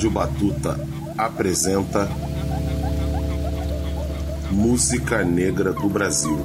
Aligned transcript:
Rádio 0.00 0.12
Batuta 0.12 0.80
apresenta 1.18 2.08
Música 4.50 5.22
Negra 5.22 5.74
do 5.74 5.90
Brasil. 5.90 6.38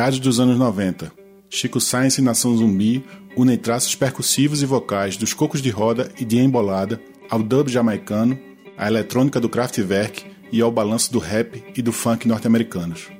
Meados 0.00 0.18
dos 0.18 0.40
anos 0.40 0.56
90. 0.56 1.12
Chico 1.50 1.78
Science 1.78 2.22
e 2.22 2.24
Nação 2.24 2.56
Zumbi 2.56 3.04
unem 3.36 3.58
traços 3.58 3.94
percussivos 3.94 4.62
e 4.62 4.64
vocais 4.64 5.14
dos 5.18 5.34
cocos 5.34 5.60
de 5.60 5.68
roda 5.68 6.10
e 6.18 6.24
de 6.24 6.38
embolada 6.38 6.98
ao 7.28 7.42
dub 7.42 7.68
jamaicano, 7.68 8.38
à 8.78 8.86
eletrônica 8.86 9.38
do 9.38 9.46
Kraftwerk 9.46 10.24
e 10.50 10.62
ao 10.62 10.72
balanço 10.72 11.12
do 11.12 11.18
rap 11.18 11.62
e 11.76 11.82
do 11.82 11.92
funk 11.92 12.26
norte-americanos. 12.26 13.10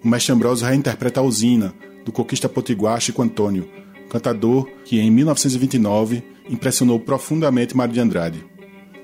O 0.00 0.06
mestre 0.06 0.32
Ambrosio 0.32 0.64
reinterpreta 0.64 1.18
a 1.18 1.24
usina 1.24 1.74
do 2.04 2.12
coquista 2.12 2.48
potiguar 2.48 3.00
Chico 3.00 3.20
Antônio, 3.20 3.68
cantador 4.08 4.68
que 4.84 5.00
em 5.00 5.10
1929 5.10 6.22
impressionou 6.48 7.00
profundamente 7.00 7.76
Mário 7.76 7.94
de 7.94 8.00
Andrade. 8.00 8.46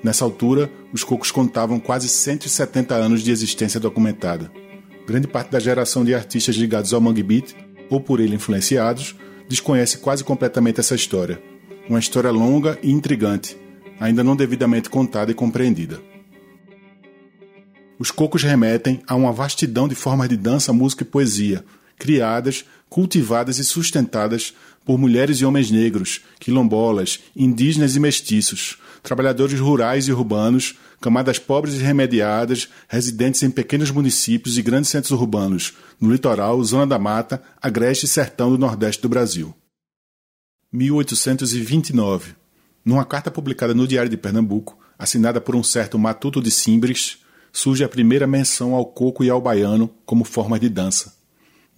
Nessa 0.01 0.23
altura, 0.23 0.71
os 0.93 1.03
cocos 1.03 1.31
contavam 1.31 1.81
quase 1.81 2.07
170 2.07 2.95
anos 2.95 3.21
de 3.21 3.29
existência 3.29 3.77
documentada. 3.77 4.49
Grande 5.05 5.27
parte 5.27 5.51
da 5.51 5.59
geração 5.59 6.03
de 6.03 6.15
artistas 6.15 6.55
ligados 6.55 6.93
ao 6.93 6.99
Mangue 6.99 7.21
Beat, 7.21 7.55
ou 7.89 8.01
por 8.01 8.19
ele 8.19 8.35
influenciados, 8.35 9.15
desconhece 9.47 9.99
quase 9.99 10.23
completamente 10.23 10.79
essa 10.79 10.95
história. 10.95 11.41
Uma 11.87 11.99
história 11.99 12.31
longa 12.31 12.79
e 12.81 12.91
intrigante, 12.91 13.55
ainda 13.99 14.23
não 14.23 14.35
devidamente 14.35 14.89
contada 14.89 15.31
e 15.31 15.35
compreendida. 15.35 16.01
Os 17.99 18.09
cocos 18.09 18.41
remetem 18.43 19.01
a 19.07 19.15
uma 19.15 19.31
vastidão 19.31 19.87
de 19.87 19.95
formas 19.95 20.27
de 20.27 20.35
dança, 20.35 20.73
música 20.73 21.03
e 21.03 21.05
poesia, 21.05 21.63
criadas, 21.97 22.65
cultivadas 22.89 23.59
e 23.59 23.63
sustentadas 23.63 24.53
por 24.83 24.97
mulheres 24.97 25.37
e 25.37 25.45
homens 25.45 25.71
negros, 25.71 26.21
quilombolas, 26.39 27.19
indígenas 27.35 27.95
e 27.95 27.99
mestiços, 27.99 28.77
trabalhadores 29.05 29.59
rurais 29.59 30.07
e 30.07 30.11
urbanos, 30.11 30.75
camadas 30.99 31.39
pobres 31.39 31.75
e 31.75 31.83
remediadas, 31.83 32.67
residentes 32.87 33.43
em 33.43 33.49
pequenos 33.49 33.91
municípios 33.91 34.57
e 34.57 34.61
grandes 34.61 34.89
centros 34.89 35.11
urbanos, 35.11 35.73
no 35.99 36.11
litoral, 36.11 36.61
zona 36.63 36.87
da 36.87 36.99
mata, 36.99 37.41
agreste 37.61 38.05
e 38.05 38.09
sertão 38.09 38.49
do 38.49 38.57
nordeste 38.57 39.01
do 39.01 39.09
Brasil. 39.09 39.55
1829. 40.73 42.35
Numa 42.83 43.05
carta 43.05 43.31
publicada 43.31 43.73
no 43.73 43.87
Diário 43.87 44.09
de 44.09 44.17
Pernambuco, 44.17 44.77
assinada 44.99 45.39
por 45.39 45.55
um 45.55 45.63
certo 45.63 45.97
Matuto 45.97 46.41
de 46.41 46.51
Simbres, 46.51 47.19
surge 47.51 47.83
a 47.83 47.89
primeira 47.89 48.27
menção 48.27 48.73
ao 48.73 48.85
coco 48.85 49.23
e 49.23 49.29
ao 49.29 49.39
baiano 49.39 49.89
como 50.05 50.23
forma 50.23 50.59
de 50.59 50.67
dança. 50.67 51.15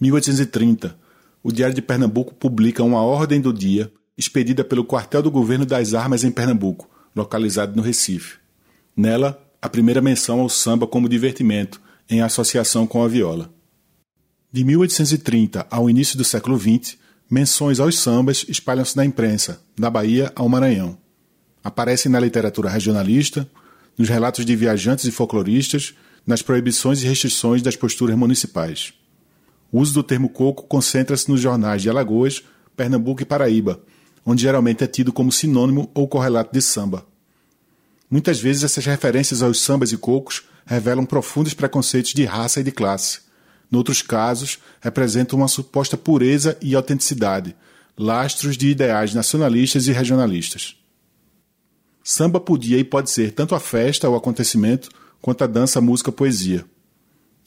1830. 0.00 0.98
O 1.42 1.52
Diário 1.52 1.74
de 1.74 1.82
Pernambuco 1.82 2.34
publica 2.34 2.82
uma 2.82 3.00
ordem 3.00 3.40
do 3.40 3.52
dia 3.52 3.92
expedida 4.16 4.64
pelo 4.64 4.84
Quartel 4.84 5.22
do 5.22 5.30
Governo 5.30 5.64
das 5.64 5.94
Armas 5.94 6.24
em 6.24 6.30
Pernambuco, 6.30 6.90
localizado 7.18 7.76
no 7.76 7.82
Recife. 7.82 8.38
Nela, 8.96 9.38
a 9.60 9.68
primeira 9.68 10.00
menção 10.00 10.40
ao 10.40 10.48
samba 10.48 10.86
como 10.86 11.08
divertimento, 11.08 11.80
em 12.08 12.22
associação 12.22 12.86
com 12.86 13.02
a 13.02 13.08
viola. 13.08 13.52
De 14.50 14.64
1830 14.64 15.66
ao 15.70 15.90
início 15.90 16.16
do 16.16 16.24
século 16.24 16.58
XX, 16.58 16.96
menções 17.30 17.80
aos 17.80 17.98
sambas 17.98 18.46
espalham-se 18.48 18.96
na 18.96 19.04
imprensa, 19.04 19.60
da 19.76 19.90
Bahia 19.90 20.32
ao 20.34 20.48
Maranhão. 20.48 20.96
Aparecem 21.62 22.10
na 22.10 22.18
literatura 22.18 22.70
regionalista, 22.70 23.48
nos 23.98 24.08
relatos 24.08 24.46
de 24.46 24.56
viajantes 24.56 25.04
e 25.04 25.10
folcloristas, 25.10 25.94
nas 26.26 26.40
proibições 26.40 27.02
e 27.02 27.06
restrições 27.06 27.60
das 27.60 27.76
posturas 27.76 28.16
municipais. 28.16 28.94
O 29.70 29.80
uso 29.80 29.92
do 29.92 30.02
termo 30.02 30.28
coco 30.28 30.62
concentra-se 30.64 31.28
nos 31.28 31.40
jornais 31.40 31.82
de 31.82 31.90
Alagoas, 31.90 32.42
Pernambuco 32.76 33.20
e 33.20 33.26
Paraíba, 33.26 33.80
onde 34.30 34.42
geralmente 34.42 34.84
é 34.84 34.86
tido 34.86 35.10
como 35.10 35.32
sinônimo 35.32 35.90
ou 35.94 36.06
correlato 36.06 36.52
de 36.52 36.60
samba. 36.60 37.06
Muitas 38.10 38.38
vezes 38.38 38.62
essas 38.62 38.84
referências 38.84 39.42
aos 39.42 39.58
sambas 39.58 39.90
e 39.90 39.96
cocos 39.96 40.42
revelam 40.66 41.06
profundos 41.06 41.54
preconceitos 41.54 42.12
de 42.12 42.26
raça 42.26 42.60
e 42.60 42.62
de 42.62 42.70
classe. 42.70 43.20
Noutros 43.70 44.02
casos, 44.02 44.58
representam 44.82 45.38
uma 45.38 45.48
suposta 45.48 45.96
pureza 45.96 46.58
e 46.60 46.74
autenticidade, 46.74 47.56
lastros 47.96 48.58
de 48.58 48.68
ideais 48.68 49.14
nacionalistas 49.14 49.88
e 49.88 49.92
regionalistas. 49.92 50.76
Samba 52.04 52.38
podia 52.38 52.76
e 52.76 52.84
pode 52.84 53.08
ser 53.08 53.32
tanto 53.32 53.54
a 53.54 53.60
festa 53.60 54.10
ou 54.10 54.14
acontecimento, 54.14 54.90
quanto 55.22 55.42
a 55.42 55.46
dança, 55.46 55.80
música, 55.80 56.12
poesia. 56.12 56.66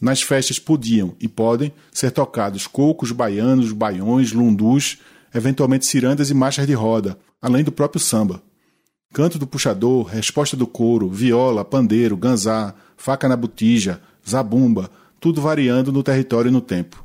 Nas 0.01 0.23
festas 0.23 0.57
podiam 0.57 1.15
e 1.19 1.27
podem 1.27 1.71
ser 1.93 2.09
tocados 2.09 2.65
cocos, 2.65 3.11
baianos, 3.11 3.71
baiões, 3.71 4.31
lundus, 4.31 4.97
eventualmente 5.33 5.85
cirandas 5.85 6.29
e 6.29 6.33
marchas 6.33 6.67
de 6.67 6.73
roda, 6.73 7.17
além 7.41 7.63
do 7.63 7.71
próprio 7.71 7.99
samba 7.99 8.41
canto 9.13 9.37
do 9.37 9.45
puxador, 9.45 10.05
resposta 10.05 10.55
do 10.55 10.65
couro, 10.65 11.09
viola, 11.09 11.65
pandeiro, 11.65 12.15
ganzá, 12.15 12.73
faca 12.95 13.27
na 13.27 13.35
botija, 13.35 14.01
zabumba, 14.27 14.89
tudo 15.19 15.41
variando 15.41 15.91
no 15.91 16.01
território 16.01 16.49
e 16.49 16.51
no 16.51 16.61
tempo. 16.61 17.03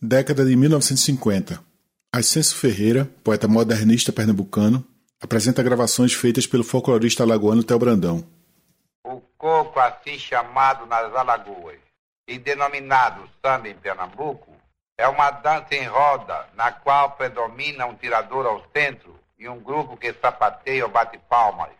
Década 0.00 0.44
de 0.44 0.54
1950. 0.54 1.60
Ascenso 2.12 2.56
Ferreira, 2.56 3.10
poeta 3.24 3.48
modernista 3.48 4.12
pernambucano, 4.12 4.84
apresenta 5.20 5.62
gravações 5.62 6.12
feitas 6.12 6.46
pelo 6.46 6.62
folclorista 6.62 7.22
alagoano 7.22 7.64
Tel 7.64 7.78
Brandão. 7.78 8.24
O 9.04 9.20
coco, 9.36 9.80
assim 9.80 10.18
chamado 10.18 10.86
nas 10.86 11.12
Alagoas 11.14 11.78
e 12.28 12.38
denominado 12.38 13.28
samba 13.44 13.68
em 13.68 13.74
Pernambuco, 13.74 14.53
é 14.96 15.08
uma 15.08 15.30
dança 15.30 15.74
em 15.74 15.86
roda 15.86 16.46
na 16.56 16.70
qual 16.70 17.12
predomina 17.12 17.86
um 17.86 17.94
tirador 17.94 18.46
ao 18.46 18.64
centro 18.72 19.18
e 19.38 19.48
um 19.48 19.58
grupo 19.58 19.96
que 19.96 20.12
sapateia 20.14 20.84
ou 20.84 20.90
bate 20.90 21.18
palmas. 21.28 21.70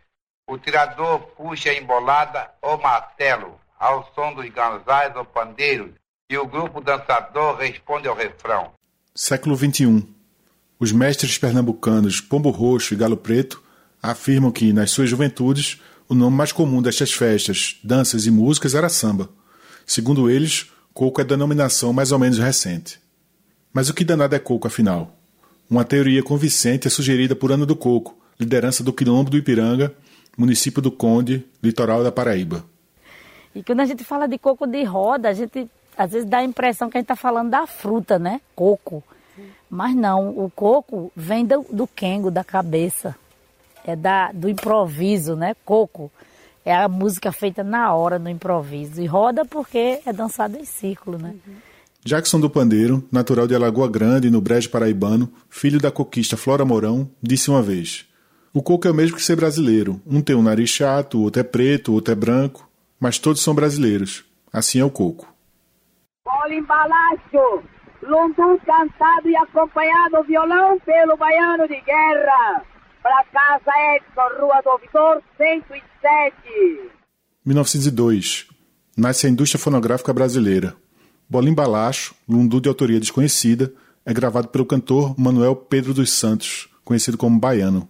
O 0.46 0.58
tirador 0.58 1.20
puxa 1.36 1.70
a 1.70 1.74
embolada 1.74 2.50
ou 2.60 2.78
martelo 2.78 3.58
ao 3.78 4.10
som 4.14 4.34
dos 4.34 4.48
ganzais 4.50 5.14
ou 5.16 5.24
pandeiros 5.24 5.92
e 6.28 6.36
o 6.36 6.46
grupo 6.46 6.80
dançador 6.80 7.56
responde 7.56 8.08
ao 8.08 8.16
refrão. 8.16 8.72
Século 9.14 9.56
XXI. 9.56 10.06
Os 10.78 10.90
mestres 10.90 11.38
pernambucanos 11.38 12.20
Pombo 12.20 12.50
Roxo 12.50 12.94
e 12.94 12.96
Galo 12.96 13.16
Preto 13.16 13.62
afirmam 14.02 14.50
que, 14.50 14.72
nas 14.72 14.90
suas 14.90 15.08
juventudes, 15.08 15.80
o 16.08 16.14
nome 16.14 16.36
mais 16.36 16.52
comum 16.52 16.82
destas 16.82 17.12
festas, 17.12 17.78
danças 17.82 18.26
e 18.26 18.30
músicas 18.30 18.74
era 18.74 18.88
samba. 18.88 19.30
Segundo 19.86 20.28
eles, 20.28 20.70
coco 20.92 21.20
é 21.20 21.24
denominação 21.24 21.92
mais 21.92 22.12
ou 22.12 22.18
menos 22.18 22.38
recente. 22.38 23.03
Mas 23.74 23.88
o 23.88 23.94
que 23.94 24.04
danado 24.04 24.36
é 24.36 24.38
coco, 24.38 24.68
afinal? 24.68 25.16
Uma 25.68 25.84
teoria 25.84 26.22
convincente 26.22 26.86
é 26.86 26.90
sugerida 26.90 27.34
por 27.34 27.50
Ana 27.50 27.66
do 27.66 27.74
Coco, 27.74 28.16
liderança 28.38 28.84
do 28.84 28.92
Quilombo 28.92 29.30
do 29.30 29.36
Ipiranga, 29.36 29.92
município 30.38 30.80
do 30.80 30.92
Conde, 30.92 31.44
litoral 31.60 32.04
da 32.04 32.12
Paraíba. 32.12 32.64
E 33.52 33.64
quando 33.64 33.80
a 33.80 33.84
gente 33.84 34.04
fala 34.04 34.28
de 34.28 34.38
coco 34.38 34.64
de 34.64 34.84
roda, 34.84 35.28
a 35.28 35.32
gente 35.32 35.68
às 35.98 36.12
vezes 36.12 36.28
dá 36.28 36.38
a 36.38 36.44
impressão 36.44 36.88
que 36.88 36.96
a 36.96 37.00
gente 37.00 37.06
está 37.06 37.16
falando 37.16 37.50
da 37.50 37.66
fruta, 37.66 38.16
né? 38.16 38.40
Coco. 38.54 39.02
Mas 39.68 39.96
não, 39.96 40.28
o 40.30 40.48
coco 40.50 41.10
vem 41.16 41.44
do, 41.44 41.66
do 41.68 41.86
quengo, 41.86 42.30
da 42.30 42.44
cabeça. 42.44 43.16
é 43.84 43.96
da, 43.96 44.30
do 44.30 44.48
improviso, 44.48 45.34
né? 45.34 45.56
Coco. 45.64 46.12
É 46.64 46.74
a 46.74 46.88
música 46.88 47.32
feita 47.32 47.64
na 47.64 47.92
hora, 47.92 48.20
no 48.20 48.30
improviso. 48.30 49.02
E 49.02 49.06
roda 49.06 49.44
porque 49.44 50.00
é 50.06 50.12
dançado 50.12 50.56
em 50.56 50.64
círculo, 50.64 51.18
né? 51.18 51.34
Uhum. 51.46 51.54
Jackson 52.06 52.38
do 52.38 52.50
Pandeiro, 52.50 53.02
natural 53.10 53.46
de 53.46 53.54
Alagoa 53.54 53.88
Grande, 53.88 54.30
no 54.30 54.38
Brejo 54.38 54.68
Paraibano, 54.68 55.32
filho 55.48 55.80
da 55.80 55.90
coquista 55.90 56.36
Flora 56.36 56.62
Mourão, 56.62 57.10
disse 57.22 57.48
uma 57.48 57.62
vez: 57.62 58.06
O 58.52 58.62
coco 58.62 58.86
é 58.86 58.90
o 58.90 58.94
mesmo 58.94 59.16
que 59.16 59.22
ser 59.22 59.36
brasileiro. 59.36 59.98
Um 60.06 60.20
tem 60.20 60.36
um 60.36 60.42
nariz 60.42 60.68
chato, 60.68 61.18
outro 61.22 61.40
é 61.40 61.42
preto, 61.42 61.94
outro 61.94 62.12
é 62.12 62.14
branco, 62.14 62.68
mas 63.00 63.18
todos 63.18 63.42
são 63.42 63.54
brasileiros. 63.54 64.22
Assim 64.52 64.80
é 64.80 64.84
o 64.84 64.90
coco. 64.90 65.34
Bola 66.26 66.54
embalacho, 66.54 67.64
lundu 68.02 68.60
cantado 68.66 69.26
e 69.26 69.36
acompanhado 69.36 70.22
violão 70.24 70.78
pelo 70.80 71.16
baiano 71.16 71.66
de 71.66 71.80
guerra 71.80 72.66
para 73.02 73.24
Casa 73.32 73.72
Edson, 73.96 74.40
Rua 74.42 74.60
do 74.62 74.70
Ouvidor, 74.72 75.22
107. 75.38 76.90
1902. 77.46 78.46
Nasce 78.94 79.26
a 79.26 79.30
indústria 79.30 79.58
fonográfica 79.58 80.12
brasileira. 80.12 80.76
Bolim 81.28 81.54
Balacho, 81.54 82.14
lundu 82.28 82.60
de 82.60 82.68
autoria 82.68 83.00
desconhecida, 83.00 83.72
é 84.04 84.12
gravado 84.12 84.48
pelo 84.48 84.66
cantor 84.66 85.14
Manuel 85.18 85.56
Pedro 85.56 85.94
dos 85.94 86.12
Santos, 86.12 86.68
conhecido 86.84 87.16
como 87.16 87.38
Baiano. 87.38 87.88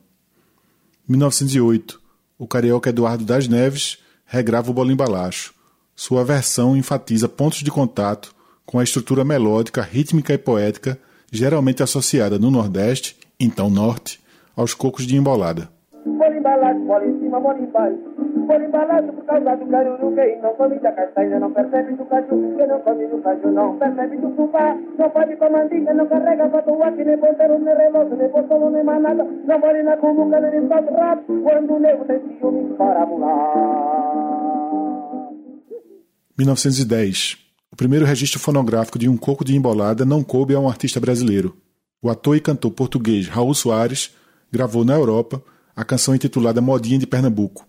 1908. 1.09 2.01
O 2.39 2.47
carioca 2.47 2.91
Eduardo 2.91 3.25
das 3.25 3.49
Neves 3.49 3.99
regrava 4.25 4.71
o 4.71 4.75
Bolim 4.75 4.97
Balacho. 4.97 5.53
Sua 5.95 6.25
versão 6.25 6.77
enfatiza 6.77 7.29
pontos 7.29 7.59
de 7.59 7.71
contato 7.71 8.35
com 8.65 8.79
a 8.79 8.85
estrutura 8.85 9.25
melódica, 9.25 9.83
rítmica 9.83 10.33
e 10.33 10.39
poética 10.39 10.99
geralmente 11.31 11.83
associada 11.83 12.39
no 12.39 12.51
Nordeste, 12.51 13.17
então 13.41 13.69
Norte, 13.69 14.23
aos 14.57 14.73
cocos 14.73 15.05
de 15.05 15.17
embolada. 15.17 15.69
Bora 16.07 16.39
embalado, 16.39 16.79
bola 16.81 17.07
em 17.07 17.19
cima, 17.19 17.41
bola 17.41 17.59
embaixo. 17.59 18.14
Bora 18.47 18.65
embalado 18.65 19.13
por 19.13 19.25
causa 19.25 19.57
do 19.57 19.67
caruru 19.67 20.15
que 20.15 20.37
não 20.43 20.55
come 20.55 20.79
da 20.81 20.93
castanha, 20.93 21.41
não 21.41 21.51
percebe 21.53 21.95
do 21.95 22.05
caju, 22.05 22.57
que 22.57 22.67
não 22.67 22.81
come 22.81 23.07
do 23.07 23.19
caju, 23.23 23.51
não 23.51 23.79
percebe 23.79 24.17
do 24.19 24.31
fubá, 24.37 24.77
não 24.99 25.11
pode 25.11 25.37
com 25.37 25.51
mandinga, 25.51 25.95
não 25.95 26.07
carrega 26.07 26.49
patuá, 26.49 26.93
que 26.93 27.05
nem 27.05 27.17
ponteiro, 27.17 27.59
nem 27.59 27.75
relógio, 27.75 28.17
nem 28.17 28.29
postolo, 28.29 28.71
nem 28.71 28.85
manada, 28.85 29.25
não 29.25 29.59
mora 29.59 29.83
na 29.83 29.97
cumbuca, 29.97 30.41
nem 30.41 30.69
salto 30.69 30.93
rápido, 30.93 31.43
quando 31.43 31.75
o 31.75 31.79
nego 31.79 32.05
tem 32.05 32.21
ciúme 32.39 32.75
para 32.75 33.07
pular. 33.07 34.15
1910. 36.37 37.39
O 37.73 37.77
primeiro 37.77 38.05
registro 38.05 38.39
fonográfico 38.39 38.99
de 38.99 39.09
um 39.09 39.17
coco 39.17 39.45
de 39.45 39.57
embolada 39.57 40.05
não 40.05 40.23
coube 40.23 40.55
a 40.55 40.61
um 40.61 40.69
artista 40.69 41.01
brasileiro. 41.01 41.57
O 42.03 42.11
ator 42.11 42.37
e 42.37 42.41
cantor 42.41 42.73
português 42.73 43.29
Raul 43.29 43.55
Soares 43.55 44.15
gravou 44.53 44.85
na 44.85 44.95
Europa 44.95 45.43
a 45.75 45.85
canção 45.85 46.15
intitulada 46.15 46.61
Modinha 46.61 46.99
de 46.99 47.07
Pernambuco. 47.07 47.67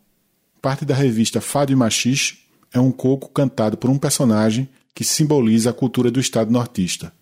Parte 0.65 0.83
da 0.83 0.95
revista 0.95 1.39
Fado 1.39 1.71
e 1.71 1.75
Machixe 1.75 2.39
é 2.73 2.79
um 2.79 2.91
coco 2.91 3.29
cantado 3.29 3.77
por 3.77 3.87
um 3.87 3.99
personagem 3.99 4.67
que 4.95 5.03
simboliza 5.03 5.69
a 5.69 5.73
cultura 5.73 6.09
do 6.09 6.19
estado 6.19 6.49
nortista. 6.49 7.13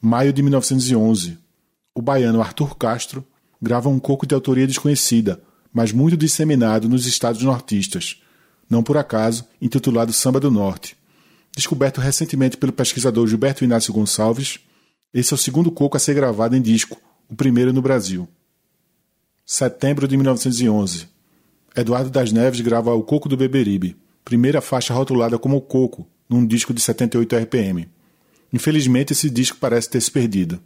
Maio 0.00 0.32
de 0.32 0.42
1911. 0.42 1.38
O 1.94 2.02
baiano 2.02 2.42
Arthur 2.42 2.76
Castro 2.76 3.24
grava 3.62 3.88
um 3.88 4.00
coco 4.00 4.26
de 4.26 4.34
autoria 4.34 4.66
desconhecida, 4.66 5.40
mas 5.72 5.92
muito 5.92 6.16
disseminado 6.16 6.88
nos 6.88 7.06
estados 7.06 7.40
nortistas, 7.40 8.20
não 8.68 8.82
por 8.82 8.96
acaso 8.96 9.46
intitulado 9.62 10.12
Samba 10.12 10.40
do 10.40 10.50
Norte. 10.50 10.96
Descoberto 11.54 12.00
recentemente 12.00 12.56
pelo 12.56 12.72
pesquisador 12.72 13.28
Gilberto 13.28 13.62
Inácio 13.62 13.94
Gonçalves, 13.94 14.58
esse 15.14 15.32
é 15.32 15.36
o 15.36 15.38
segundo 15.38 15.70
coco 15.70 15.96
a 15.96 16.00
ser 16.00 16.14
gravado 16.14 16.56
em 16.56 16.60
disco, 16.60 17.00
o 17.28 17.36
primeiro 17.36 17.72
no 17.72 17.80
Brasil. 17.80 18.28
Setembro 19.46 20.08
de 20.08 20.16
1911. 20.16 21.13
Eduardo 21.76 22.08
das 22.08 22.30
Neves 22.30 22.60
grava 22.60 22.94
O 22.94 23.02
Coco 23.02 23.28
do 23.28 23.36
Beberibe, 23.36 23.96
primeira 24.24 24.60
faixa 24.60 24.94
rotulada 24.94 25.36
como 25.38 25.60
Coco, 25.60 26.06
num 26.28 26.46
disco 26.46 26.72
de 26.72 26.80
78 26.80 27.34
RPM. 27.36 27.88
Infelizmente, 28.52 29.12
esse 29.12 29.28
disco 29.28 29.56
parece 29.60 29.90
ter 29.90 30.00
se 30.00 30.10
perdido. 30.10 30.62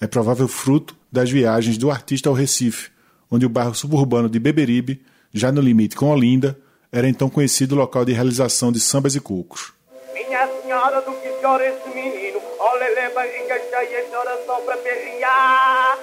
É 0.00 0.06
provável 0.06 0.46
fruto 0.46 0.96
das 1.10 1.28
viagens 1.28 1.76
do 1.76 1.90
artista 1.90 2.28
ao 2.28 2.34
Recife, 2.34 2.90
onde 3.28 3.44
o 3.44 3.48
bairro 3.48 3.74
suburbano 3.74 4.28
de 4.28 4.38
Beberibe, 4.38 5.02
já 5.32 5.50
no 5.50 5.60
limite 5.60 5.96
com 5.96 6.10
Olinda, 6.10 6.56
era 6.92 7.08
então 7.08 7.28
conhecido 7.28 7.74
local 7.74 8.04
de 8.04 8.12
realização 8.12 8.70
de 8.70 8.78
sambas 8.78 9.16
e 9.16 9.20
cocos. 9.20 9.72
Minha 10.14 10.48
senhora 10.62 11.00
do 11.00 11.10
que 11.10 11.28
chora 11.42 11.66
esse 11.66 11.88
menino, 11.88 12.40
olha, 12.60 12.94
leva 12.94 13.14
barriga 13.16 13.58
cheia, 13.68 14.04
chora 14.12 14.38
só 14.46 14.60
pra 14.60 14.76
perrear. 14.76 15.95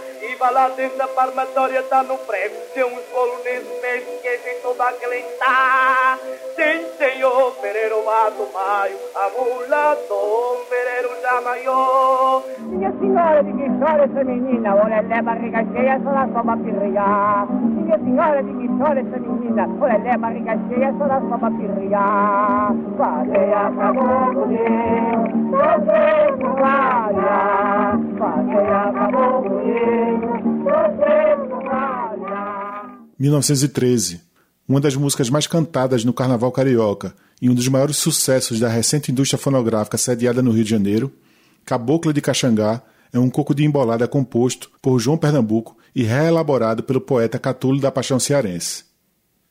Lá 0.52 0.68
dentro 0.70 0.98
da 0.98 1.08
farmatória, 1.08 1.82
tá 1.84 2.04
no 2.04 2.18
prego. 2.18 2.56
Tem 2.74 2.84
uns 2.84 3.44
nesse 3.44 3.82
mesmo 3.82 4.20
que 4.22 4.28
a 4.28 4.38
gente 4.38 4.62
toda 4.62 4.84
acreditar. 4.90 6.20
Tem 6.56 6.86
senhor, 6.98 7.56
Pereiro 7.62 8.04
Mato 8.06 8.48
Maio, 8.54 8.98
a 9.16 9.30
mula 9.30 9.96
do 10.08 10.66
Pereiro 10.70 11.10
já 11.22 11.42
maior. 11.42 12.44
Minha 12.60 12.92
senhora 12.92 13.44
de 13.44 13.54
que 13.54 13.70
chora 13.80 14.04
essa 14.04 14.24
menina, 14.24 14.76
olha, 14.76 15.02
leva 15.02 15.22
barriga 15.22 15.66
cheia, 15.74 16.00
só 16.04 16.44
pra 16.44 16.58
perrear. 16.58 17.48
Minha 17.84 18.00
senhora 18.00 18.44
de 18.44 18.68
chora 18.78 19.00
essa 19.00 19.20
menina, 19.20 19.68
olha, 19.80 19.98
leva 19.98 20.18
barriga 20.18 20.58
cheia, 20.70 20.94
chora 20.94 21.22
só 21.30 21.38
pra 21.38 21.52
perrear. 21.52 22.76
Falei, 22.98 23.54
acabou 23.54 24.42
comigo, 24.42 25.52
você 25.52 26.32
não 26.42 26.56
vai. 26.56 27.14
Falei, 28.18 28.68
acabou 28.68 29.44
comigo. 29.44 30.34
1913, 33.20 34.22
uma 34.68 34.82
das 34.82 34.96
músicas 34.96 35.30
mais 35.30 35.48
cantadas 35.48 36.04
no 36.04 36.12
Carnaval 36.12 36.52
Carioca 36.52 37.14
e 37.42 37.50
um 37.50 37.54
dos 37.54 37.68
maiores 37.68 37.98
sucessos 37.98 38.60
da 38.60 38.68
recente 38.68 39.12
indústria 39.12 39.38
fonográfica 39.38 39.98
sediada 39.98 40.42
no 40.42 40.52
Rio 40.52 40.64
de 40.64 40.70
Janeiro, 40.70 41.12
Cabocla 41.66 42.12
de 42.14 42.22
Caxangá 42.22 42.82
é 43.14 43.20
um 43.20 43.30
coco 43.30 43.54
de 43.54 43.64
embolada 43.64 44.08
composto 44.08 44.72
por 44.82 45.00
João 45.00 45.18
Pernambuco 45.18 45.78
e 45.94 46.02
reelaborado 46.02 46.82
pelo 46.82 47.00
poeta 47.00 47.38
Catulo 47.38 47.80
da 47.80 47.92
Paixão 47.92 48.20
Cearense. 48.20 48.86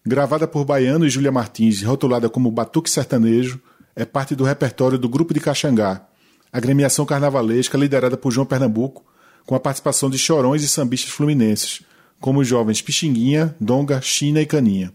Gravada 0.05 0.49
por 0.49 0.64
Baiano 0.64 1.06
e 1.06 1.09
Júlia 1.09 1.31
Martins 1.31 1.81
e 1.81 1.85
rotulada 1.85 2.29
como 2.29 2.50
Batuque 2.50 2.91
Sertanejo, 2.91 3.61
é 3.94 4.05
parte 4.05 4.35
do 4.35 4.43
repertório 4.43 4.99
do 4.99 5.09
Grupo 5.09 5.32
de 5.32 5.38
Caxangá, 5.38 6.05
a 6.53 6.59
gremiação 6.59 7.06
carnavalesca 7.06 7.79
liderada 7.79 8.17
por 8.17 8.32
João 8.32 8.47
Pernambuco, 8.47 9.05
com 9.47 9.55
a 9.55 9.61
participação 9.61 10.11
de 10.11 10.19
chorões 10.19 10.64
e 10.64 10.69
sambistas 10.69 11.12
fluminenses, 11.12 11.82
como 12.20 12.41
os 12.41 12.49
jovens 12.49 12.83
Pixinguinha, 12.83 13.54
Donga, 13.61 14.00
China 14.00 14.40
e 14.40 14.47
Caninha. 14.47 14.92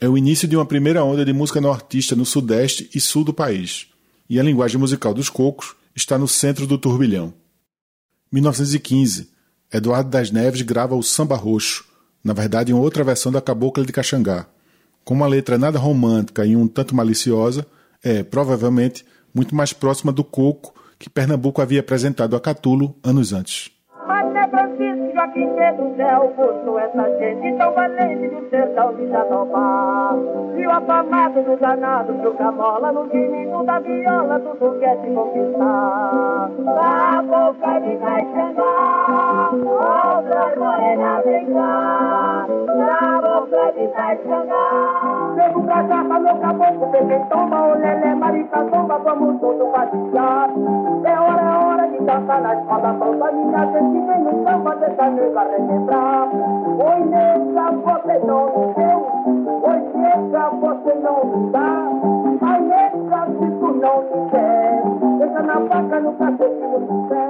É 0.00 0.08
o 0.08 0.16
início 0.16 0.46
de 0.46 0.54
uma 0.54 0.64
primeira 0.64 1.02
onda 1.02 1.24
de 1.24 1.32
música 1.32 1.60
nortista 1.60 2.14
no 2.14 2.24
sudeste 2.24 2.88
e 2.94 3.00
sul 3.00 3.24
do 3.24 3.34
país, 3.34 3.88
e 4.30 4.38
a 4.38 4.42
linguagem 4.42 4.78
musical 4.78 5.12
dos 5.12 5.28
cocos 5.28 5.74
está 5.96 6.16
no 6.16 6.28
centro 6.28 6.64
do 6.64 6.78
turbilhão. 6.78 7.34
1915. 8.32 9.30
Eduardo 9.72 10.10
das 10.10 10.30
Neves 10.30 10.62
grava 10.62 10.94
o 10.94 11.02
Samba 11.02 11.36
Roxo, 11.36 11.84
na 12.22 12.32
verdade 12.32 12.72
uma 12.72 12.82
outra 12.82 13.04
versão 13.04 13.30
da 13.30 13.40
Cabocla 13.40 13.84
de 13.84 13.92
Caxangá. 13.92 14.46
Com 15.04 15.14
uma 15.14 15.26
letra 15.26 15.56
nada 15.56 15.78
romântica 15.78 16.44
e 16.44 16.56
um 16.56 16.66
tanto 16.66 16.94
maliciosa, 16.94 17.66
é, 18.02 18.22
provavelmente, 18.22 19.04
muito 19.34 19.54
mais 19.54 19.72
próxima 19.72 20.12
do 20.12 20.24
coco 20.24 20.74
que 20.98 21.08
Pernambuco 21.08 21.62
havia 21.62 21.80
apresentado 21.80 22.34
a 22.34 22.40
Catulo 22.40 22.96
anos 23.02 23.32
antes. 23.32 23.70
Que 25.46 25.72
do 25.72 25.96
céu 25.96 26.32
postou 26.36 26.78
essa 26.78 27.18
gente 27.18 27.56
tão 27.56 27.72
valente 27.72 28.28
do 28.28 28.50
sertão 28.50 28.94
de 28.94 29.08
Jatobá. 29.08 30.14
E 30.56 30.66
o 30.66 30.70
afamado 30.70 31.42
do 31.42 31.56
danado 31.56 32.12
do 32.14 32.32
camola 32.34 32.92
no 32.92 33.04
menino 33.04 33.64
da 33.64 33.78
viola 33.78 34.40
tudo 34.40 34.78
quer 34.80 34.96
se 35.00 35.10
conquistar. 35.14 36.50
Da 36.64 37.22
boca 37.22 37.80
de 37.80 37.96
Caixangá, 37.98 39.50
outra 39.52 40.56
morena 40.56 41.22
vem 41.22 41.46
cá. 41.52 42.46
Da 42.66 43.20
boca 43.20 43.72
de 43.72 43.88
Caixangá. 43.88 45.34
Pego 45.36 45.62
pra 45.62 45.84
cá, 45.84 46.04
falou 46.04 46.36
caboclo, 46.40 46.86
bebê 46.88 47.20
toma, 47.30 47.66
o 47.68 47.74
lelé, 47.74 48.14
marita 48.14 48.64
toma, 48.64 48.98
na 52.26 52.94
pronta, 52.94 53.32
minha 53.32 53.64
gente 53.72 53.98
vem 54.06 54.20
no 54.24 54.44
samba 54.44 54.74
relembrar. 55.44 56.28
Oi, 56.78 57.00
você 57.82 58.18
não 58.26 58.42
deu, 58.76 59.00
oi, 59.62 59.80
você 60.60 60.94
não 61.00 61.50
dá. 61.50 61.70
Ai, 62.40 62.60
se 63.28 63.46
tu 63.58 63.68
não 63.74 63.96
deixa 65.18 65.42
na 65.42 65.56
faca 65.68 66.00
no 66.00 66.12
cacete 66.16 66.60
no 66.60 67.08
pé. 67.08 67.24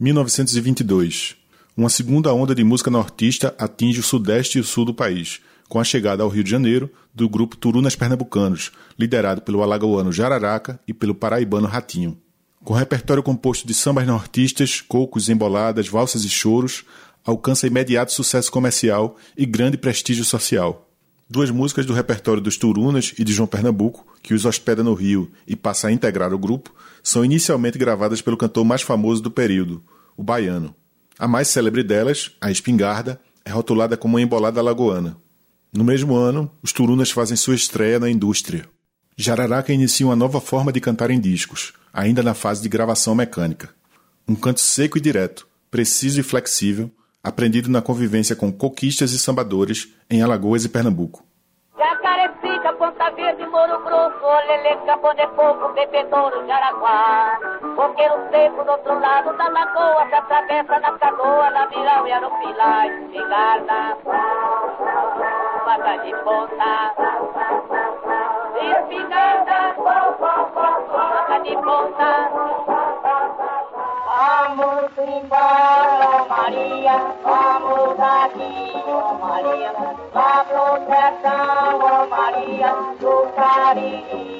1922. 0.00 1.36
Uma 1.76 1.88
segunda 1.88 2.32
onda 2.32 2.54
de 2.54 2.62
música 2.62 2.90
nortista 2.90 3.54
atinge 3.58 3.98
o 3.98 4.02
sudeste 4.02 4.58
e 4.58 4.60
o 4.60 4.64
sul 4.64 4.84
do 4.84 4.94
país, 4.94 5.40
com 5.68 5.80
a 5.80 5.84
chegada 5.84 6.22
ao 6.22 6.28
Rio 6.28 6.44
de 6.44 6.50
Janeiro 6.50 6.88
do 7.12 7.28
grupo 7.28 7.56
Turunas 7.56 7.96
Pernambucanos, 7.96 8.70
liderado 8.98 9.42
pelo 9.42 9.62
alagoano 9.62 10.12
Jararaca 10.12 10.78
e 10.86 10.94
pelo 10.94 11.16
paraibano 11.16 11.66
Ratinho. 11.66 12.23
Com 12.64 12.72
repertório 12.72 13.22
composto 13.22 13.66
de 13.68 13.74
sambas 13.74 14.06
nortistas, 14.06 14.80
cocos, 14.80 15.28
emboladas, 15.28 15.86
valsas 15.86 16.24
e 16.24 16.30
choros, 16.30 16.82
alcança 17.22 17.66
imediato 17.66 18.10
sucesso 18.10 18.50
comercial 18.50 19.18
e 19.36 19.44
grande 19.44 19.76
prestígio 19.76 20.24
social. 20.24 20.88
Duas 21.28 21.50
músicas 21.50 21.84
do 21.84 21.92
repertório 21.92 22.40
dos 22.40 22.56
Turunas 22.56 23.12
e 23.18 23.22
de 23.22 23.34
João 23.34 23.46
Pernambuco, 23.46 24.06
que 24.22 24.32
os 24.32 24.46
hospeda 24.46 24.82
no 24.82 24.94
Rio 24.94 25.30
e 25.46 25.54
passa 25.54 25.88
a 25.88 25.92
integrar 25.92 26.32
o 26.32 26.38
grupo, 26.38 26.74
são 27.02 27.22
inicialmente 27.22 27.76
gravadas 27.76 28.22
pelo 28.22 28.36
cantor 28.36 28.64
mais 28.64 28.80
famoso 28.80 29.22
do 29.22 29.30
período, 29.30 29.82
o 30.16 30.22
baiano. 30.22 30.74
A 31.18 31.28
mais 31.28 31.48
célebre 31.48 31.82
delas, 31.82 32.32
a 32.40 32.50
Espingarda, 32.50 33.20
é 33.44 33.50
rotulada 33.50 33.94
como 33.94 34.14
uma 34.14 34.22
embolada 34.22 34.62
lagoana. 34.62 35.18
No 35.70 35.84
mesmo 35.84 36.16
ano, 36.16 36.50
os 36.62 36.72
Turunas 36.72 37.10
fazem 37.10 37.36
sua 37.36 37.54
estreia 37.54 38.00
na 38.00 38.08
indústria. 38.08 38.64
Jararaca 39.18 39.70
inicia 39.70 40.06
uma 40.06 40.16
nova 40.16 40.40
forma 40.40 40.72
de 40.72 40.80
cantar 40.80 41.10
em 41.10 41.20
discos, 41.20 41.74
ainda 41.94 42.22
na 42.22 42.34
fase 42.34 42.60
de 42.60 42.68
gravação 42.68 43.14
mecânica. 43.14 43.70
Um 44.28 44.34
canto 44.34 44.60
seco 44.60 44.98
e 44.98 45.00
direto, 45.00 45.46
preciso 45.70 46.20
e 46.20 46.22
flexível, 46.24 46.90
aprendido 47.22 47.70
na 47.70 47.80
convivência 47.80 48.34
com 48.34 48.52
coquistas 48.52 49.12
e 49.12 49.18
sambadores 49.18 49.94
em 50.10 50.20
Alagoas 50.20 50.64
e 50.64 50.68
Pernambuco. 50.68 51.24
Ponta 52.84 53.10
Verde, 53.12 53.46
Moro 53.46 53.82
Grosso, 53.84 54.26
Fogo, 55.36 55.72
Bebedouro, 55.74 56.46
Jaraguá. 56.46 57.38
Do 57.60 58.70
outro 58.70 59.00
lado 59.00 59.36
da 59.36 59.48
lagoa, 59.48 60.06
se 60.08 60.14
atravessa 60.14 60.80
na 60.80 60.98
na 61.50 61.68
e 62.08 62.12
Arupilá, 62.12 62.86
de 66.02 66.12
Ponta, 66.24 66.94
Espingarda, 68.54 69.74
Vaca 70.92 71.40
de 71.40 71.54
Ponta. 71.56 72.30
Vamos 74.16 74.92
embora, 74.98 76.24
Maria, 76.28 76.96
vamos 77.24 77.96
daqui, 77.96 78.84
oh 78.86 79.14
Maria, 79.14 79.72
lá 80.14 80.44
pro 80.44 80.64
sertão, 80.86 81.80
oh 81.82 82.06
Maria, 82.06 82.70
do 83.00 83.14
Maria. 83.36 84.34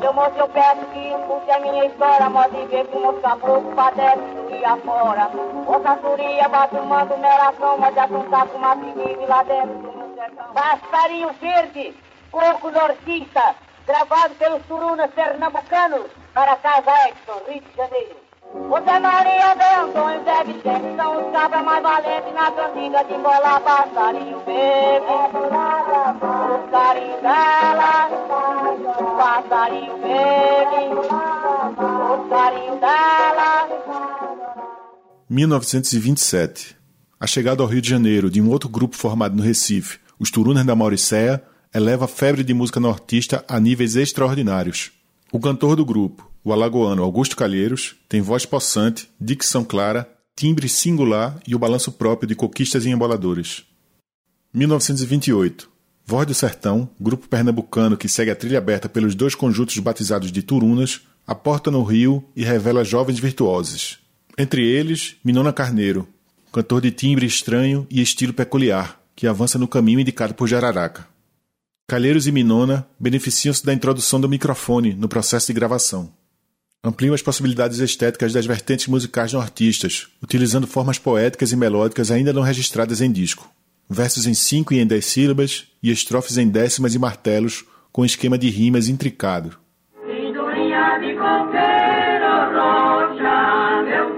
Seu 0.00 0.12
moço, 0.12 0.38
eu 0.38 0.48
peço 0.48 0.86
que 0.92 1.08
escute 1.08 1.50
a 1.50 1.58
minha 1.60 1.84
história, 1.86 2.30
mostre 2.30 2.66
ver 2.66 2.86
que 2.86 2.96
o 2.96 3.00
moço 3.00 3.20
caboclo 3.20 3.74
padece 3.74 4.20
do 4.20 4.48
dia 4.48 4.76
fora. 4.76 5.30
O 5.66 5.80
cantoria 5.80 6.48
bate 6.48 6.76
o 6.76 6.86
mando, 6.86 7.16
meração, 7.18 7.78
mas 7.78 7.94
já 7.94 8.06
com 8.06 8.16
uma 8.16 8.76
que 8.76 8.92
vive 8.92 9.26
lá 9.26 9.42
dentro 9.42 9.74
do 9.74 9.96
meu 9.96 10.14
sertão. 10.14 10.52
Passarinho 10.54 11.32
verde, 11.40 11.96
coco 12.30 12.70
nortista, 12.70 13.54
gravado 13.86 14.34
pelos 14.34 14.62
turunas 14.66 15.10
pernambucanos, 15.12 16.06
para 16.34 16.56
Casa 16.56 16.90
Edson, 17.08 17.42
Rio 17.48 17.62
de 17.62 17.76
Janeiro. 17.76 18.16
O 18.54 18.80
Zé 18.80 18.98
Maria, 18.98 19.54
Zé 19.56 19.74
Antônio, 19.76 20.24
Zé 20.24 20.44
Vicente 20.44 20.96
são 20.96 21.26
os 21.26 21.32
cabras 21.32 21.64
mais 21.64 21.82
valentes 21.82 22.34
na 22.34 22.50
cantiga 22.52 23.04
de 23.04 23.14
bola, 23.18 23.60
passarinho 23.60 24.40
bebe. 24.40 25.06
Os 26.54 26.70
carinhos 26.70 27.20
dela, 27.20 28.08
passarinho 29.18 29.98
bebe. 29.98 30.94
Os 32.14 32.28
carinhos 32.30 32.80
dela. 32.80 33.68
1927. 35.28 36.76
A 37.20 37.26
chegada 37.26 37.62
ao 37.62 37.68
Rio 37.68 37.82
de 37.82 37.90
Janeiro 37.90 38.30
de 38.30 38.40
um 38.40 38.48
outro 38.48 38.68
grupo 38.68 38.96
formado 38.96 39.36
no 39.36 39.42
Recife, 39.42 39.98
os 40.18 40.30
Turunas 40.30 40.64
da 40.64 40.74
Mauricéia, 40.74 41.42
eleva 41.74 42.06
a 42.06 42.08
febre 42.08 42.42
de 42.42 42.54
música 42.54 42.80
nortista 42.80 43.44
a 43.48 43.60
níveis 43.60 43.96
extraordinários. 43.96 44.90
O 45.30 45.38
cantor 45.38 45.76
do 45.76 45.84
grupo, 45.84 46.30
o 46.42 46.52
alagoano 46.52 47.02
Augusto 47.02 47.36
Calheiros, 47.36 47.96
tem 48.08 48.20
voz 48.20 48.46
possante, 48.46 49.08
dicção 49.20 49.64
clara, 49.64 50.08
timbre 50.34 50.68
singular 50.68 51.38
e 51.46 51.54
o 51.54 51.58
balanço 51.58 51.92
próprio 51.92 52.28
de 52.28 52.34
coquistas 52.34 52.86
e 52.86 52.90
emboladores. 52.90 53.64
1928. 54.54 55.68
Voz 56.06 56.26
do 56.26 56.32
Sertão, 56.32 56.88
grupo 56.98 57.28
pernambucano 57.28 57.96
que 57.96 58.08
segue 58.08 58.30
a 58.30 58.36
trilha 58.36 58.56
aberta 58.56 58.88
pelos 58.88 59.14
dois 59.14 59.34
conjuntos 59.34 59.78
batizados 59.78 60.32
de 60.32 60.42
Turunas, 60.42 61.02
aporta 61.26 61.70
no 61.70 61.82
Rio 61.82 62.24
e 62.34 62.42
revela 62.42 62.82
jovens 62.82 63.18
virtuosos. 63.18 63.98
Entre 64.38 64.66
eles, 64.66 65.16
Minona 65.22 65.52
Carneiro, 65.52 66.08
cantor 66.50 66.80
de 66.80 66.90
timbre 66.90 67.26
estranho 67.26 67.86
e 67.90 68.00
estilo 68.00 68.32
peculiar, 68.32 68.98
que 69.14 69.26
avança 69.26 69.58
no 69.58 69.68
caminho 69.68 70.00
indicado 70.00 70.32
por 70.32 70.48
Jararaca. 70.48 71.06
Calheiros 71.90 72.26
e 72.26 72.32
Minona 72.32 72.86
beneficiam-se 73.00 73.64
da 73.64 73.72
introdução 73.72 74.20
do 74.20 74.28
microfone 74.28 74.92
no 74.92 75.08
processo 75.08 75.46
de 75.46 75.54
gravação. 75.54 76.12
Ampliam 76.84 77.14
as 77.14 77.22
possibilidades 77.22 77.78
estéticas 77.78 78.30
das 78.30 78.44
vertentes 78.44 78.88
musicais 78.88 79.32
nortistas, 79.32 80.06
utilizando 80.22 80.66
formas 80.66 80.98
poéticas 80.98 81.50
e 81.50 81.56
melódicas 81.56 82.10
ainda 82.10 82.30
não 82.30 82.42
registradas 82.42 83.00
em 83.00 83.10
disco. 83.10 83.50
Versos 83.88 84.26
em 84.26 84.34
cinco 84.34 84.74
e 84.74 84.80
em 84.80 84.86
dez 84.86 85.06
sílabas 85.06 85.66
e 85.82 85.90
estrofes 85.90 86.36
em 86.36 86.46
décimas 86.46 86.94
e 86.94 86.98
martelos, 86.98 87.64
com 87.90 88.04
esquema 88.04 88.36
de 88.36 88.50
rimas 88.50 88.88
intricado. 88.88 89.56
De 91.00 91.14
roxa, 91.14 91.66
meu 93.86 94.14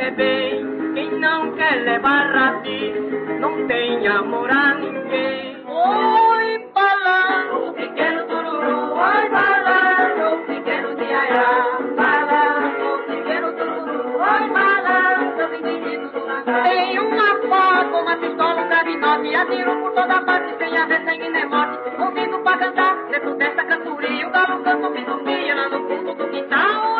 quer 0.00 0.12
bem, 0.12 0.94
quem 0.94 1.10
não 1.18 1.52
quer 1.52 1.82
levar 1.84 2.32
radiz, 2.32 2.94
não 3.38 3.66
tem 3.66 4.08
amor 4.08 4.50
a 4.50 4.74
ninguém. 4.76 5.56
Oi, 5.66 6.68
balão, 6.74 7.74
pequeno 7.74 8.26
tururu, 8.26 8.94
oi, 8.94 9.28
balão, 9.28 10.42
pequeno 10.46 10.94
de 10.96 11.04
aiá, 11.04 11.78
balão, 11.96 13.02
pequeno 13.08 13.52
tururu, 13.52 14.16
oi, 14.16 14.48
balão, 14.48 15.36
seu 15.36 15.48
menino 15.50 16.08
do 16.08 16.24
langar. 16.24 16.62
Tem 16.62 16.98
uma 16.98 17.34
foto, 17.50 17.96
uma 18.00 18.16
pistola, 18.16 18.62
um 18.62 18.68
gravinote, 18.68 19.34
atiro 19.34 19.76
por 19.82 19.92
toda 19.92 20.22
parte, 20.22 20.56
sem 20.56 20.78
haver 20.78 21.04
sangue 21.04 21.28
nem 21.28 21.46
morte, 21.46 21.78
ouvindo 21.98 22.38
pra 22.38 22.56
cantar, 22.56 22.96
dentro 23.10 23.34
dessa 23.34 23.64
cantoria, 23.64 24.26
o 24.26 24.30
galo 24.30 24.62
canta 24.64 24.86
ouvindo 24.86 25.20
lá 25.56 25.68
no 25.68 25.86
fundo 25.86 26.14
do 26.14 26.28
quintal, 26.28 26.99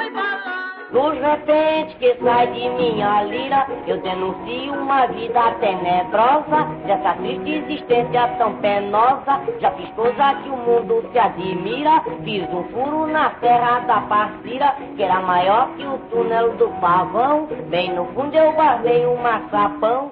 Dos 0.93 1.15
repente 1.21 1.95
que 1.97 2.17
sai 2.17 2.49
de 2.49 2.69
minha 2.69 3.23
lira, 3.23 3.65
eu 3.87 3.99
denuncio 3.99 4.73
uma 4.75 5.07
vida 5.07 5.53
tenebrosa, 5.61 6.67
dessa 6.85 7.15
triste 7.15 7.49
existência 7.49 8.27
tão 8.39 8.55
penosa. 8.57 9.41
Já 9.61 9.71
fiz 9.73 9.89
coisa 9.91 10.35
que 10.43 10.49
o 10.49 10.57
mundo 10.57 11.09
se 11.13 11.19
admira, 11.19 12.03
fiz 12.25 12.43
um 12.53 12.65
furo 12.65 13.07
na 13.07 13.31
terra 13.41 13.81
da 13.81 14.01
parceira, 14.01 14.75
que 14.97 15.03
era 15.03 15.21
maior 15.21 15.69
que 15.77 15.87
o 15.87 15.97
túnel 16.11 16.57
do 16.57 16.69
pavão. 16.81 17.47
Bem 17.69 17.95
no 17.95 18.07
fundo 18.07 18.35
eu 18.35 18.51
guardei 18.53 19.07
um 19.07 19.17
maçapão. 19.23 20.11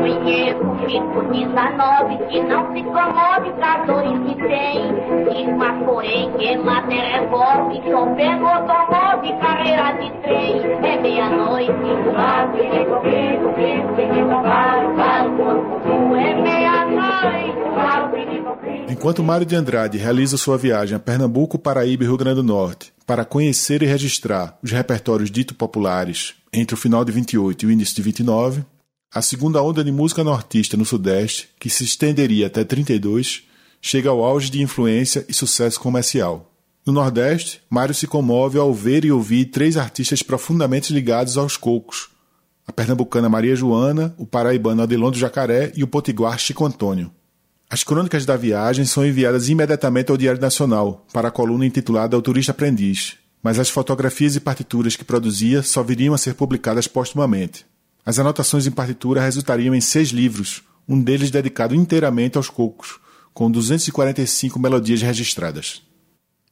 Conheço 0.00 0.60
o 0.60 0.78
Chico 0.88 1.20
19 1.30 2.16
que 2.30 2.40
não 2.42 2.72
se 2.72 2.82
que 4.24 4.34
tem. 4.42 4.80
Porém 5.84 6.32
que 6.32 6.56
automóvel, 8.48 9.38
carreira 9.40 9.92
de 10.00 10.10
trem. 10.22 10.56
É 10.82 11.00
meia-noite, 11.00 11.70
é 16.16 16.34
meia-noite. 16.34 17.10
Enquanto 18.88 19.22
Mário 19.22 19.46
de 19.46 19.54
Andrade 19.54 19.98
realiza 19.98 20.36
sua 20.36 20.56
viagem 20.56 20.96
a 20.96 20.98
Pernambuco, 20.98 21.58
Paraíba 21.58 22.04
e 22.04 22.06
Rio 22.06 22.16
Grande 22.16 22.36
do 22.36 22.42
Norte 22.42 22.92
para 23.06 23.24
conhecer 23.24 23.82
e 23.82 23.86
registrar 23.86 24.56
os 24.62 24.70
repertórios 24.70 25.30
dito 25.30 25.54
populares 25.54 26.34
entre 26.52 26.74
o 26.74 26.78
final 26.78 27.04
de 27.04 27.12
28 27.12 27.64
e 27.64 27.66
o 27.66 27.70
início 27.70 27.96
de 27.96 28.02
29, 28.02 28.64
a 29.12 29.20
segunda 29.20 29.60
onda 29.60 29.82
de 29.82 29.90
música 29.90 30.22
nortista 30.22 30.76
no 30.76 30.84
Sudeste, 30.84 31.48
que 31.58 31.68
se 31.68 31.82
estenderia 31.82 32.46
até 32.46 32.62
32, 32.62 33.42
chega 33.82 34.08
ao 34.08 34.22
auge 34.22 34.48
de 34.48 34.62
influência 34.62 35.24
e 35.28 35.34
sucesso 35.34 35.80
comercial. 35.80 36.52
No 36.86 36.92
Nordeste, 36.92 37.60
Mário 37.68 37.92
se 37.92 38.06
comove 38.06 38.56
ao 38.56 38.72
ver 38.72 39.04
e 39.04 39.10
ouvir 39.10 39.46
três 39.46 39.76
artistas 39.76 40.22
profundamente 40.22 40.92
ligados 40.92 41.36
aos 41.36 41.56
cocos: 41.56 42.08
a 42.64 42.70
pernambucana 42.70 43.28
Maria 43.28 43.56
Joana, 43.56 44.14
o 44.16 44.24
paraibano 44.24 44.82
Adelondo 44.82 45.18
Jacaré 45.18 45.72
e 45.74 45.82
o 45.82 45.88
potiguar 45.88 46.38
Chico 46.38 46.64
Antônio. 46.64 47.10
As 47.68 47.82
crônicas 47.82 48.24
da 48.24 48.36
viagem 48.36 48.84
são 48.84 49.04
enviadas 49.04 49.48
imediatamente 49.48 50.12
ao 50.12 50.16
Diário 50.16 50.40
Nacional, 50.40 51.04
para 51.12 51.28
a 51.28 51.32
coluna 51.32 51.66
intitulada 51.66 52.16
O 52.16 52.22
Turista 52.22 52.52
Aprendiz, 52.52 53.16
mas 53.42 53.58
as 53.58 53.70
fotografias 53.70 54.36
e 54.36 54.40
partituras 54.40 54.94
que 54.94 55.04
produzia 55.04 55.64
só 55.64 55.82
viriam 55.82 56.14
a 56.14 56.18
ser 56.18 56.34
publicadas 56.34 56.86
póstumamente. 56.86 57.69
As 58.10 58.18
anotações 58.18 58.66
em 58.66 58.72
partitura 58.72 59.22
resultariam 59.22 59.72
em 59.72 59.80
seis 59.80 60.08
livros, 60.08 60.64
um 60.88 61.00
deles 61.00 61.30
dedicado 61.30 61.76
inteiramente 61.76 62.36
aos 62.36 62.50
cocos, 62.50 62.98
com 63.32 63.48
245 63.48 64.58
melodias 64.58 65.00
registradas. 65.00 65.80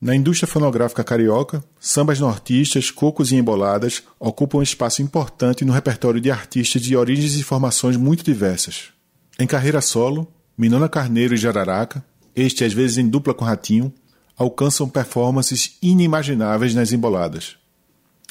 Na 0.01 0.15
indústria 0.15 0.47
fonográfica 0.47 1.03
carioca, 1.03 1.61
sambas 1.81 2.21
nortistas, 2.21 2.93
cocos 2.93 3.33
e 3.33 3.35
emboladas 3.35 4.05
ocupam 4.21 4.59
um 4.59 4.63
espaço 4.63 5.03
importante 5.03 5.65
no 5.65 5.73
repertório 5.73 6.21
de 6.21 6.31
artistas 6.31 6.81
de 6.81 6.97
origens 6.97 7.35
e 7.35 7.43
formações 7.43 7.97
muito 7.97 8.23
diversas. 8.23 8.91
Em 9.37 9.45
carreira 9.45 9.81
solo, 9.81 10.33
Minona 10.57 10.89
Carneiro 10.89 11.35
e 11.35 11.37
Jararaca, 11.37 12.05
este 12.37 12.63
às 12.63 12.73
vezes 12.73 12.99
em 12.99 13.09
dupla 13.09 13.35
com 13.35 13.45
Ratinho, 13.45 13.93
alcançam 14.37 14.89
performances 14.89 15.77
inimagináveis 15.83 16.73
nas 16.73 16.93
emboladas. 16.93 17.57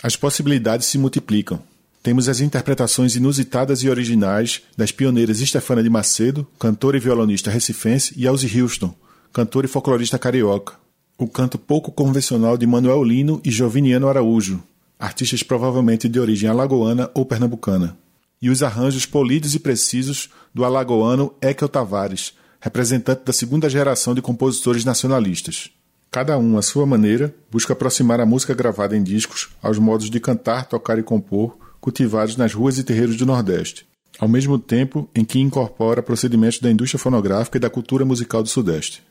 As 0.01 0.15
possibilidades 0.15 0.87
se 0.87 0.97
multiplicam. 0.97 1.61
Temos 2.07 2.29
as 2.29 2.39
interpretações 2.39 3.17
inusitadas 3.17 3.83
e 3.83 3.89
originais 3.89 4.61
das 4.77 4.93
pioneiras 4.93 5.39
Stefana 5.39 5.83
de 5.83 5.89
Macedo, 5.89 6.47
cantora 6.57 6.95
e 6.95 7.01
violonista 7.01 7.51
recifense, 7.51 8.13
e 8.15 8.25
Elsie 8.25 8.61
Houston, 8.61 8.95
cantora 9.33 9.65
e 9.65 9.69
folclorista 9.69 10.17
carioca. 10.17 10.75
O 11.17 11.27
canto 11.27 11.57
pouco 11.57 11.91
convencional 11.91 12.57
de 12.57 12.65
Manuel 12.65 13.03
Lino 13.03 13.41
e 13.43 13.51
Joviniano 13.51 14.07
Araújo, 14.07 14.63
artistas 14.97 15.43
provavelmente 15.43 16.07
de 16.07 16.17
origem 16.17 16.49
alagoana 16.49 17.11
ou 17.13 17.25
pernambucana. 17.25 17.97
E 18.41 18.49
os 18.49 18.63
arranjos 18.63 19.05
polidos 19.05 19.53
e 19.53 19.59
precisos 19.59 20.29
do 20.53 20.63
alagoano 20.63 21.33
Ekel 21.41 21.67
Tavares, 21.67 22.35
representante 22.61 23.25
da 23.25 23.33
segunda 23.33 23.69
geração 23.69 24.15
de 24.15 24.21
compositores 24.21 24.85
nacionalistas. 24.85 25.71
Cada 26.09 26.37
um, 26.37 26.57
à 26.57 26.61
sua 26.61 26.85
maneira, 26.85 27.35
busca 27.51 27.73
aproximar 27.73 28.21
a 28.21 28.25
música 28.25 28.53
gravada 28.53 28.95
em 28.95 29.03
discos 29.03 29.49
aos 29.61 29.77
modos 29.77 30.09
de 30.09 30.21
cantar, 30.21 30.67
tocar 30.67 30.97
e 30.97 31.03
compor 31.03 31.66
cultivados 31.79 32.35
nas 32.35 32.53
ruas 32.53 32.77
e 32.77 32.83
terreiros 32.83 33.15
do 33.15 33.25
Nordeste, 33.25 33.85
ao 34.19 34.27
mesmo 34.27 34.59
tempo 34.59 35.09
em 35.15 35.23
que 35.23 35.39
incorpora 35.39 36.03
procedimentos 36.03 36.59
da 36.59 36.71
indústria 36.71 36.99
fonográfica 36.99 37.57
e 37.57 37.61
da 37.61 37.69
cultura 37.69 38.05
musical 38.05 38.43
do 38.43 38.49
Sudeste. 38.49 39.03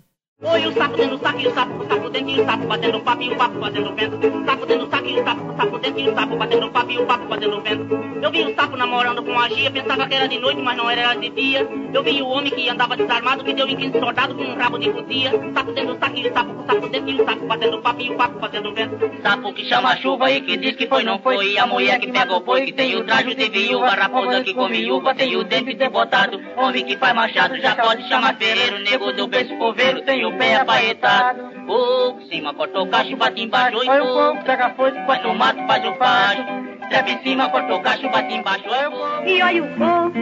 Oi, 0.43 0.66
o 0.66 0.73
sapo 0.75 0.97
dentro 0.99 1.16
do 1.16 1.23
saco 1.23 1.40
e 1.40 1.47
o 1.47 1.55
sapo, 1.55 1.83
o 1.83 1.88
sapo 1.88 2.11
dentro 2.11 2.31
e 2.31 2.40
o 2.43 2.45
sapo 2.45 2.66
batendo 2.66 3.00
papo 3.00 3.23
e 3.23 3.31
o 3.31 3.37
papo 3.37 3.59
fazendo 3.59 3.95
vento. 3.95 4.16
O 4.16 4.45
sapo 4.45 4.66
dentro 4.66 4.85
do 4.85 4.90
saco 4.90 5.07
e 5.07 5.19
o 5.19 5.25
sapo, 5.25 5.50
o 5.50 5.57
sapo 5.57 5.78
dentro 5.78 6.00
e 6.00 6.09
o 6.11 6.14
sapo 6.14 6.37
batendo 6.37 6.71
papo 6.71 6.90
e 6.90 6.99
o 6.99 7.07
papo 7.07 7.26
fazendo 7.26 7.61
vento. 7.62 7.95
Eu 8.21 8.31
vi 8.31 8.43
o 8.45 8.55
sapo 8.55 8.76
namorando 8.76 9.23
com 9.23 9.38
a 9.38 9.49
Gia, 9.49 9.71
pensava 9.71 10.07
que 10.07 10.14
era 10.14 10.28
de 10.28 10.38
noite, 10.38 10.61
mas 10.61 10.76
não 10.76 10.90
era 10.90 11.14
de 11.14 11.31
dia. 11.31 11.66
Eu 11.90 12.02
vi 12.02 12.21
o 12.21 12.28
homem 12.28 12.52
que 12.52 12.69
andava 12.69 12.99
desarmado, 12.99 13.45
que 13.45 13.55
deu 13.55 13.66
em 13.66 13.76
15 13.76 13.99
soldados 13.99 14.37
com 14.37 14.43
um 14.43 14.59
rabo 14.59 14.78
de 14.78 14.93
fuzia. 14.93 15.35
O 15.35 15.55
sapo 15.55 15.73
dentro 15.73 15.95
do 15.95 16.00
saco 16.00 16.19
e 16.19 16.28
o 16.28 16.35
sapo, 16.35 16.52
o 16.52 16.66
sapo 16.66 16.88
dentro 16.90 17.11
e 17.11 17.23
o 17.23 17.25
sapo 17.25 17.47
batendo 17.47 17.81
papo 17.81 18.00
e 18.02 18.11
o 18.11 18.16
papo 18.16 18.38
fazendo 18.38 18.75
vento. 18.75 19.23
Sapo 19.23 19.55
que 19.55 19.64
chama 19.64 19.93
a 19.93 19.97
chuva 19.97 20.31
e 20.31 20.43
que 20.43 20.59
diz 20.59 20.76
que 20.76 20.87
foi, 20.87 21.02
não 21.02 21.19
foi. 21.19 21.52
E 21.52 21.59
a 21.59 21.66
mulher 21.66 21.99
que 21.99 22.12
pega 22.12 22.35
o 22.35 22.40
boi, 22.40 22.66
que 22.66 22.73
tem 22.75 22.95
o 22.95 23.05
traje 23.05 23.35
de 23.35 23.49
viúva, 23.49 23.88
raposa 23.88 24.43
que 24.43 24.52
come 24.52 24.90
uva, 24.90 25.14
tem 25.14 25.35
o 25.35 25.45
dente 25.45 25.75
debotado. 25.75 26.38
Homem 26.59 26.85
que 26.85 26.99
faz 26.99 27.14
machado, 27.14 27.57
já 27.57 27.75
pode 27.75 28.07
chamar 28.07 28.37
ferreiro, 28.37 28.81
nego 28.81 29.12
do 29.14 29.26
berço 29.26 29.57
coveiro, 29.57 30.02
tem 30.02 30.25
o 30.28 30.33
pé 30.38 30.56
apaetado. 30.56 31.56
O 31.68 32.21
cima 32.28 32.54
cortou 32.54 32.87
cacho, 32.88 33.16
bate 33.16 33.42
embaixo, 33.42 33.78
oi, 33.78 34.00
o 34.00 34.06
fogo, 34.06 34.45
pega 34.45 34.71
fogo, 34.71 35.06
vai 35.06 35.23
no 35.23 35.35
mato, 35.35 35.66
faz 35.66 35.85
o 35.85 35.95
facho. 35.95 36.45
Treve 36.88 37.12
em 37.12 37.23
cima, 37.23 37.49
cortou 37.49 37.80
cacho, 37.80 38.09
bate 38.11 38.35
embaixo, 38.35 38.68
oi, 38.68 38.87
o 38.87 38.90
fogo. 38.90 39.28
E 39.28 39.42
olha 39.42 39.64
o 39.64 39.68
coco, 39.76 40.18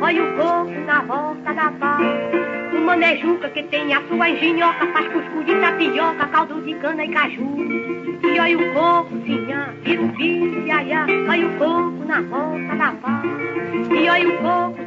olha 0.00 0.24
o 0.24 0.36
coco 0.36 0.80
na 0.86 1.02
volta 1.02 1.54
da 1.54 1.70
paz. 1.72 2.06
O 2.72 2.80
manejuca 2.80 3.48
que 3.50 3.62
tem 3.64 3.94
a 3.94 4.02
sua 4.08 4.30
engenhoca, 4.30 4.86
faz 4.92 5.08
cuscuz 5.08 5.46
de 5.46 5.54
tapioca, 5.60 6.26
caldo 6.26 6.60
de 6.62 6.74
cana 6.74 7.04
e 7.04 7.08
caju. 7.08 7.56
E 8.22 8.40
olha 8.40 8.58
o 8.58 8.74
coco, 8.74 9.18
tinha, 9.20 9.74
vira 9.82 10.02
o 10.02 10.66
iaia, 10.66 11.06
olha 11.28 11.46
o 11.46 11.58
coco 11.58 12.04
na 12.06 12.20
volta 12.22 12.76
da 12.76 12.92
paz. 12.92 13.24
E 13.90 14.08
olha 14.08 14.28
o 14.28 14.38
coco, 14.38 14.78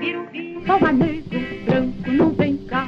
vira 0.00 0.20
o 0.20 0.28
Salva 0.66 0.92
negro, 0.92 1.40
branco, 1.64 2.10
não 2.12 2.30
vem 2.30 2.56
cá, 2.58 2.86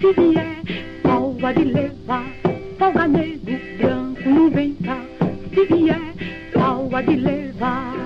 se 0.00 0.12
vier, 0.14 0.62
salva 1.02 1.52
de 1.52 1.64
levar. 1.64 2.24
Salva 2.78 3.06
negro, 3.06 3.58
branco, 3.76 4.28
não 4.30 4.50
vem 4.50 4.74
cá, 4.76 4.98
se 5.52 5.66
vier, 5.66 6.00
salva 6.54 7.02
de 7.02 7.16
levar. 7.16 7.97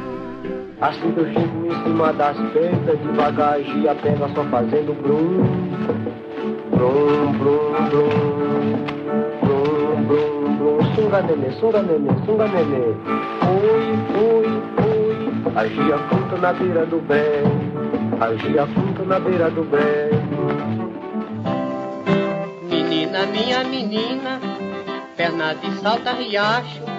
Assim 0.83 1.13
que 1.13 1.21
eu 1.21 1.27
chego 1.33 1.67
em 1.67 1.85
cima 1.85 2.13
das 2.13 2.37
pedras, 2.53 2.99
devagarzinho 2.99 3.89
a 3.89 3.95
pega 3.95 4.29
só 4.35 4.43
fazendo 4.47 4.93
brum. 5.01 5.47
Brum, 6.73 7.33
brum, 7.39 7.89
brum. 7.89 8.11
Brum, 9.43 10.05
brum, 10.09 10.57
brum. 10.57 10.95
Sunga 10.97 11.23
nenê, 11.23 11.53
sunga 11.53 11.83
nenê, 11.83 12.11
sunga 12.27 12.49
nenê. 12.49 12.85
Oi, 13.47 13.95
oi, 14.27 14.47
oi. 14.85 15.33
A 15.55 15.67
Gia 15.69 15.99
canta 15.99 16.37
na 16.39 16.53
beira 16.53 16.85
do 16.87 17.01
bem. 17.01 17.45
A 18.21 18.35
Gia 18.35 18.67
canta 18.67 19.05
na 19.05 19.21
beira 19.21 19.51
do 19.51 19.63
bem. 19.63 20.11
Menina, 22.69 23.25
minha 23.27 23.63
menina, 23.63 24.41
perna 25.17 25.55
de 25.55 25.71
salta 25.79 26.11
riacho. 26.11 26.92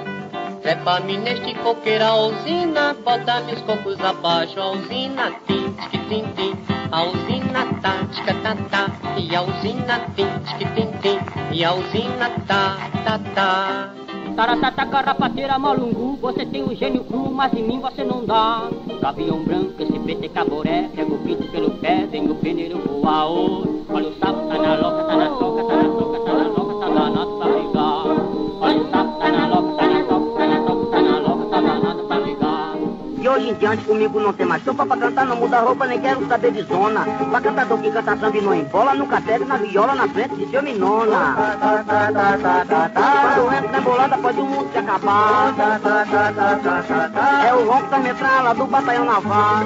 Trepa-me 0.63 1.17
neste 1.17 1.53
coqueiro 1.55 2.05
a 2.05 2.15
usina, 2.15 2.95
bota 3.03 3.41
meus 3.41 3.59
cocos 3.63 3.99
abaixo, 3.99 4.57
a 4.61 4.71
usina, 4.71 5.29
tim, 5.45 5.73
tic, 5.73 6.07
tim, 6.07 6.23
tim. 6.35 6.57
A 6.89 7.03
usina 7.03 7.65
tá, 7.81 8.07
tica, 8.13 8.33
tá, 8.35 8.55
tá, 8.71 8.87
e 9.17 9.35
a 9.35 9.41
usina 9.41 9.99
tim, 10.15 10.29
tic, 10.45 10.73
tim, 10.73 10.87
tim. 11.01 11.19
E 11.51 11.65
a 11.65 11.73
usina 11.73 12.29
tá, 12.47 12.77
tá, 13.03 13.19
tá. 13.35 13.93
Taratata, 14.37 14.85
carrapateira, 14.85 15.59
malungu, 15.59 16.15
você 16.21 16.45
tem 16.45 16.63
um 16.63 16.73
gênio 16.73 17.03
cru, 17.03 17.29
mas 17.29 17.53
em 17.53 17.63
mim 17.67 17.81
você 17.81 18.03
não 18.03 18.25
dá. 18.25 18.69
Gavião 19.01 19.43
branco, 19.43 19.83
esse 19.83 19.99
PT 19.99 20.29
caboré, 20.29 20.89
pega 20.95 21.13
o 21.13 21.19
pinto 21.19 21.51
pelo 21.51 21.71
pé, 21.71 22.07
vem 22.09 22.31
o 22.31 22.35
pneu 22.35 22.79
voa 22.79 23.25
hoje. 23.27 23.85
Olha 23.89 24.07
o 24.07 24.13
sapo, 24.17 24.47
tá 24.47 24.57
na 24.57 24.75
loca, 24.75 25.03
tá 25.03 25.15
na 25.17 25.29
toca, 25.29 25.52
em 33.53 33.59
diante 33.59 33.85
comigo 33.85 34.19
não 34.19 34.33
tem 34.33 34.45
mais 34.45 34.63
sopa 34.63 34.85
pra 34.85 34.97
cantar, 34.97 35.25
não 35.25 35.35
muda 35.35 35.59
roupa, 35.59 35.85
nem 35.85 36.01
quero 36.01 36.25
saber 36.27 36.51
de 36.51 36.63
zona. 36.63 37.05
Pra 37.29 37.41
cantador 37.41 37.77
que 37.79 37.91
canta 37.91 38.17
samba 38.17 38.41
não 38.41 38.53
embola, 38.53 38.93
nunca 38.95 39.21
pega 39.21 39.45
na 39.45 39.57
viola 39.57 39.95
na 39.95 40.07
frente 40.07 40.35
de 40.35 40.49
seu 40.49 40.63
minona. 40.63 41.35
Quando 42.93 43.53
entra 43.53 43.71
na 43.71 43.81
bolada 43.81 44.17
pode 44.17 44.39
o 44.39 44.45
mundo 44.45 44.71
se 44.71 44.77
acabar. 44.79 45.53
É 47.47 47.53
o 47.53 47.69
ronco 47.69 47.89
da 47.89 47.99
metralha 47.99 48.53
do 48.53 48.65
batalhão 48.65 49.05
naval. 49.05 49.63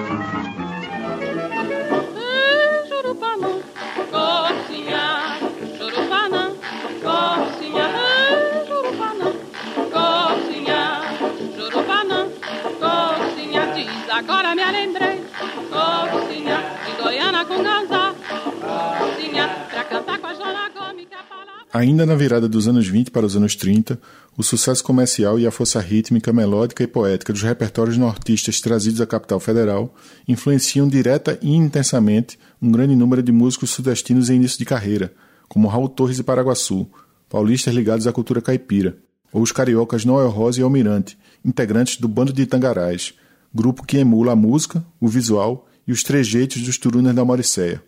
Ainda 21.74 22.06
na 22.06 22.16
virada 22.16 22.48
dos 22.48 22.68
anos 22.68 22.88
20 22.88 23.12
para 23.12 23.26
os 23.26 23.36
anos 23.36 23.56
30, 23.56 24.00
o 24.38 24.44
sucesso 24.44 24.84
comercial 24.84 25.40
e 25.40 25.46
a 25.46 25.52
força 25.52 25.80
rítmica, 25.80 26.34
melódica 26.34 26.84
e 26.84 26.88
poética 26.88 27.32
dos 27.32 27.44
repertórios 27.44 27.98
nortistas 27.98 28.60
trazidos 28.62 29.02
à 29.02 29.06
capital 29.06 29.40
federal 29.40 29.94
influenciam 30.28 30.88
direta 30.88 31.38
e 31.42 31.54
intensamente 31.56 32.40
um 32.62 32.72
grande 32.72 32.96
número 32.96 33.22
de 33.22 33.32
músicos 33.32 33.70
sudestinos 33.70 34.30
em 34.30 34.38
início 34.38 34.58
de 34.58 34.66
carreira, 34.66 35.14
como 35.48 35.68
Raul 35.68 35.90
Torres 35.90 36.20
e 36.20 36.24
Paraguaçu, 36.24 36.90
paulistas 37.30 37.74
ligados 37.74 38.08
à 38.08 38.14
cultura 38.14 38.42
caipira, 38.42 38.98
ou 39.32 39.42
os 39.42 39.52
cariocas 39.52 40.06
Noel 40.06 40.30
Rosa 40.30 40.60
e 40.60 40.64
Almirante, 40.64 41.18
integrantes 41.44 41.98
do 41.98 42.08
Bando 42.08 42.34
de 42.34 42.42
Itangarás, 42.42 43.14
grupo 43.54 43.86
que 43.86 43.98
emula 43.98 44.32
a 44.32 44.36
música, 44.36 44.86
o 45.00 45.08
visual 45.08 45.68
e 45.88 45.92
os 45.92 46.04
trejeitos 46.04 46.62
dos 46.62 46.78
turunas 46.78 47.16
da 47.16 47.24
Mauricéia. 47.24 47.82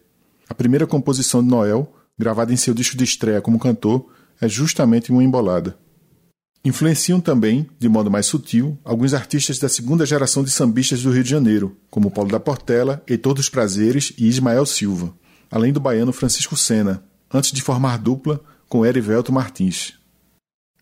A 0.47 0.53
primeira 0.55 0.87
composição 0.87 1.43
de 1.43 1.49
Noel, 1.49 1.93
gravada 2.17 2.53
em 2.53 2.57
seu 2.57 2.73
disco 2.73 2.97
de 2.97 3.03
estreia 3.03 3.41
como 3.41 3.59
cantor, 3.59 4.09
é 4.41 4.47
justamente 4.47 5.11
uma 5.11 5.23
embolada. 5.23 5.77
Influenciam 6.63 7.21
também, 7.21 7.69
de 7.77 7.87
modo 7.87 8.11
mais 8.11 8.25
sutil, 8.25 8.77
alguns 8.83 9.13
artistas 9.13 9.59
da 9.59 9.69
segunda 9.69 10.05
geração 10.05 10.43
de 10.43 10.51
sambistas 10.51 11.01
do 11.01 11.11
Rio 11.11 11.23
de 11.23 11.29
Janeiro, 11.29 11.77
como 11.89 12.11
Paulo 12.11 12.31
da 12.31 12.39
Portela, 12.39 13.01
Heitor 13.07 13.33
dos 13.33 13.49
Prazeres 13.49 14.13
e 14.17 14.27
Ismael 14.27 14.65
Silva, 14.65 15.13
além 15.49 15.71
do 15.71 15.79
baiano 15.79 16.11
Francisco 16.11 16.57
Sena, 16.57 17.03
antes 17.33 17.51
de 17.51 17.61
formar 17.61 17.97
dupla 17.97 18.41
com 18.67 18.85
Erivelto 18.85 19.31
Martins. 19.31 19.93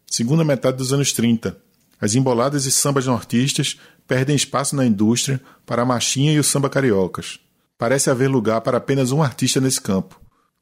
Segunda 0.10 0.44
metade 0.44 0.78
dos 0.78 0.94
anos 0.94 1.12
30, 1.14 1.58
as 2.02 2.16
emboladas 2.16 2.66
e 2.66 2.72
sambas 2.72 3.06
nortistas 3.06 3.78
perdem 4.08 4.36
espaço 4.36 4.76
na 4.76 4.86
indústria 4.86 5.42
para 5.66 5.82
a 5.82 5.86
marchinha 5.86 6.32
e 6.32 6.40
o 6.40 6.44
samba 6.44 6.70
cariocas. 6.70 7.40
Parece 7.78 8.10
haver 8.10 8.28
lugar 8.30 8.62
para 8.62 8.78
apenas 8.78 9.12
um 9.12 9.22
artista 9.22 9.60
nesse 9.60 9.82
campo. 9.82 10.20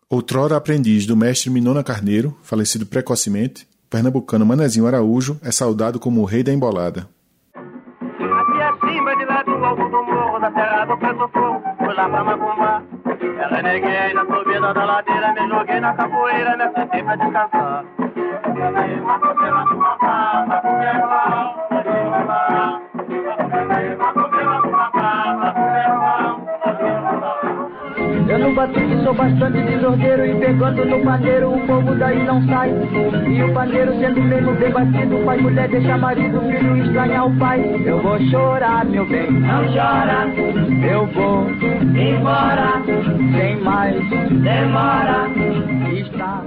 Outrora 0.09 0.57
aprendiz 0.57 1.05
do 1.05 1.15
mestre 1.15 1.49
Minona 1.49 1.83
Carneiro, 1.83 2.37
falecido 2.43 2.85
precocemente, 2.85 3.67
pernambucano 3.89 4.45
Manezinho 4.45 4.87
Araújo 4.87 5.39
é 5.41 5.51
saudado 5.51 5.99
como 5.99 6.21
o 6.21 6.25
rei 6.25 6.43
da 6.43 6.51
embolada. 6.51 7.07
Aqui 7.55 8.61
acima, 8.61 9.15
de 9.15 9.23
alto 9.23 9.83
do 9.89 10.03
morro, 10.03 10.39
da 10.39 10.51
terra 10.51 10.85
do. 10.85 10.95
Eu 13.25 13.49
reneguei 13.49 14.13
na 14.13 14.25
subida 14.25 14.73
da 14.73 14.85
ladeira, 14.85 15.33
me 15.33 15.47
joguei 15.47 15.79
na 15.79 15.93
capoeira, 15.93 16.57
me 16.57 16.71
sentei 16.73 17.03
pra 17.03 17.15
descansar. 17.15 17.83
Eu 28.27 28.39
no 28.39 28.55
batuque 28.55 29.03
sou 29.03 29.13
bastante 29.13 29.61
desordeiro 29.61 30.25
e 30.25 30.35
pegando 30.39 30.83
no 30.83 30.99
pandeiro 31.03 31.53
o 31.53 31.67
povo 31.67 31.93
daí 31.95 32.23
não 32.23 32.41
sai. 32.47 32.71
E 33.27 33.43
o 33.43 33.53
pandeiro 33.53 33.93
sendo 33.99 34.19
mesmo 34.19 34.51
bem 34.53 34.71
batido, 34.71 35.23
pai 35.23 35.37
mulher 35.37 35.69
deixa 35.69 35.95
marido, 35.95 36.41
filho 36.41 36.77
estranhar 36.77 37.27
o 37.27 37.37
pai. 37.37 37.61
Eu 37.85 38.01
vou 38.01 38.19
chorar, 38.31 38.83
meu 38.85 39.05
bem, 39.05 39.31
não 39.31 39.63
chora. 39.71 40.27
Eu 40.91 41.05
vou 41.07 41.51
embora, 41.95 42.81
sem 43.37 43.57
mais 43.61 43.95
demora. 44.41 45.29
Está. 45.93 46.41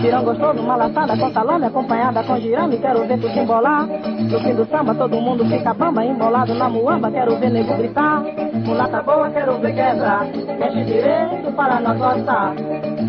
Tirão 0.00 0.24
gostoso, 0.24 0.60
uma 0.60 0.76
laçada 0.76 1.16
com 1.16 1.30
salame, 1.32 1.66
acompanhada 1.66 2.22
com 2.22 2.38
girame, 2.38 2.78
quero 2.78 3.04
ver 3.06 3.18
tudo 3.18 3.36
embolar. 3.36 3.86
No 3.86 4.40
fim 4.40 4.54
do 4.54 4.64
samba, 4.66 4.94
todo 4.94 5.20
mundo 5.20 5.44
fica 5.46 5.74
bamba, 5.74 6.04
embolado 6.04 6.54
na 6.54 6.68
muamba, 6.68 7.10
quero 7.10 7.36
ver 7.36 7.50
nego 7.50 7.76
gritar. 7.76 8.22
Mulata 8.64 9.02
boa, 9.02 9.28
quero 9.30 9.58
ver 9.58 9.74
quebra, 9.74 10.20
mexe 10.58 10.84
direito 10.84 11.15
para 11.56 11.80
nós 11.80 11.98
gostar. 11.98 12.54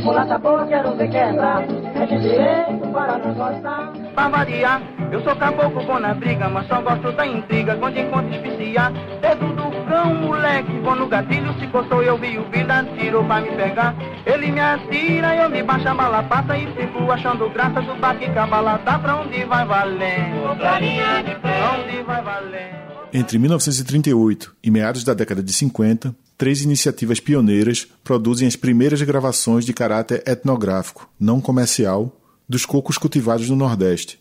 Mulata 0.03 0.37
boa, 0.37 0.65
quero 0.67 0.95
ver 0.95 1.09
quebra, 1.09 1.59
mexe 1.93 2.17
direito 2.19 2.87
para 2.91 3.17
nós 3.17 3.35
gostar. 3.35 3.93
Pra 4.13 4.29
variar, 4.29 4.81
eu 5.11 5.21
sou 5.23 5.35
caboclo 5.35 5.85
bom 5.85 5.99
na 5.99 6.13
briga, 6.13 6.49
mas 6.49 6.67
só 6.67 6.81
gosto 6.81 7.11
da 7.11 7.25
intriga 7.25 7.75
quando 7.75 7.97
encontro 7.97 8.33
especiar. 8.33 8.91
Dedo 9.21 9.47
do 9.55 9.85
cão, 9.87 10.13
moleque, 10.15 10.79
vou 10.79 10.95
no 10.95 11.07
gatilho, 11.07 11.53
se 11.59 11.67
coçou 11.67 12.01
eu 12.01 12.17
vi 12.17 12.37
o 12.37 12.43
vida, 12.49 12.85
tirou 12.97 13.23
pra 13.25 13.41
me 13.41 13.51
pegar. 13.51 13.95
Ele 14.25 14.51
me 14.51 14.59
atira, 14.59 15.35
eu 15.35 15.49
me 15.49 15.63
baixo 15.63 15.87
a 15.87 15.93
bala 15.93 16.23
passa 16.23 16.57
e 16.57 16.67
fico 16.73 17.11
achando 17.11 17.49
graça 17.49 17.81
do 17.81 17.95
baque 17.95 18.29
que 18.29 18.39
a 18.39 18.47
bala 18.47 18.79
dá 18.83 18.97
pra 18.99 19.17
onde 19.17 19.43
vai 19.45 19.65
valendo. 19.65 20.57
Pra 20.57 20.77
onde 20.77 22.03
vai 22.03 22.21
valendo. 22.21 22.87
Entre 23.13 23.39
1938 23.39 24.55
e 24.63 24.69
meados 24.69 25.03
da 25.03 25.13
década 25.13 25.41
de 25.41 25.53
50, 25.53 26.13
três 26.37 26.61
iniciativas 26.61 27.19
pioneiras 27.19 27.87
produzem 28.03 28.47
as 28.47 28.55
primeiras 28.55 29.01
gravações 29.01 29.65
de 29.65 29.73
caráter 29.73 30.23
etnográfico, 30.25 31.09
não 31.19 31.41
comercial, 31.41 32.15
dos 32.47 32.65
cocos 32.65 32.97
cultivados 32.97 33.49
no 33.49 33.55
Nordeste. 33.55 34.19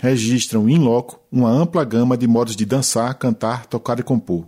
Registram 0.00 0.68
in 0.68 0.78
loco 0.78 1.20
uma 1.30 1.50
ampla 1.50 1.84
gama 1.84 2.16
de 2.16 2.26
modos 2.26 2.56
de 2.56 2.64
dançar, 2.64 3.14
cantar, 3.14 3.66
tocar 3.66 4.00
e 4.00 4.02
compor. 4.02 4.46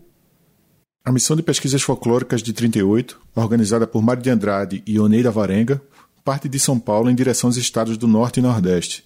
A 1.04 1.12
missão 1.12 1.36
de 1.36 1.42
pesquisas 1.42 1.82
folclóricas 1.82 2.42
de 2.42 2.52
38, 2.52 3.20
organizada 3.34 3.86
por 3.86 4.02
Mário 4.02 4.22
de 4.22 4.30
Andrade 4.30 4.82
e 4.86 4.98
Oneida 4.98 5.30
Varenga, 5.30 5.82
parte 6.24 6.48
de 6.48 6.58
São 6.58 6.78
Paulo 6.78 7.10
em 7.10 7.14
direção 7.14 7.48
aos 7.48 7.56
estados 7.56 7.96
do 7.96 8.06
Norte 8.06 8.38
e 8.38 8.42
Nordeste. 8.42 9.04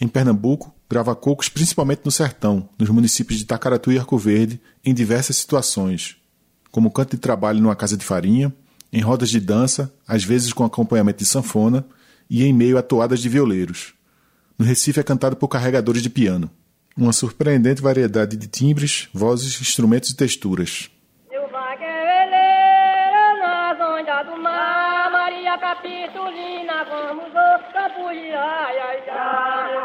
Em 0.00 0.08
Pernambuco, 0.08 0.74
grava 0.88 1.14
cocos 1.14 1.48
principalmente 1.48 2.02
no 2.04 2.10
sertão, 2.10 2.68
nos 2.78 2.90
municípios 2.90 3.38
de 3.38 3.44
Tacaratu 3.44 3.90
e 3.90 3.98
Arco 3.98 4.18
Verde, 4.18 4.60
em 4.84 4.92
diversas 4.92 5.36
situações, 5.36 6.16
como 6.74 6.90
canto 6.90 7.12
de 7.12 7.18
trabalho 7.18 7.60
numa 7.60 7.76
casa 7.76 7.96
de 7.96 8.04
farinha, 8.04 8.52
em 8.92 9.00
rodas 9.00 9.30
de 9.30 9.38
dança, 9.38 9.94
às 10.08 10.24
vezes 10.24 10.52
com 10.52 10.64
acompanhamento 10.64 11.18
de 11.18 11.24
sanfona, 11.24 11.86
e 12.28 12.42
em 12.42 12.52
meio 12.52 12.76
a 12.76 12.82
toadas 12.82 13.20
de 13.20 13.28
violeiros. 13.28 13.94
No 14.58 14.64
Recife 14.64 14.98
é 14.98 15.04
cantado 15.04 15.36
por 15.36 15.46
carregadores 15.46 16.02
de 16.02 16.10
piano. 16.10 16.50
Uma 16.96 17.12
surpreendente 17.12 17.80
variedade 17.80 18.36
de 18.36 18.48
timbres, 18.48 19.08
vozes, 19.14 19.60
instrumentos 19.60 20.10
e 20.10 20.16
texturas. 20.16 20.90
Eu 21.30 21.42
vaqueveleira 21.42 23.36
na 23.38 23.74
zonda 23.78 24.24
do 24.24 24.42
mar, 24.42 25.12
Maria 25.12 25.56
Capitolina, 25.56 26.84
vamos 26.90 27.36
ao 27.36 27.58
campo 27.72 28.10
de 28.10 28.32
ai, 28.32 28.78
ai, 28.80 29.10
ai. 29.10 29.84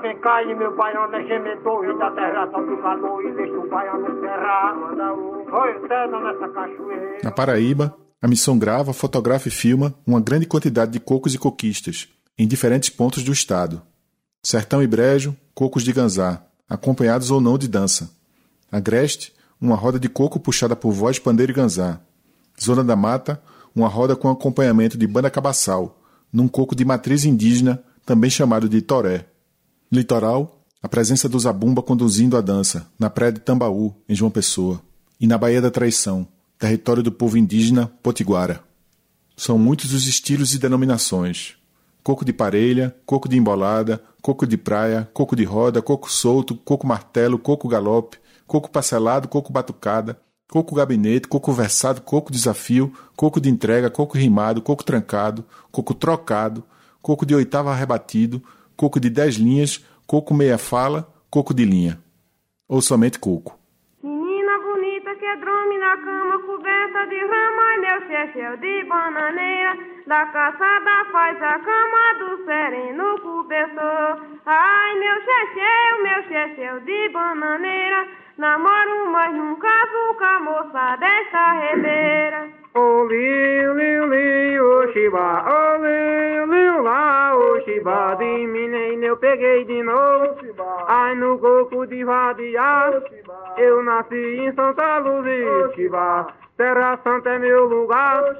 Meu 0.00 0.76
baiano 0.76 1.14
é 1.16 1.24
gemedor, 1.26 1.84
e 1.84 1.98
da 1.98 2.10
terra 2.12 2.46
calor 2.48 3.24
e 3.24 3.32
deixa 3.34 3.58
o 3.58 3.68
baiano 3.68 4.08
nessa 6.20 6.48
cachoeira. 6.48 7.18
Na 7.22 7.30
Paraíba, 7.30 7.96
a 8.20 8.28
missão 8.28 8.58
grava, 8.58 8.92
fotografa 8.92 9.48
e 9.48 9.50
filma 9.50 9.94
uma 10.06 10.20
grande 10.20 10.46
quantidade 10.46 10.92
de 10.92 11.00
cocos 11.00 11.34
e 11.34 11.38
coquistas, 11.38 12.08
em 12.38 12.46
diferentes 12.46 12.90
pontos 12.90 13.22
do 13.22 13.32
estado. 13.32 13.82
Sertão 14.42 14.82
e 14.82 14.86
Brejo, 14.86 15.36
cocos 15.54 15.82
de 15.82 15.92
ganzá, 15.92 16.42
acompanhados 16.68 17.30
ou 17.30 17.40
não 17.40 17.58
de 17.58 17.68
dança. 17.68 18.10
Agreste, 18.70 19.34
uma 19.60 19.74
roda 19.74 19.98
de 19.98 20.08
coco 20.08 20.38
puxada 20.38 20.76
por 20.76 20.92
voz, 20.92 21.18
pandeiro 21.18 21.52
e 21.52 21.54
ganzá. 21.54 22.00
Zona 22.60 22.84
da 22.84 22.94
Mata, 22.94 23.42
uma 23.74 23.88
roda 23.88 24.14
com 24.14 24.30
acompanhamento 24.30 24.96
de 24.96 25.06
banda 25.06 25.30
cabaçal, 25.30 26.00
num 26.32 26.46
coco 26.46 26.74
de 26.74 26.84
matriz 26.84 27.24
indígena, 27.24 27.82
também 28.04 28.30
chamado 28.30 28.68
de 28.68 28.80
toré. 28.80 29.26
Litoral, 29.90 30.60
a 30.82 30.88
presença 30.88 31.30
do 31.30 31.40
zabumba 31.40 31.82
conduzindo 31.82 32.36
a 32.36 32.42
dança, 32.42 32.86
na 32.98 33.08
praia 33.08 33.32
de 33.32 33.40
Tambaú, 33.40 33.94
em 34.06 34.14
João 34.14 34.30
Pessoa, 34.30 34.82
e 35.18 35.26
na 35.26 35.38
Baía 35.38 35.62
da 35.62 35.70
Traição, 35.70 36.28
território 36.58 37.02
do 37.02 37.10
povo 37.10 37.38
indígena 37.38 37.90
Potiguara. 38.02 38.62
São 39.34 39.58
muitos 39.58 39.94
os 39.94 40.06
estilos 40.06 40.52
e 40.52 40.58
denominações. 40.58 41.54
Coco 42.02 42.22
de 42.22 42.34
parelha, 42.34 42.94
coco 43.06 43.30
de 43.30 43.38
embolada, 43.38 44.02
coco 44.20 44.46
de 44.46 44.58
praia, 44.58 45.08
coco 45.14 45.34
de 45.34 45.44
roda, 45.44 45.80
coco 45.80 46.12
solto, 46.12 46.54
coco 46.54 46.86
martelo, 46.86 47.38
coco 47.38 47.66
galope, 47.66 48.18
coco 48.46 48.70
parcelado, 48.70 49.26
coco 49.26 49.50
batucada, 49.50 50.20
coco 50.50 50.74
gabinete, 50.74 51.28
coco 51.28 51.50
versado, 51.50 52.02
coco 52.02 52.30
desafio, 52.30 52.92
coco 53.16 53.40
de 53.40 53.48
entrega, 53.48 53.88
coco 53.88 54.18
rimado, 54.18 54.60
coco 54.60 54.84
trancado, 54.84 55.46
coco 55.72 55.94
trocado, 55.94 56.62
coco 57.00 57.24
de 57.24 57.34
oitava 57.34 57.74
rebatido, 57.74 58.42
coco 58.78 59.00
de 59.00 59.10
dez 59.10 59.34
linhas, 59.34 59.84
coco 60.06 60.32
meia 60.32 60.56
fala, 60.56 61.12
coco 61.28 61.52
de 61.52 61.64
linha. 61.64 61.98
Ou 62.68 62.80
somente 62.80 63.18
coco. 63.18 63.58
Menina 64.00 64.56
bonita 64.60 65.16
que 65.16 65.36
dorme 65.44 65.78
na 65.78 65.96
cama 65.96 66.38
coberta 66.46 67.06
de 67.08 67.18
rama, 67.18 67.66
meu 67.80 67.98
chechel 68.06 68.56
de 68.58 68.84
bananeira. 68.84 69.76
Da 70.06 70.26
caçada 70.26 71.10
faz 71.10 71.42
a 71.42 71.58
cama 71.58 72.04
do 72.20 72.44
sereno 72.44 73.20
cobertor. 73.20 74.22
Ai, 74.46 74.94
meu 75.00 75.16
chechel, 75.26 76.02
meu 76.04 76.22
chechel 76.28 76.80
de 76.80 77.08
bananeira. 77.08 78.06
Namoro, 78.38 79.10
mas 79.10 79.34
nunca 79.34 79.66
caso 79.66 80.14
com 80.16 80.24
a 80.24 80.40
moça 80.40 80.96
desta 81.00 81.52
redeira. 81.54 82.48
Liu, 83.08 84.64
ô 84.64 84.92
Shiba, 84.92 85.44
ô 85.44 85.76
liu, 85.82 86.46
liu, 86.46 86.82
lá, 86.82 87.36
ô 87.36 87.60
Shiba, 87.62 88.14
de 88.16 88.46
menino 88.46 89.04
eu 89.04 89.16
peguei 89.16 89.64
de 89.64 89.82
novo, 89.82 90.36
ai 90.86 91.14
no 91.16 91.38
coco 91.38 91.86
de 91.86 92.04
vadiar, 92.04 92.92
eu 93.56 93.82
nasci 93.82 94.14
em 94.14 94.52
Santa 94.52 94.98
Luzia, 94.98 95.72
Shiba, 95.74 96.26
Terra 96.58 96.98
Santa 97.04 97.30
é 97.30 97.38
meu 97.38 97.66
lugar. 97.66 98.34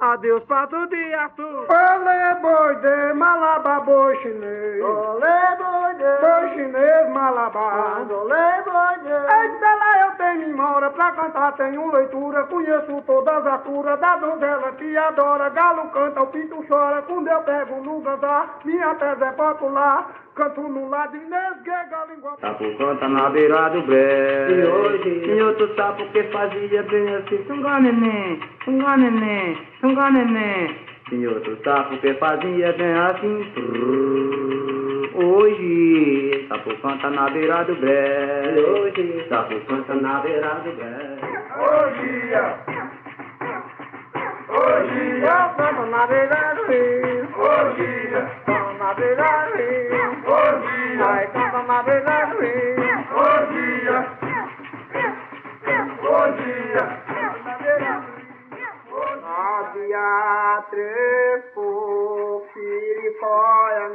Adeus, 0.00 0.42
pato 0.44 0.86
de 0.86 1.12
Arthur. 1.12 1.66
Olê, 1.68 2.34
boi 2.40 2.76
de 2.76 3.12
Malaba, 3.12 3.80
boi 3.80 4.16
chinês. 4.22 4.82
Olê, 4.82 5.56
boi 5.58 5.94
de. 5.96 6.20
Boi 6.22 6.48
chinês, 6.54 7.10
Malaba. 7.10 8.06
Olê, 8.10 8.62
boi 8.62 8.98
de. 9.02 9.12
Eita 9.12 9.74
lá, 9.74 10.06
eu 10.06 10.12
tenho 10.16 10.48
memória 10.48 10.88
pra 10.88 11.12
cantar, 11.12 11.52
tenho 11.56 11.92
leitura. 11.92 12.44
Conheço 12.44 13.02
todas 13.02 13.46
as 13.46 13.60
curas 13.64 14.00
da 14.00 14.16
donzela 14.16 14.72
que 14.72 14.96
adora. 14.96 15.50
Galo 15.50 15.90
canta, 15.90 16.22
o 16.22 16.28
pinto 16.28 16.64
chora. 16.66 17.02
Quando 17.02 17.28
eu 17.28 17.42
pego 17.42 17.82
no 17.82 18.00
cantar, 18.00 18.60
minha 18.64 18.94
tese 18.94 19.24
é 19.24 19.32
popular. 19.32 20.25
Canto 20.36 20.60
no 20.68 20.90
lado 20.90 21.16
Inês, 21.16 21.62
Guega, 21.64 22.04
língua. 22.10 22.36
Sapo 22.42 22.64
canta 22.76 23.08
na 23.08 23.30
beira 23.30 23.70
do 23.70 23.80
bré. 23.82 24.50
E 24.50 24.66
hoje? 24.66 25.24
E 25.30 25.40
outro 25.40 25.74
sapo 25.74 26.06
que 26.12 26.22
fazia 26.24 26.82
bem 26.82 27.14
assim. 27.14 27.38
Tunga 27.44 27.80
neném, 27.80 28.38
tunga 28.62 28.98
neném, 28.98 29.56
tunga 29.80 30.10
neném. 30.10 30.76
E 31.10 31.26
outro 31.26 31.56
sapo 31.64 31.96
que 31.96 32.12
fazia 32.14 32.70
bem 32.74 32.92
assim. 32.92 33.50
Trrr. 33.54 34.86
Hoje, 35.24 36.46
sapo 36.50 36.76
canta 36.82 37.08
na 37.08 37.30
beira 37.30 37.64
do 37.64 37.74
bré. 37.76 38.54
E 38.56 38.60
hoje, 38.60 39.26
sapo 39.30 39.58
canta 39.60 39.94
na 39.94 40.20
beira 40.20 40.60
do 40.64 40.72
bré. 40.72 41.16
Hoje, 41.56 42.34
hoje, 44.50 45.20
eu 45.22 45.48
canto 45.56 45.86
na 45.86 46.06
beira 46.06 46.54
do 46.56 46.66
rio. 46.70 47.26
Hoje, 47.38 48.10
canto 48.44 48.78
na 48.78 48.92
beira 48.92 49.46
do 49.46 49.56
rio. 49.56 50.05
Hoje, 50.46 51.02
ai, 51.02 51.26
canto 51.32 51.62
na 51.66 51.82
beira 51.82 52.26
do 52.26 52.38
rio. 52.38 52.86
Hoje, 53.18 53.66
hoje, 56.06 56.54
canto 57.08 57.42
na 57.42 57.54
beira 57.58 57.94
do 57.98 58.06
rio. 58.14 59.26
Havia 59.26 60.62
três 60.70 61.42
piripóia 62.54 63.86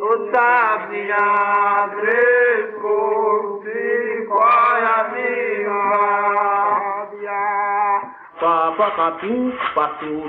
O 0.00 0.30
sabia 0.30 1.26
três 1.98 2.70
piripóia 3.64 4.96
Papacatu, 8.40 9.52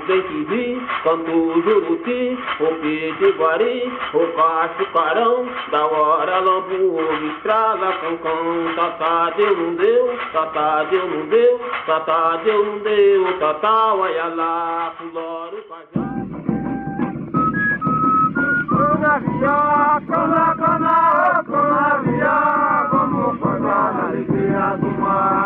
dente 0.06 0.44
de 0.44 0.80
canto 1.02 1.60
juruti, 1.62 2.38
o 2.60 2.74
pitiguari, 2.80 3.92
o 4.14 4.26
cachucarão, 4.36 5.46
da 5.70 5.86
hora 5.86 6.38
lambu, 6.38 7.00
estrada, 7.34 7.92
cancão, 8.00 8.74
tatá 8.76 9.30
deu, 9.36 9.56
não 9.56 9.74
deu, 9.74 10.18
tatá 10.32 10.84
deu, 10.84 11.08
não 11.08 11.26
deu, 11.26 11.60
tatá 11.86 12.36
deu, 12.44 12.64
não 12.64 12.78
deu, 12.78 13.38
tatá, 13.38 13.94
olha 13.94 14.26
lá, 14.28 14.92
fuloro, 14.98 15.64
cajá. 15.68 16.06
Canavia, 18.68 20.00
cana, 20.06 20.54
cana, 20.56 21.44
canavia, 21.44 22.88
vamos 22.90 23.38
cantar 23.40 23.94
na 23.94 24.06
alegria 24.06 24.06
do 24.06 24.06
mar. 24.06 24.06
Cana, 24.06 24.06
cana, 24.06 24.06
oh, 24.06 24.06
canavia, 24.06 24.06
vamos 24.06 24.06
cantar 24.06 24.06
na 24.06 24.08
alegria 24.08 24.76
do 24.76 24.85
mar. 25.06 25.36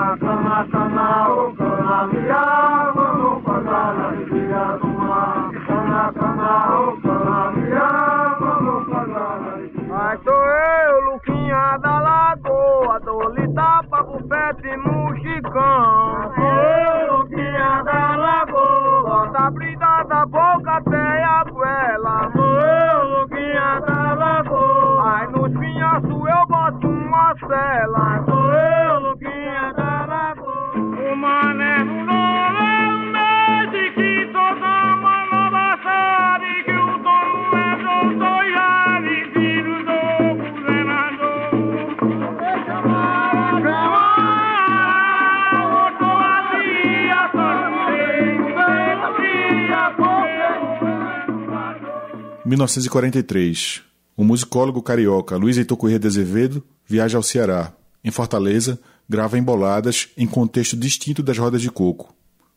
1943, 52.51 53.81
o 54.17 54.25
musicólogo 54.25 54.83
carioca 54.83 55.37
Luiz 55.37 55.57
Heitor 55.57 55.77
Corrêa 55.77 56.01
de 56.01 56.09
Azevedo 56.09 56.65
viaja 56.85 57.17
ao 57.17 57.23
Ceará. 57.23 57.73
Em 58.03 58.11
Fortaleza, 58.11 58.77
grava 59.09 59.39
emboladas 59.39 60.09
em 60.17 60.27
contexto 60.27 60.77
distinto 60.77 61.23
das 61.23 61.39
rodas 61.39 61.63
de 61.63 61.71
coco, 61.71 62.13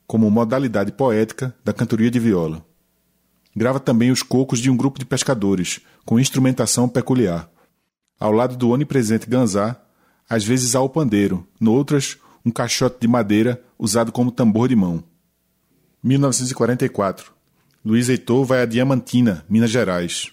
como 0.07 0.31
modalidade 0.31 0.91
poética 0.91 1.55
da 1.63 1.71
cantoria 1.71 2.09
de 2.09 2.17
viola. 2.17 2.65
Grava 3.55 3.79
também 3.79 4.09
os 4.09 4.23
cocos 4.23 4.57
de 4.57 4.67
um 4.67 4.75
grupo 4.75 4.97
de 4.97 5.05
pescadores, 5.05 5.79
com 6.03 6.19
instrumentação 6.19 6.89
peculiar. 6.89 7.47
Ao 8.19 8.31
lado 8.31 8.57
do 8.57 8.71
onipresente 8.71 9.29
ganzá, 9.29 9.79
às 10.27 10.43
vezes 10.43 10.73
há 10.73 10.81
o 10.81 10.89
pandeiro, 10.89 11.47
noutras, 11.59 12.17
um 12.43 12.49
caixote 12.49 12.97
de 12.99 13.07
madeira 13.07 13.63
usado 13.77 14.11
como 14.11 14.31
tambor 14.31 14.67
de 14.67 14.75
mão. 14.75 15.03
1944. 16.03 17.42
Luiz 17.85 18.07
Heitor 18.07 18.45
vai 18.45 18.61
a 18.61 18.65
Diamantina, 18.65 19.43
Minas 19.49 19.69
Gerais. 19.69 20.31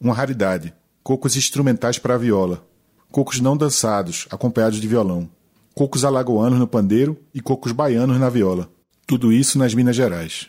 Uma 0.00 0.14
raridade. 0.14 0.72
Cocos 1.02 1.36
instrumentais 1.36 1.98
para 1.98 2.16
viola. 2.16 2.66
Cocos 3.10 3.38
não 3.38 3.54
dançados, 3.54 4.26
acompanhados 4.30 4.80
de 4.80 4.88
violão. 4.88 5.28
Cocos 5.74 6.06
alagoanos 6.06 6.58
no 6.58 6.66
pandeiro 6.66 7.14
e 7.34 7.40
cocos 7.42 7.72
baianos 7.72 8.18
na 8.18 8.30
viola. 8.30 8.70
Tudo 9.06 9.30
isso 9.30 9.58
nas 9.58 9.74
Minas 9.74 9.94
Gerais. 9.94 10.48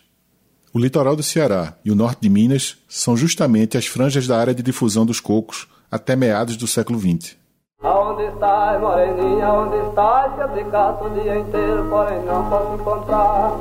O 0.74 0.80
litoral 0.80 1.18
do 1.18 1.24
Ceará 1.24 1.78
e 1.84 1.92
o 1.92 1.96
norte 1.96 2.22
de 2.22 2.30
Minas 2.30 2.78
são 2.88 3.18
justamente 3.18 3.78
as 3.78 3.86
franjas 3.86 4.26
da 4.26 4.40
área 4.40 4.56
de 4.56 4.64
difusão 4.64 5.06
dos 5.06 5.20
cocos 5.20 5.68
até 5.92 6.16
meados 6.16 6.56
do 6.56 6.66
século 6.66 6.98
XX. 6.98 7.36
Aonde 7.84 8.24
estás, 8.24 8.82
moreninha, 8.82 9.54
onde 9.54 9.78
estás? 9.88 10.34
Que 10.34 10.42
eu 10.42 10.50
te 10.50 10.64
caço 10.72 11.04
o 11.04 11.10
dia 11.12 11.38
inteiro, 11.38 11.86
porém 11.88 12.20
não 12.24 12.50
posso 12.50 12.74
encontrar. 12.74 13.52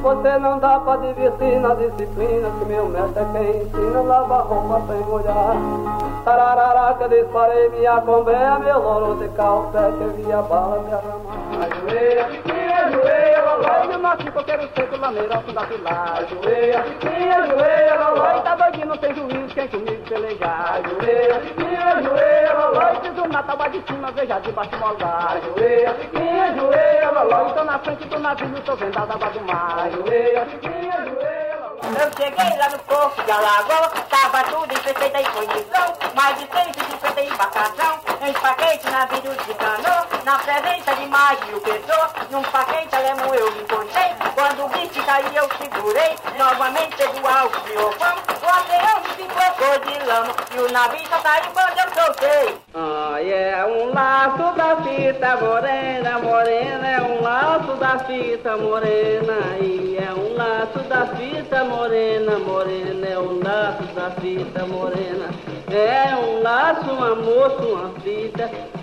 Você 0.00 0.38
não 0.38 0.60
dá 0.60 0.78
pra 0.78 0.96
divertir 0.98 1.58
na 1.58 1.74
disciplina, 1.74 2.48
que 2.56 2.64
meu 2.66 2.86
mestre 2.86 3.22
é 3.22 3.26
quem 3.32 3.62
ensina, 3.62 4.00
lava 4.00 4.42
roupa 4.42 4.80
sem 4.86 5.04
molhar. 5.06 5.56
Tararara, 6.24 6.94
que 6.94 7.02
eu 7.02 7.08
disparei 7.08 7.68
minha 7.70 8.00
combeia, 8.00 8.60
meu 8.60 8.80
louro 8.80 9.16
de 9.16 9.28
calcete, 9.30 10.00
eu 10.00 10.10
vi 10.10 10.32
a 10.32 10.40
bala 10.40 10.78
me 10.78 10.92
arramar. 10.92 12.63
Loló. 13.84 13.92
Eu 13.92 13.98
nasci 13.98 14.30
coqueiro 14.30 14.68
seco, 14.74 14.96
lameira, 14.96 15.36
alto 15.36 15.52
da 15.52 15.64
pilar. 15.66 16.18
Ajoelha, 16.18 16.82
piquinha, 16.82 17.36
ajoelha, 17.36 17.94
loló. 17.94 18.38
E 18.38 18.42
tá 18.42 18.54
doidinho, 18.56 18.86
não 18.86 18.96
tem 18.96 19.14
juízo, 19.14 19.54
quem 19.54 19.68
comigo 19.68 20.02
pelejar. 20.08 20.80
Ajoelha, 20.84 21.40
piquinha, 21.40 21.84
ajoelha, 21.96 22.54
loló. 22.54 22.92
E 22.92 23.00
fiz 23.00 23.18
o 23.18 23.28
na 23.28 23.42
tábua 23.42 23.68
de 23.68 23.82
cima, 23.86 24.10
veja 24.12 24.38
de 24.40 24.52
baixo 24.52 24.76
moldar. 24.78 25.36
Ajoelha, 25.36 25.94
piquinha, 25.94 26.44
ajoelha, 26.44 27.10
loló. 27.10 27.48
E 27.48 27.54
tô 27.54 27.64
na 27.64 27.78
frente 27.78 28.08
do 28.08 28.18
navio, 28.18 28.60
tô 28.64 28.76
vendo 28.76 28.98
a 28.98 29.02
água 29.02 29.30
do 29.30 29.40
mar. 29.42 29.86
Ajoelha, 29.86 30.46
piquinha, 30.46 30.94
ajoelha. 30.94 31.43
Eu 31.82 32.10
cheguei 32.16 32.58
lá 32.58 32.68
no 32.70 32.78
porto 32.80 33.22
de 33.22 33.30
Alagoas, 33.30 33.92
tava 34.08 34.44
tudo 34.44 34.72
em 34.72 34.80
perfeita 34.80 35.30
condição, 35.30 35.94
mais 36.14 36.38
de 36.38 36.46
150 36.46 37.20
embarcação, 37.22 37.98
em 38.22 38.32
paquete 38.32 38.90
navio 38.90 39.20
de 39.20 39.54
canoa, 39.54 40.06
na 40.24 40.38
presença 40.38 40.94
de 40.94 41.06
Mário 41.06 41.60
Pessoa, 41.60 42.10
num 42.30 42.42
paquete 42.42 42.94
alemão 42.94 43.34
eu 43.34 43.50
me 43.52 43.62
encontrei, 43.62 44.14
quando 44.34 44.64
o 44.64 44.68
bicho 44.68 45.02
caiu 45.04 45.32
eu 45.34 45.48
segurei, 45.58 46.16
novamente 46.38 46.96
pego 46.96 47.26
algo 47.26 47.60
de 47.60 47.76
ofão, 47.76 48.16
o 48.16 48.46
oceano 48.46 49.04
se 49.16 49.24
colocou 49.24 49.78
de 49.80 50.06
lama, 50.06 50.34
e 50.54 50.58
o 50.58 50.72
navio 50.72 51.06
só 51.08 51.18
saiu 51.20 51.50
quando 51.52 51.78
eu 51.78 52.02
soltei. 52.02 52.60
Ai, 52.74 53.32
é 53.32 53.64
um 53.66 53.92
laço 53.92 54.54
da 54.54 54.76
fita 54.82 55.36
morena, 55.36 56.18
morena, 56.18 56.88
é 56.88 57.02
um 57.02 57.22
laço 57.22 57.74
da 57.76 57.98
fita 58.00 58.56
morena, 58.56 59.56
e 59.60 59.98
é 59.98 60.12
um 60.12 60.34
laço 60.36 60.78
da 60.88 61.06
fita 61.16 61.63
morena, 61.64 62.38
morena, 62.38 63.06
é 63.06 63.18
um 63.18 63.38
laço 63.42 63.94
da 64.52 64.66
morena, 64.66 65.30
é 65.68 66.16
um 66.16 66.42
laço, 66.42 66.90
uma 66.90 67.14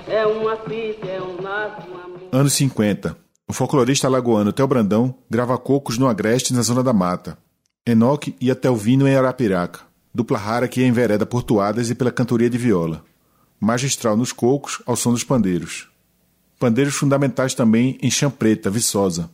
é 0.08 0.26
uma 0.26 0.58
fita, 0.58 1.08
é 1.08 1.22
um 1.22 1.42
laço, 1.42 1.88
uma 1.88 2.08
moça. 2.08 2.26
Anos 2.32 2.54
50. 2.54 3.18
O 3.48 3.54
folclorista 3.54 4.08
alagoano 4.08 4.54
Theo 4.54 4.68
Brandão 4.68 5.16
grava 5.30 5.58
cocos 5.58 5.98
no 5.98 6.08
Agreste, 6.08 6.54
na 6.54 6.62
Zona 6.62 6.84
da 6.84 6.94
Mata. 6.94 7.38
Enoque 7.86 8.36
e 8.40 8.52
até 8.52 8.70
o 8.70 8.76
Vino 8.76 9.08
em 9.08 9.16
Arapiraca, 9.16 9.82
dupla 10.14 10.38
rara 10.38 10.68
que 10.68 10.84
envereda 10.84 11.26
por 11.26 11.44
toadas 11.44 11.90
e 11.90 11.96
pela 11.96 12.12
cantoria 12.12 12.50
de 12.50 12.58
viola. 12.58 13.04
Magistral 13.60 14.16
nos 14.16 14.32
cocos, 14.32 14.82
ao 14.86 14.96
som 14.96 15.12
dos 15.12 15.24
pandeiros. 15.24 15.90
Pandeiros 16.60 16.94
fundamentais 16.94 17.54
também 17.54 17.98
em 18.02 18.12
Chã 18.12 18.30
Preta, 18.30 18.70
Viçosa. 18.70 19.30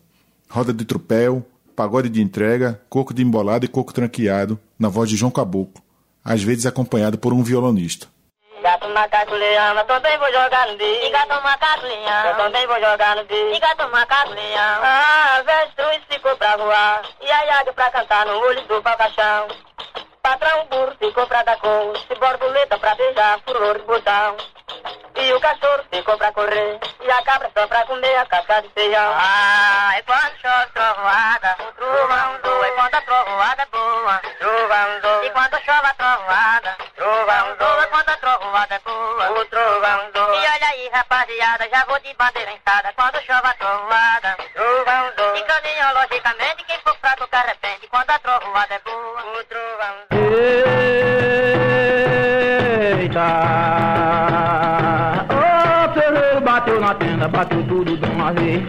roda 0.50 0.74
de 0.74 0.86
trupéu, 0.86 1.46
pagode 1.78 2.10
de 2.10 2.24
entrega, 2.24 2.82
coco 2.90 3.14
de 3.14 3.22
embolada 3.22 3.64
e 3.64 3.68
coco 3.68 3.94
tranqueado, 3.94 4.60
na 4.80 4.90
voz 4.90 5.08
de 5.08 5.16
João 5.16 5.30
Caboclo, 5.32 5.80
às 6.26 6.42
vezes 6.42 6.66
acompanhado 6.66 7.20
por 7.20 7.32
um 7.34 7.44
violonista. 7.44 8.08
Gato, 8.64 8.88
eu 8.88 9.86
também 9.86 10.18
vou 10.18 10.28
jogar 10.32 10.68
no. 10.68 10.78
Gato, 11.12 11.32
eu 12.30 12.36
também 12.36 12.66
vou 12.66 12.80
jogar 12.82 13.16
no. 13.16 13.24
Gato, 13.60 13.84
ah, 14.84 15.44
ficou 16.10 16.36
pra 16.36 16.58
voar. 16.58 17.04
E 17.22 17.30
a 17.30 17.60
águia 17.60 17.74
pra 17.74 17.92
cantar 17.92 18.26
no 18.26 18.34
olho 18.40 18.62
do. 18.68 18.82
Patrão 20.24 20.66
burro 20.72 20.96
ficou 21.00 21.28
pra 21.28 21.44
dar 21.44 21.60
cor, 21.60 21.96
se 22.00 22.16
borboleta 22.20 22.80
pra 22.80 22.96
beijar, 22.96 23.40
furor 23.46 23.78
de 23.78 23.86
botão. 23.86 24.36
E 25.20 25.34
o 25.34 25.40
cachorro 25.42 25.84
ficou 25.92 26.16
pra 26.18 26.32
correr, 26.32 26.80
e 27.02 27.12
a 27.12 27.24
cabra 27.24 27.50
só 27.54 27.66
pra 27.68 27.84
comer 27.86 28.16
a 28.18 28.26
casca 28.28 28.62
de 28.62 28.70
feijão. 28.70 29.14
Ah, 29.18 29.98
e 29.98 30.04
quando 30.04 30.38
chove 30.40 30.68
trovoada, 30.74 31.56
o 31.60 31.72
trovão 31.74 32.40
doa, 32.44 32.68
e 32.68 32.72
quando 32.72 32.96
a 32.96 33.02
trovoada 33.02 33.64
é 33.64 33.66
boa, 33.66 34.22
trovão 34.38 35.00
doa. 35.02 35.26
E 35.26 35.30
quando 35.32 35.60
chove 35.66 35.88
a 35.88 35.94
trovoada, 35.96 36.78
trovão 36.96 37.56
doa, 37.58 37.84
e 37.84 37.88
quando 37.88 38.10
a 38.10 38.18
trovoada 38.18 38.76
é 38.76 38.80
boa, 38.80 39.32
o 39.32 39.46
trovão 39.46 40.12
doa. 40.14 40.36
E 40.36 40.40
olha 40.40 40.68
aí, 40.70 40.90
rapaziada, 40.94 41.68
já 41.70 41.84
vou 41.86 42.00
de 42.00 42.14
bandeira 42.14 42.52
ençada, 42.52 42.94
quando 42.96 43.20
chove 43.26 43.48
a 43.48 43.54
trovoada, 43.56 44.38
trovão 44.54 45.12
doa. 45.18 45.38
E 45.38 45.42
caminhão, 45.44 45.94
logicamente, 45.96 46.64
quem 46.64 46.80
for 46.82 46.96
fraco 46.98 47.28
que 47.28 47.36
arrepende, 47.36 47.88
quando 47.88 48.12
a 48.12 48.20
trovoada 48.20 48.76
é 48.76 48.80
boa, 48.80 49.24
o 49.34 49.44
trovão 49.46 49.96
doa. 50.12 50.28
Eita! 53.02 54.47
Ô 57.28 57.30
ferreiro 57.30 57.30
bateu 57.30 57.64
tudo 57.64 57.98
de 57.98 58.10
uma 58.10 58.32
vez. 58.32 58.64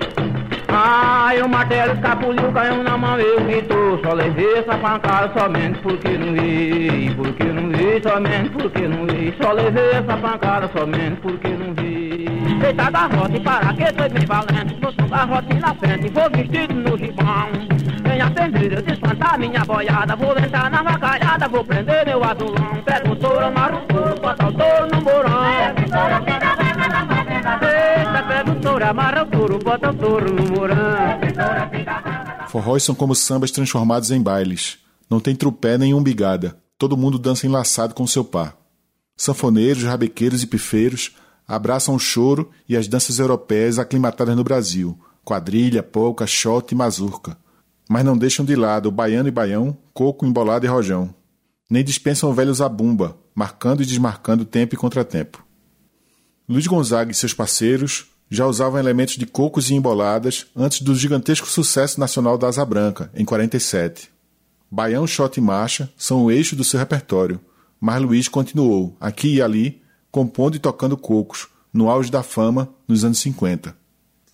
Ai, 0.69 1.41
o 1.41 1.49
martelo 1.49 1.95
escapuliu, 1.95 2.53
caiu 2.53 2.83
na 2.83 2.99
mão, 2.99 3.19
eu 3.19 3.41
gritou. 3.45 4.01
Só 4.03 4.13
levei 4.13 4.59
essa 4.59 4.77
pancada 4.77 5.33
somente 5.39 5.79
porque 5.81 6.19
não 6.19 6.33
vi. 6.33 7.15
Porque 7.15 7.45
não 7.45 7.69
vi, 7.69 8.03
somente 8.03 8.51
porque 8.51 8.89
não 8.89 9.07
vi. 9.07 9.35
Só 9.41 9.53
levei 9.53 9.91
essa 9.91 10.17
pancada 10.17 10.71
somente 10.77 11.21
porque 11.21 11.49
não 11.49 11.73
vi. 11.75 12.27
Eita 12.65 12.91
garrote, 12.91 13.37
e 13.37 13.41
para 13.41 13.73
que 13.73 13.95
foi 13.95 14.09
bem 14.09 14.27
valente. 14.27 14.75
Botou 14.75 15.09
garrote 15.09 15.55
na 15.55 15.75
frente, 15.75 16.09
vou 16.11 16.31
vestido 16.31 16.75
no 16.75 16.99
gibão. 16.99 17.49
Vem 18.03 18.21
atender, 18.21 18.73
eu 18.73 18.83
despantar 18.83 19.39
minha 19.39 19.65
boiada. 19.65 20.17
Vou 20.17 20.37
entrar 20.37 20.71
na 20.71 20.83
vacalhada, 20.83 21.49
vou 21.49 21.65
prender 21.65 22.05
meu 22.07 22.23
azulão. 22.25 22.83
Pega 22.85 23.11
o 23.11 23.17
touro, 23.17 23.47
amarro 23.47 23.79
o 23.79 23.87
touro, 23.87 24.21
bota 24.21 24.47
o 24.47 24.53
touro 24.53 24.89
no 24.93 25.03
morão. 25.03 25.29
O 26.45 26.48
touro, 28.69 28.85
amarra 28.85 29.23
o 29.23 29.27
touro, 29.27 29.59
bota 29.59 29.91
o 29.91 29.95
touro 29.95 30.33
no 30.33 30.43
morão. 30.51 30.77
Forróis 32.49 32.83
são 32.83 32.95
como 32.95 33.15
sambas 33.15 33.51
transformados 33.51 34.11
em 34.11 34.23
bailes. 34.23 34.79
Não 35.09 35.21
tem 35.21 35.35
trupé 35.35 35.79
nem 35.79 35.95
umbigada. 35.95 36.59
Todo 36.77 36.97
mundo 36.97 37.19
dança 37.19 37.47
enlaçado 37.47 37.95
com 37.95 38.07
seu 38.07 38.25
par. 38.25 38.57
Sanfoneiros, 39.17 39.83
rabequeiros 39.83 40.43
e 40.43 40.47
pifeiros 40.47 41.17
abraçam 41.47 41.95
o 41.95 41.99
choro 41.99 42.51
e 42.69 42.77
as 42.77 42.87
danças 42.87 43.19
europeias 43.19 43.79
aclimatadas 43.79 44.37
no 44.37 44.45
Brasil, 44.45 44.99
quadrilha, 45.25 45.83
polca, 45.83 46.27
shot 46.27 46.73
e 46.73 46.77
mazurca. 46.77 47.37
Mas 47.89 48.05
não 48.05 48.17
deixam 48.17 48.45
de 48.45 48.55
lado 48.55 48.91
baiano 48.91 49.29
e 49.29 49.33
baião, 49.33 49.77
coco, 49.95 50.27
embolado 50.27 50.67
e 50.67 50.69
rojão. 50.69 51.13
Nem 51.71 51.83
dispensam 51.83 52.31
o 52.31 52.35
velho 52.35 52.53
zabumba, 52.53 53.17
marcando 53.35 53.83
e 53.83 53.87
desmarcando 53.87 54.45
tempo 54.45 54.75
e 54.75 54.79
contratempo. 54.79 55.43
Luiz 56.47 56.67
Gonzaga 56.67 57.11
e 57.11 57.15
seus 57.15 57.35
parceiros 57.35 58.07
já 58.31 58.47
usavam 58.47 58.79
elementos 58.79 59.17
de 59.17 59.27
cocos 59.27 59.71
e 59.71 59.75
emboladas 59.75 60.47
antes 60.55 60.83
do 60.83 60.95
gigantesco 60.95 61.47
sucesso 61.47 61.99
nacional 61.99 62.37
da 62.37 62.49
Asa 62.49 62.65
Branca, 62.65 63.11
em 63.15 63.25
47. 63.25 64.11
Baião, 64.71 65.07
shot 65.07 65.39
e 65.39 65.41
marcha 65.41 65.91
são 65.97 66.25
o 66.25 66.31
eixo 66.31 66.55
do 66.55 66.65
seu 66.65 66.79
repertório, 66.79 67.41
mas 67.81 68.03
Luiz 68.03 68.29
continuou, 68.29 68.95
aqui 69.01 69.37
e 69.37 69.43
ali, 69.43 69.81
compondo 70.11 70.57
e 70.57 70.59
tocando 70.59 70.97
cocos, 70.97 71.49
no 71.73 71.89
auge 71.89 72.11
da 72.11 72.23
fama, 72.23 72.69
nos 72.87 73.05
anos 73.05 73.19
50. 73.19 73.75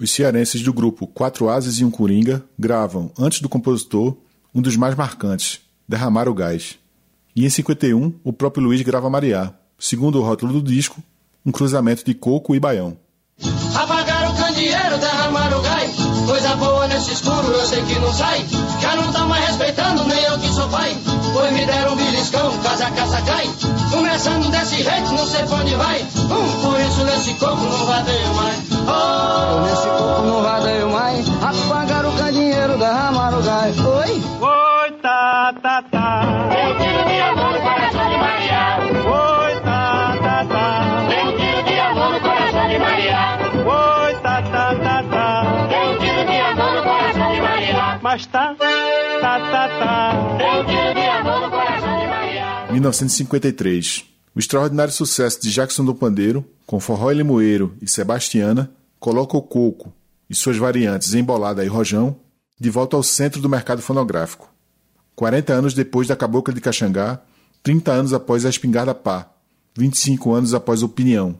Os 0.01 0.11
cearenses 0.11 0.63
do 0.63 0.73
grupo 0.73 1.07
Quatro 1.07 1.49
Ases 1.49 1.79
e 1.79 1.85
um 1.85 1.91
Coringa 1.91 2.45
gravam, 2.59 3.13
antes 3.17 3.41
do 3.41 3.49
compositor, 3.49 4.17
um 4.53 4.61
dos 4.61 4.77
mais 4.77 4.97
marcantes, 4.97 5.61
Derramar 5.87 6.29
o 6.29 6.35
Gás. 6.35 6.79
E 7.37 7.45
em 7.45 7.51
51, 7.51 8.15
o 8.25 8.33
próprio 8.33 8.65
Luiz 8.65 8.81
grava 8.83 9.11
Mariá, 9.11 9.55
segundo 9.79 10.19
o 10.19 10.23
rótulo 10.23 10.55
do 10.55 10.63
disco, 10.63 11.03
um 11.45 11.53
cruzamento 11.53 12.05
de 12.05 12.15
coco 12.15 12.55
e 12.55 12.61
baião. 12.61 12.97
Apagaram 13.75 14.31
o 14.31 14.37
candeeiro, 14.37 14.99
derramaram 14.99 15.59
o 15.59 15.63
gás. 15.63 15.91
Coisa 16.27 16.55
boa 16.57 16.87
nesse 16.87 17.13
escuro, 17.13 17.49
eu 17.53 17.67
sei 17.67 17.83
que 17.83 17.99
não 17.99 18.13
sai. 18.13 18.45
Já 18.81 18.95
não 18.95 19.13
tá 19.13 19.21
mais 19.25 19.45
respeitando, 19.47 20.05
nem 20.05 20.23
eu 20.23 20.39
que 20.39 20.49
sou 20.53 20.69
pai. 20.69 20.97
Pois 21.33 21.53
me 21.53 21.67
deram 21.67 21.93
um 21.93 21.97
beliscão, 21.97 22.57
casa 22.59 22.87
a 22.87 22.91
casa 22.93 23.21
cai. 23.23 23.49
Começando 23.91 24.51
desse 24.51 24.83
jeito, 24.83 25.13
não 25.13 25.27
sei 25.27 25.43
pra 25.45 25.57
onde 25.57 25.75
vai. 25.75 26.01
Hum, 26.03 26.63
por 26.63 26.81
isso 26.81 27.05
nesse 27.05 27.35
coco 27.35 27.57
não 27.65 27.87
vadeio 27.87 28.35
mais. 28.35 28.59
Oh, 28.87 29.61
Nesse 29.63 29.87
coco 29.89 30.23
não 30.23 30.43
vadeio 30.43 30.91
mais. 30.91 31.27
Apagaram 31.43 32.11
o 32.11 32.13
candeeiro, 32.17 32.79
derramaram 32.79 33.41
o 33.41 33.43
gás. 33.43 33.77
Oi? 33.79 34.23
Oi, 34.41 34.93
tá, 35.03 35.53
tá, 35.61 35.83
tá. 35.91 36.23
Eu 36.51 36.79
tiro 36.79 37.05
de 37.09 37.21
amor 37.21 37.44
Mas 48.25 48.27
tá, 48.29 48.55
tá, 48.55 49.39
tá, 49.51 49.69
tá. 49.69 50.39
Eu 50.41 50.65
tiro 50.65 50.95
de 50.95 51.01
amor 51.01 51.41
no 51.43 51.51
coração 51.51 52.01
de 52.01 52.07
Maria. 52.07 52.73
1953. 52.73 54.05
O 54.35 54.39
extraordinário 54.39 54.93
sucesso 54.93 55.41
de 55.43 55.51
Jackson 55.51 55.85
do 55.85 55.95
Pandeiro, 55.95 56.45
com 56.67 56.81
Forró 56.81 57.11
e 57.11 57.15
Limoeiro 57.15 57.77
e 57.83 57.89
Sebastiana, 57.89 58.71
coloca 58.99 59.37
o 59.37 59.43
coco 59.43 59.93
e 60.29 60.35
suas 60.35 60.57
variantes 60.57 61.13
embolada 61.13 61.65
e 61.65 61.69
rojão 61.69 62.17
de 62.59 62.71
volta 62.71 62.97
ao 62.97 63.03
centro 63.03 63.43
do 63.43 63.49
mercado 63.49 63.83
fonográfico. 63.83 64.49
40 65.15 65.53
anos 65.53 65.75
depois 65.75 66.09
da 66.09 66.17
Cabocla 66.17 66.55
de 66.55 66.61
Caxangá, 66.61 67.21
30 67.63 67.93
anos 67.93 68.15
após 68.15 68.47
a 68.47 68.49
Espingarda 68.49 68.95
Pá, 68.95 69.29
25 69.77 70.33
anos 70.33 70.55
após 70.55 70.83
Opinião. 70.83 71.39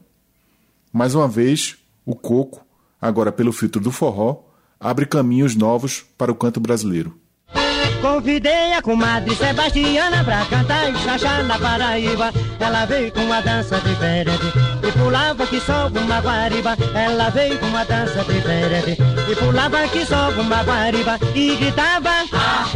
Mais 0.93 1.15
uma 1.15 1.27
vez, 1.27 1.77
o 2.05 2.15
coco, 2.15 2.65
agora 3.01 3.33
pelo 3.33 3.53
filtro 3.53 3.81
do 3.81 3.91
forró, 3.91 4.43
abre 4.85 5.07
caminhos 5.07 5.57
novos 5.57 6.05
para 6.19 6.31
o 6.31 6.35
canto 6.35 6.61
brasileiro. 6.61 7.19
Convidei 8.03 8.75
a 8.75 8.83
comadre 8.83 9.35
Sebastiana 9.35 10.23
pra 10.23 10.45
cantar 10.45 10.91
e 10.91 10.97
chachar 10.99 11.43
na 11.45 11.59
Paraíba. 11.59 12.31
Ela 12.61 12.85
veio 12.85 13.11
com 13.11 13.21
uma 13.21 13.41
dança 13.41 13.81
diferente 13.81 14.45
e 14.87 14.93
pulava 14.93 15.47
que 15.47 15.59
só 15.59 15.89
uma 15.89 16.21
guariba. 16.21 16.77
Ela 16.95 17.31
veio 17.31 17.59
com 17.59 17.65
uma 17.67 17.83
dança 17.85 18.23
diferente 18.25 18.99
e 19.27 19.37
pulava 19.37 19.89
que 19.89 20.05
só 20.05 20.29
uma 20.33 20.63
guariba 20.63 21.19
e 21.35 21.57
gritava 21.57 22.11
A, 22.35 22.67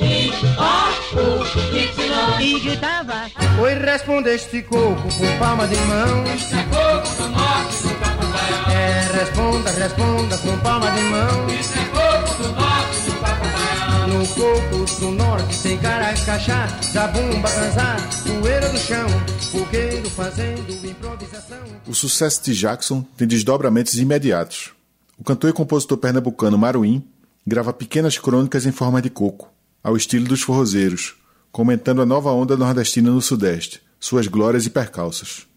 E, 0.00 0.26
I, 0.26 0.32
O, 0.58 1.20
U, 1.20 1.44
Y 1.76 2.40
e 2.40 2.58
gritava. 2.60 3.30
Oi, 3.62 3.74
responde 3.74 4.30
este 4.30 4.62
coco 4.62 5.02
com 5.02 5.38
palma 5.38 5.68
de 5.68 5.76
mão. 5.76 6.24
Isso 6.34 6.56
é 6.56 6.64
coco 6.64 7.14
do 7.14 7.28
norte 7.28 7.82
do 7.82 7.94
Capubaião. 7.94 8.27
É, 8.70 9.18
responda, 9.18 9.70
responda 9.70 10.38
com 10.38 10.58
palma 10.58 10.90
de 10.90 11.02
mão. 11.02 11.48
Isso 11.48 11.72
é 11.78 11.84
coco 11.86 12.42
do 12.42 12.48
norte 12.52 13.00
do 13.06 13.20
Capubaião. 13.20 14.08
No 14.08 14.26
coco 14.28 15.00
do 15.00 15.10
norte 15.10 15.58
tem 15.62 15.78
caracachá, 15.78 16.66
zabumba, 16.92 17.48
canzá, 17.50 17.96
poeira 18.26 18.68
do 18.68 18.78
chão, 18.78 19.08
fogueiro 19.50 20.10
fazendo 20.10 20.86
improvisação. 20.86 21.58
O 21.86 21.94
sucesso 21.94 22.42
de 22.44 22.54
Jackson 22.54 23.02
tem 23.16 23.26
desdobramentos 23.26 23.98
imediatos. 23.98 24.72
O 25.18 25.24
cantor 25.24 25.50
e 25.50 25.52
compositor 25.52 25.98
pernambucano 25.98 26.56
Maruim 26.56 27.02
grava 27.46 27.72
pequenas 27.72 28.18
crônicas 28.18 28.66
em 28.66 28.72
forma 28.72 29.00
de 29.02 29.10
coco, 29.10 29.50
ao 29.82 29.96
estilo 29.96 30.26
dos 30.26 30.42
forrozeiros, 30.42 31.16
comentando 31.50 32.02
a 32.02 32.06
nova 32.06 32.30
onda 32.30 32.56
nordestina 32.56 33.10
no 33.10 33.22
Sudeste, 33.22 33.80
suas 33.98 34.26
glórias 34.26 34.66
e 34.66 34.70
percalços. 34.70 35.47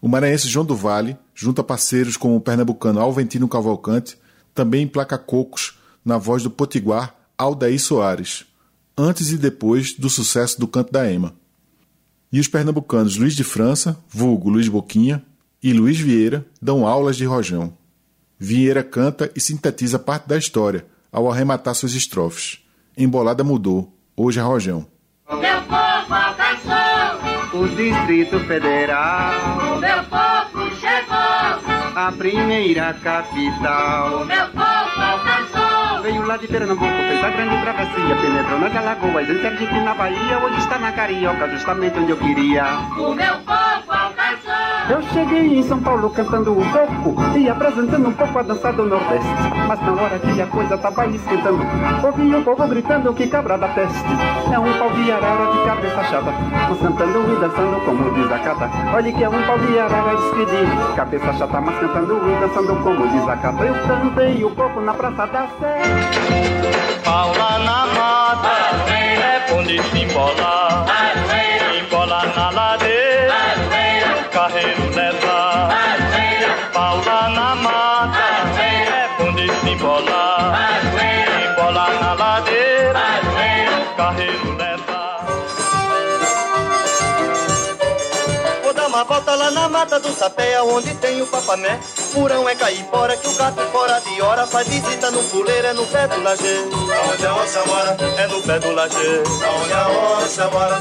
O 0.00 0.08
maranhense 0.08 0.48
João 0.48 0.64
do 0.64 0.76
Vale, 0.76 1.16
junto 1.34 1.60
a 1.60 1.64
parceiros 1.64 2.16
como 2.16 2.36
o 2.36 2.40
pernambucano 2.40 3.00
Alventino 3.00 3.48
Cavalcante, 3.48 4.18
também 4.54 4.82
emplaca 4.82 5.18
cocos 5.18 5.78
na 6.04 6.18
voz 6.18 6.42
do 6.42 6.50
potiguar 6.50 7.14
Aldair 7.36 7.80
Soares, 7.80 8.46
antes 8.96 9.30
e 9.30 9.36
depois 9.36 9.94
do 9.94 10.08
sucesso 10.08 10.58
do 10.58 10.66
Canto 10.66 10.92
da 10.92 11.10
Ema. 11.10 11.34
E 12.32 12.40
os 12.40 12.48
pernambucanos 12.48 13.16
Luiz 13.16 13.34
de 13.34 13.44
França, 13.44 13.98
vulgo 14.08 14.48
Luiz 14.48 14.68
Boquinha, 14.68 15.22
e 15.62 15.72
Luiz 15.72 15.98
Vieira 15.98 16.46
dão 16.60 16.86
aulas 16.86 17.16
de 17.16 17.24
rojão. 17.24 17.76
Vieira 18.38 18.82
canta 18.82 19.30
e 19.34 19.40
sintetiza 19.40 19.98
parte 19.98 20.28
da 20.28 20.36
história 20.36 20.86
ao 21.10 21.30
arrematar 21.30 21.74
suas 21.74 21.94
estrofes. 21.94 22.60
Embolada 22.96 23.42
mudou, 23.42 23.94
hoje 24.16 24.38
é 24.38 24.42
rojão. 24.42 24.86
O 27.56 27.62
O 27.62 27.68
Distrito 27.68 28.38
Federal, 28.40 29.32
o 29.76 29.78
meu 29.78 30.04
povo 30.04 30.70
chegou, 30.76 31.96
a 31.96 32.12
primeira 32.12 32.90
o 32.90 33.00
capital. 33.02 34.26
meu 34.26 34.46
povo 34.48 35.00
alcançou, 35.00 36.02
Vem 36.02 36.18
lá 36.22 36.36
de 36.36 36.48
Pernambuco 36.48 36.84
fez 36.84 37.24
a 37.24 37.30
grande 37.30 37.62
travessia, 37.62 38.16
penetrou 38.16 38.58
nas 38.58 38.76
Alagoas, 38.76 39.30
em 39.30 39.40
Sergipe, 39.40 39.80
na 39.80 39.94
Bahia, 39.94 40.38
hoje 40.44 40.58
está 40.58 40.78
na 40.78 40.92
Carioca, 40.92 41.48
justamente 41.48 41.98
onde 41.98 42.10
eu 42.10 42.18
queria. 42.18 42.64
O 42.98 43.14
meu 43.14 43.36
povo. 43.38 43.95
Eu 44.88 45.02
cheguei 45.02 45.58
em 45.58 45.62
São 45.64 45.80
Paulo 45.80 46.08
cantando 46.10 46.52
um 46.52 46.70
pouco 46.70 47.36
e 47.36 47.48
apresentando 47.48 48.08
um 48.08 48.12
pouco 48.12 48.38
a 48.38 48.42
dança 48.42 48.72
do 48.72 48.86
Nordeste. 48.86 49.26
Mas 49.66 49.80
na 49.80 49.92
hora 50.00 50.18
que 50.18 50.40
a 50.40 50.46
coisa 50.46 50.78
tava 50.78 51.06
esquentando, 51.06 51.66
ouvi 52.04 52.34
o 52.34 52.42
povo 52.44 52.68
gritando 52.68 53.12
que 53.12 53.26
cabra 53.26 53.58
da 53.58 53.66
peste. 53.68 54.04
É 54.52 54.58
um 54.58 54.72
pau 54.78 54.90
de 54.92 55.10
arara 55.10 55.52
de 55.52 55.64
cabeça 55.64 56.04
chata, 56.04 56.32
mas 56.68 56.78
cantando 56.78 57.32
e 57.32 57.40
dançando 57.40 57.84
como 57.84 58.14
diz 58.14 58.32
a 58.32 58.38
cata. 58.38 58.70
Olha 58.94 59.12
que 59.12 59.24
é 59.24 59.28
um 59.28 59.42
pau 59.42 59.58
de 59.58 59.78
arara 59.78 60.16
despedido, 60.16 60.94
cabeça 60.94 61.32
chata, 61.32 61.60
mas 61.60 61.78
cantando 61.80 62.14
e 62.14 62.40
dançando 62.40 62.82
como 62.84 63.08
diz 63.08 63.28
a 63.28 63.36
cata. 63.36 63.64
Eu 63.64 63.74
cantei 63.88 64.44
o 64.44 64.50
coco 64.50 64.80
na 64.80 64.94
Praça 64.94 65.26
da 65.26 65.48
Sé. 65.58 65.82
Paula 67.04 67.58
na 67.58 67.86
mata, 67.86 68.48
é 68.88 69.82
se 69.82 69.98
embola, 69.98 70.95
uma 88.96 89.04
volta 89.04 89.34
lá 89.34 89.50
na 89.50 89.68
mata 89.68 90.00
do 90.00 90.10
sapé, 90.10 90.58
onde 90.62 90.94
tem 90.94 91.20
o 91.20 91.26
papamé. 91.26 91.78
Furão 92.14 92.48
é 92.48 92.54
cair 92.54 92.82
fora, 92.90 93.14
que 93.14 93.28
o 93.28 93.34
gato 93.34 93.60
fora 93.70 94.00
de 94.00 94.22
hora 94.22 94.46
faz 94.46 94.66
visita 94.66 95.10
no 95.10 95.22
puleiro, 95.24 95.66
é 95.66 95.72
no 95.74 95.84
pé 95.86 96.08
do 96.08 96.22
laje. 96.22 96.64
Aonde 97.04 97.26
a 97.26 97.34
onça 97.34 97.62
mora, 97.66 97.96
é 98.16 98.26
no 98.26 98.40
pé 98.40 98.58
do 98.58 98.72
laje. 98.72 98.96
Aonde 98.96 99.72
a 99.74 99.88
onça 99.90 100.48
mora. 100.48 100.80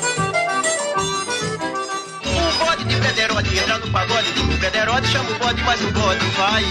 O 2.24 2.66
bode 2.66 2.86
de 2.86 2.96
Brederode 2.96 3.60
entra 3.60 3.78
no 3.80 3.92
pagode 3.92 4.32
do 4.32 4.44
Brederode, 4.60 5.08
chama 5.08 5.32
o 5.32 5.36
bode, 5.36 5.64
mas 5.64 5.82
o 5.82 5.92
bode 5.92 6.26
vai. 6.38 6.64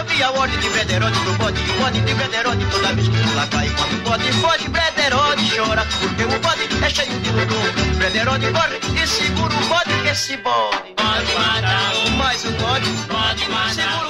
Eu 0.00 0.04
vi 0.06 0.22
a 0.22 0.30
ordem 0.30 0.58
de 0.58 0.68
Brederode 0.70 1.20
pro 1.20 1.32
bode, 1.34 1.60
o 1.60 1.74
bode 1.74 2.00
de 2.00 2.14
Brederode 2.14 2.66
toda 2.70 2.92
vez 2.94 3.08
que 3.08 3.34
lá 3.34 3.46
cai. 3.48 3.68
Quando 3.68 3.98
o 3.98 4.00
bode 4.00 4.32
foge, 4.32 4.68
Brederode 4.70 5.56
chora, 5.58 5.86
porque 6.00 6.24
o 6.24 6.40
bode 6.40 6.84
é 6.84 6.88
cheio 6.88 7.20
de 7.20 7.30
lodo. 7.32 7.75
Brederode 8.16 8.50
corre 8.50 8.78
e 9.02 9.06
segura 9.06 9.54
o 9.54 9.66
bode, 9.68 10.02
que 10.02 10.08
esse 10.08 10.36
bode 10.38 10.94
pode 10.96 11.34
matar. 11.34 11.92
Mas 12.16 12.44
o 12.46 12.50
bode 12.52 12.90
pode 13.08 13.50
matar. 13.50 14.08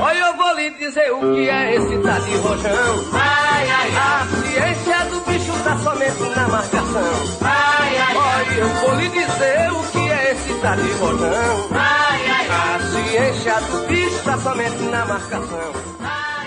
Olha, 0.00 0.18
eu 0.18 0.36
vou 0.36 0.52
lhe 0.56 0.70
dizer 0.70 1.12
o 1.12 1.20
que 1.32 1.48
é 1.48 1.76
esse 1.76 1.98
tal 2.02 2.20
de 2.22 2.36
rojão. 2.38 3.04
Ai, 3.12 3.70
ai, 3.70 3.90
A 3.94 4.26
ciência 4.42 5.04
do 5.10 5.20
bicho 5.20 5.52
tá 5.62 5.78
somente 5.78 6.20
na 6.36 6.48
marcação. 6.48 7.38
ai, 7.40 7.96
ai, 7.98 8.16
Olha, 8.16 8.54
eu 8.58 8.68
vou 8.68 8.94
lhe 8.96 9.08
dizer 9.08 9.70
o 9.72 9.82
que 9.92 10.10
é 10.10 10.32
esse 10.32 10.52
tal 10.60 10.74
de 10.76 10.92
rojão. 10.94 11.68
ai, 11.70 12.26
ai, 12.26 12.48
A 12.48 12.80
ciência 12.80 13.60
do 13.60 13.86
bicho 13.86 14.24
tá 14.24 14.36
somente 14.40 14.82
na 14.90 15.06
marcação. 15.06 15.72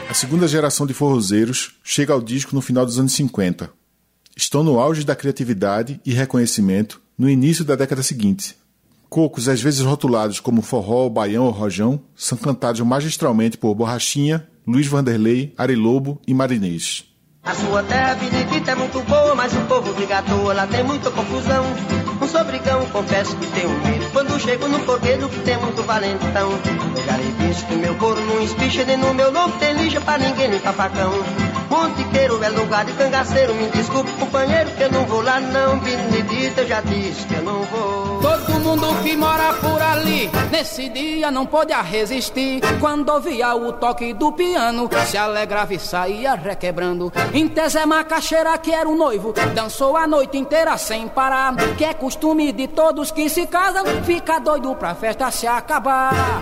A 0.10 0.14
segunda 0.14 0.50
geração 0.50 0.86
de 0.86 0.94
forrozeiros 0.94 1.72
chega 1.82 2.12
ao 2.12 2.22
disco 2.22 2.54
no 2.54 2.62
final 2.62 2.86
dos 2.86 3.00
anos 3.00 3.14
50. 3.14 3.72
Estão 4.36 4.64
no 4.64 4.80
auge 4.80 5.04
da 5.04 5.16
criatividade 5.16 6.02
e 6.04 6.12
reconhecimento 6.12 7.02
no 7.18 7.30
início 7.30 7.64
da 7.64 7.76
década 7.76 8.02
seguinte. 8.02 8.58
Cocos, 9.08 9.48
às 9.48 9.62
vezes 9.62 9.82
rotulados 9.82 10.40
como 10.40 10.64
forró, 10.64 11.08
baião 11.08 11.46
ou 11.46 11.52
rojão, 11.52 12.02
são 12.16 12.36
cantados 12.36 12.82
magistralmente 12.82 13.60
por 13.60 13.76
Borrachinha, 13.76 14.48
Luiz 14.66 14.88
Vanderlei, 14.88 15.54
Ari 15.56 15.76
Lobo 15.76 16.20
e 16.26 16.34
Marinês. 16.34 17.06
A 17.44 17.54
sua 17.54 17.84
terra 17.84 18.16
benedita 18.16 18.72
é 18.72 18.76
muito 18.76 19.02
boa, 19.02 19.36
mas 19.36 19.54
o 19.54 19.62
povo 19.66 19.94
de 19.94 20.06
Gatoa 20.06 20.54
lá 20.54 20.66
tem 20.66 20.84
muita 20.84 21.12
confusão. 21.12 21.66
Um 22.22 22.28
sobrigão, 22.28 22.86
confesso 22.88 23.36
que 23.36 23.46
tenho 23.48 23.70
medo. 23.84 24.13
Quando 24.14 24.40
chego 24.40 24.68
no 24.68 24.80
fogueiro 24.80 25.28
tem 25.44 25.58
muito 25.58 25.82
valentão. 25.84 26.52
Disse 27.40 27.66
que 27.66 27.76
meu 27.76 27.96
couro 27.96 28.22
não 28.22 28.42
espicha, 28.42 28.86
nem 28.86 28.98
no 28.98 29.14
meu 29.14 29.32
lobo 29.32 29.54
tem 29.60 29.74
lixa 29.74 30.00
pra 30.02 30.18
ninguém 30.18 30.52
limpar 30.52 30.74
facão. 30.74 31.12
Montiqueiro 31.70 32.44
é 32.44 32.50
lugar 32.50 32.86
de 32.86 32.94
cangaceiro, 32.94 33.56
me 33.56 33.68
desculpe, 33.70 34.12
companheiro, 34.20 34.70
que 34.72 34.84
eu 34.84 34.92
não 34.92 35.06
vou 35.06 35.22
lá 35.22 35.40
não. 35.40 35.80
Benedita, 35.80 36.62
eu 36.62 36.68
já 36.68 36.82
disse 36.82 37.26
que 37.26 37.34
eu 37.34 37.42
não 37.42 37.64
vou. 37.64 38.22
Todo 38.22 38.60
mundo 38.60 39.04
que 39.04 39.18
mora 39.18 39.54
por 39.54 39.82
ali, 39.82 40.30
nesse 40.52 40.88
dia 40.90 41.32
não 41.32 41.46
pôde 41.46 41.74
resistir. 41.74 42.62
Quando 42.80 43.10
ouvia 43.10 43.56
o 43.56 43.74
toque 43.74 44.14
do 44.14 44.32
piano, 44.32 44.88
se 45.08 45.18
alegrava 45.18 45.74
e 45.74 45.80
saía 45.80 46.36
requebrando. 46.36 47.12
Em 47.34 47.48
Tezé 47.48 47.86
Macaxeira, 47.86 48.58
que 48.60 48.72
era 48.72 48.88
o 48.88 48.96
noivo, 48.96 49.34
dançou 49.56 49.98
a 49.98 50.06
noite 50.06 50.38
inteira 50.38 50.78
sem 50.78 51.08
parar. 51.08 51.56
Que 51.76 51.86
é 51.86 51.94
costume 51.94 52.52
de 52.52 52.68
todos 52.68 53.12
que 53.12 53.28
se 53.30 53.48
casam, 53.48 53.84
fica 54.04 54.40
doido 54.40 54.76
pra 54.76 54.94
festa 54.94 55.32
se 55.32 55.48
acabar. 55.48 56.42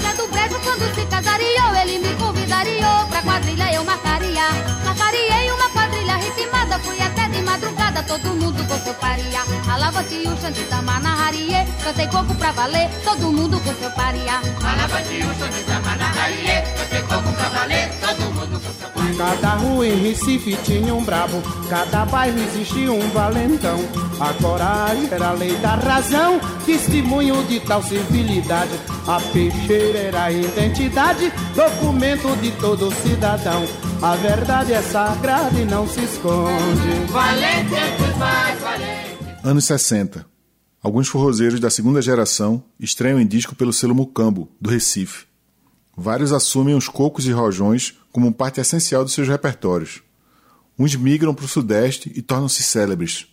Zé 0.00 0.14
do 0.14 0.28
Brejo 0.28 0.60
quando 0.60 0.94
se 0.94 1.04
casariou, 1.06 1.74
ele 1.82 1.98
me 1.98 2.14
convidariou 2.14 3.06
pra 3.08 3.22
quadrilha 3.22 3.74
eu 3.74 3.84
marcaria. 3.84 4.48
Marcariei 4.84 5.50
uma 5.50 5.68
quadrilha 5.70 6.16
ritmada, 6.16 6.78
fui 6.78 7.00
até 7.00 7.28
de 7.28 7.42
madrugada, 7.42 8.02
todo 8.04 8.28
mundo 8.28 8.64
com 8.66 8.78
seu 8.78 8.94
paria. 8.94 9.40
Alava-te 9.72 10.28
o 10.28 10.36
xande 10.40 10.64
da 10.64 10.82
manarrarie, 10.82 11.66
cantei 11.82 12.06
coco 12.06 12.34
pra 12.34 12.52
valer, 12.52 12.90
todo 13.04 13.32
mundo 13.32 13.60
com 13.60 13.74
seu 13.74 13.90
paria. 13.90 14.40
Alava-te 14.62 15.22
o 15.24 15.34
xande 15.34 15.62
da 15.64 15.80
manarrarie, 15.80 16.62
cantei 16.78 17.02
coco 17.02 17.32
pra 17.32 17.48
valer, 17.48 17.90
todo 18.00 18.34
mundo 18.34 18.52
com 18.52 18.60
seu 18.60 18.72
paria. 18.72 18.79
Cada 19.20 19.50
rua 19.50 19.86
em 19.86 19.96
Recife 19.96 20.56
tinha 20.64 20.94
um 20.94 21.04
brabo, 21.04 21.42
cada 21.68 22.06
bairro 22.06 22.38
existia 22.38 22.90
um 22.90 23.06
valentão. 23.10 23.78
A 24.18 24.32
coragem 24.32 25.08
era 25.12 25.28
a 25.28 25.32
lei 25.32 25.54
da 25.58 25.74
razão, 25.74 26.40
testemunho 26.64 27.44
de 27.44 27.60
tal 27.60 27.82
civilidade. 27.82 28.72
A 29.06 29.20
peixeira 29.20 29.98
era 29.98 30.24
a 30.24 30.32
identidade, 30.32 31.30
documento 31.54 32.34
de 32.40 32.50
todo 32.52 32.90
cidadão. 33.02 33.62
A 34.00 34.16
verdade 34.16 34.72
é 34.72 34.80
sagrada 34.80 35.60
e 35.60 35.66
não 35.66 35.86
se 35.86 36.00
esconde. 36.02 37.12
Valente 37.12 37.74
entre 37.74 38.10
os 38.10 38.16
mais 38.16 38.58
valentes. 38.58 39.44
Anos 39.44 39.64
60. 39.66 40.24
Alguns 40.82 41.08
forrozeiros 41.08 41.60
da 41.60 41.68
segunda 41.68 42.00
geração 42.00 42.64
estreiam 42.80 43.20
em 43.20 43.26
disco 43.26 43.54
pelo 43.54 43.70
selo 43.70 43.94
Mucambo, 43.94 44.48
do 44.58 44.70
Recife. 44.70 45.29
Vários 46.02 46.32
assumem 46.32 46.74
os 46.74 46.88
cocos 46.88 47.26
e 47.26 47.30
rojões 47.30 47.92
como 48.10 48.32
parte 48.32 48.58
essencial 48.58 49.04
dos 49.04 49.12
seus 49.12 49.28
repertórios. 49.28 50.02
Uns 50.78 50.96
migram 50.96 51.34
para 51.34 51.44
o 51.44 51.48
Sudeste 51.48 52.10
e 52.16 52.22
tornam-se 52.22 52.62
célebres. 52.62 53.26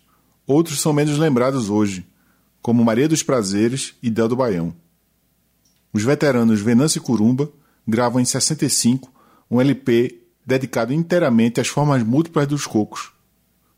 Outros 0.45 0.82
são 0.82 0.91
menos 0.91 1.18
lembrados 1.18 1.70
hoje, 1.70 2.05
como 2.61 2.84
Maria 2.84 3.07
dos 3.07 3.24
Prazeres 3.24 3.95
e 4.03 4.09
Del 4.09 4.28
do 4.28 4.36
Baião. 4.36 4.76
Os 5.93 6.03
veteranos 6.03 6.59
Venâncio 6.59 6.99
e 6.99 7.01
Curumba 7.01 7.49
gravam 7.88 8.20
em 8.20 8.26
65 8.26 9.13
um 9.49 9.61
LP 9.61 10.28
dedicado 10.45 10.91
inteiramente 10.91 11.61
às 11.61 11.70
formas 11.70 12.03
múltiplas 12.03 12.47
dos 12.47 12.68
cocos. 12.68 13.13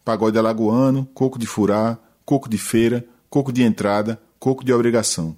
Pagode 0.03 0.39
alagoano, 0.39 1.07
coco 1.13 1.37
de 1.37 1.45
furá, 1.45 1.95
coco 2.25 2.49
de 2.49 2.57
feira, 2.57 3.05
coco 3.29 3.53
de 3.53 3.61
entrada, 3.61 4.19
coco 4.39 4.65
de 4.65 4.73
obrigação. 4.73 5.37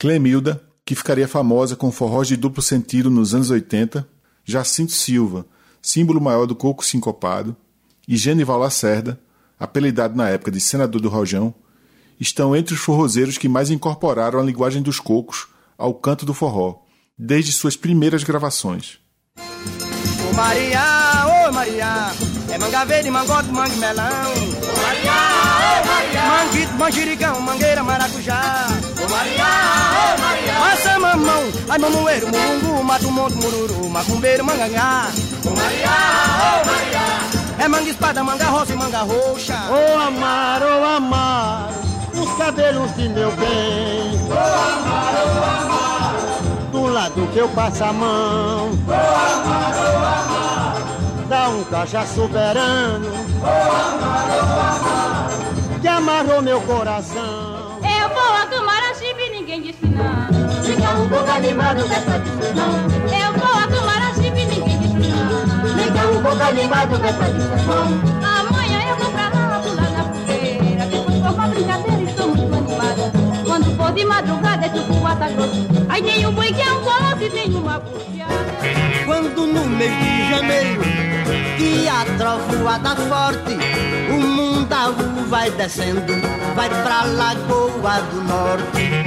Clemilda, 0.00 0.68
que 0.90 0.94
ficaria 0.96 1.28
famosa 1.28 1.76
com 1.76 1.92
forrós 1.92 2.26
de 2.26 2.36
duplo 2.36 2.60
sentido 2.60 3.08
nos 3.08 3.32
anos 3.32 3.48
80, 3.48 4.04
Jacinto 4.44 4.90
Silva, 4.90 5.46
símbolo 5.80 6.20
maior 6.20 6.46
do 6.46 6.56
coco 6.56 6.84
sincopado, 6.84 7.54
e 8.08 8.16
Genival 8.16 8.58
Lacerda, 8.58 9.16
apelidado 9.56 10.16
na 10.16 10.28
época 10.28 10.50
de 10.50 10.58
senador 10.58 11.00
do 11.00 11.08
Rojão, 11.08 11.54
estão 12.18 12.56
entre 12.56 12.74
os 12.74 12.80
forrozeiros 12.80 13.38
que 13.38 13.48
mais 13.48 13.70
incorporaram 13.70 14.40
a 14.40 14.42
linguagem 14.42 14.82
dos 14.82 14.98
cocos 14.98 15.46
ao 15.78 15.94
canto 15.94 16.26
do 16.26 16.34
forró, 16.34 16.80
desde 17.16 17.52
suas 17.52 17.76
primeiras 17.76 18.24
gravações. 18.24 18.98
Ô 19.38 20.32
Maria, 20.34 20.82
ô 21.48 21.52
Maria, 21.52 22.10
é 22.52 22.58
mangue 22.58 23.78
melão. 23.78 24.32
Ô 24.32 24.82
Maria, 24.82 25.12
ô 25.70 25.86
Maria, 25.86 26.22
manguito, 26.24 26.72
manjericão, 26.72 27.40
mangueira, 27.42 27.84
maracujá. 27.84 28.79
Ô 29.04 29.08
Maria, 29.08 29.44
ô 29.96 30.20
Maria, 30.20 30.54
Maçã, 30.60 30.98
mamão, 30.98 31.42
ai 31.68 31.78
mamoeiro, 31.78 32.26
mungu, 32.28 32.84
mato, 32.84 33.10
monte, 33.10 33.34
mururu, 33.36 33.88
macumbeiro, 33.88 34.44
mangangá. 34.44 35.08
Ô 35.44 35.50
Maria, 35.50 35.90
ô 36.40 36.66
Maria, 36.66 37.64
É 37.64 37.68
manga 37.68 37.90
espada, 37.90 38.22
manga 38.24 38.44
rosa 38.46 38.72
e 38.72 38.76
manga 38.76 38.98
roxa. 39.02 39.58
Ô 39.70 39.98
amar, 40.00 40.62
ô 40.62 40.84
amar, 40.96 41.70
os 42.14 42.30
cabelos 42.38 42.94
de 42.96 43.08
meu 43.08 43.30
bem. 43.32 44.18
ô 44.28 44.32
amar, 44.32 45.14
ô 45.14 45.28
amar, 45.64 46.14
Do 46.72 46.86
lado 46.86 47.28
que 47.32 47.38
eu 47.38 47.48
passo 47.50 47.84
a 47.84 47.92
mão, 47.92 48.70
ô 48.86 48.92
amar, 48.92 49.74
ô 49.74 49.96
amar, 49.96 50.76
dá 51.28 51.48
um 51.48 51.64
cajá 51.64 52.04
soberano 52.06 53.08
ô 53.42 53.46
amar, 53.46 54.28
ô 54.30 54.40
amar. 54.40 55.80
que 55.80 55.88
amarrou 55.88 56.42
meu 56.42 56.60
coração. 56.62 57.60
Eu 57.82 58.08
vou 58.08 58.34
a 58.42 58.46
tomar 58.46 58.79
ninguém 59.50 59.62
disse 59.62 59.86
não. 59.86 60.62
Fica 60.62 60.90
um 60.90 61.08
pouco 61.08 61.30
animado 61.30 61.88
dessa 61.88 62.18
discussão. 62.18 62.70
Eu 63.06 63.32
vou 63.38 63.50
a 63.50 63.66
boca 66.20 66.46
animado 66.48 66.98
depois 66.98 67.34
de 67.34 67.42
sermão. 67.42 68.00
Amanhã 68.22 68.80
eu 68.88 68.96
vou 68.96 69.10
pra 69.10 69.28
lá, 69.28 69.60
pular 69.60 69.90
na 69.90 70.04
fogueira. 70.04 70.86
Depois 70.86 71.18
for 71.18 71.34
pra 71.34 71.48
brincadeira, 71.48 72.02
estou 72.02 72.28
muito 72.28 72.54
animada. 72.54 73.12
Quando 73.44 73.76
for 73.76 73.92
de 73.92 74.04
madrugada, 74.04 74.66
é 74.66 75.02
mata 75.02 75.28
grosso. 75.30 75.66
Aí 75.88 76.02
tem 76.02 76.26
um 76.26 76.32
boi 76.32 76.52
que 76.52 76.62
é 76.62 76.72
um 76.72 76.80
colosso 76.80 77.22
e 77.22 77.30
tem 77.30 77.54
uma 77.54 77.78
bufiada. 77.80 78.34
Quando 79.04 79.46
no 79.46 79.66
mês 79.66 79.92
de 79.98 80.30
janeiro 80.30 80.82
que 81.56 81.88
a 81.88 82.04
trovoada 82.16 82.96
forte, 82.96 83.56
o 84.10 84.20
mundaú 84.20 84.94
vai 85.28 85.50
descendo, 85.50 86.14
vai 86.54 86.68
pra 86.68 87.02
Lagoa 87.04 88.00
do 88.10 88.22
Norte. 88.22 88.99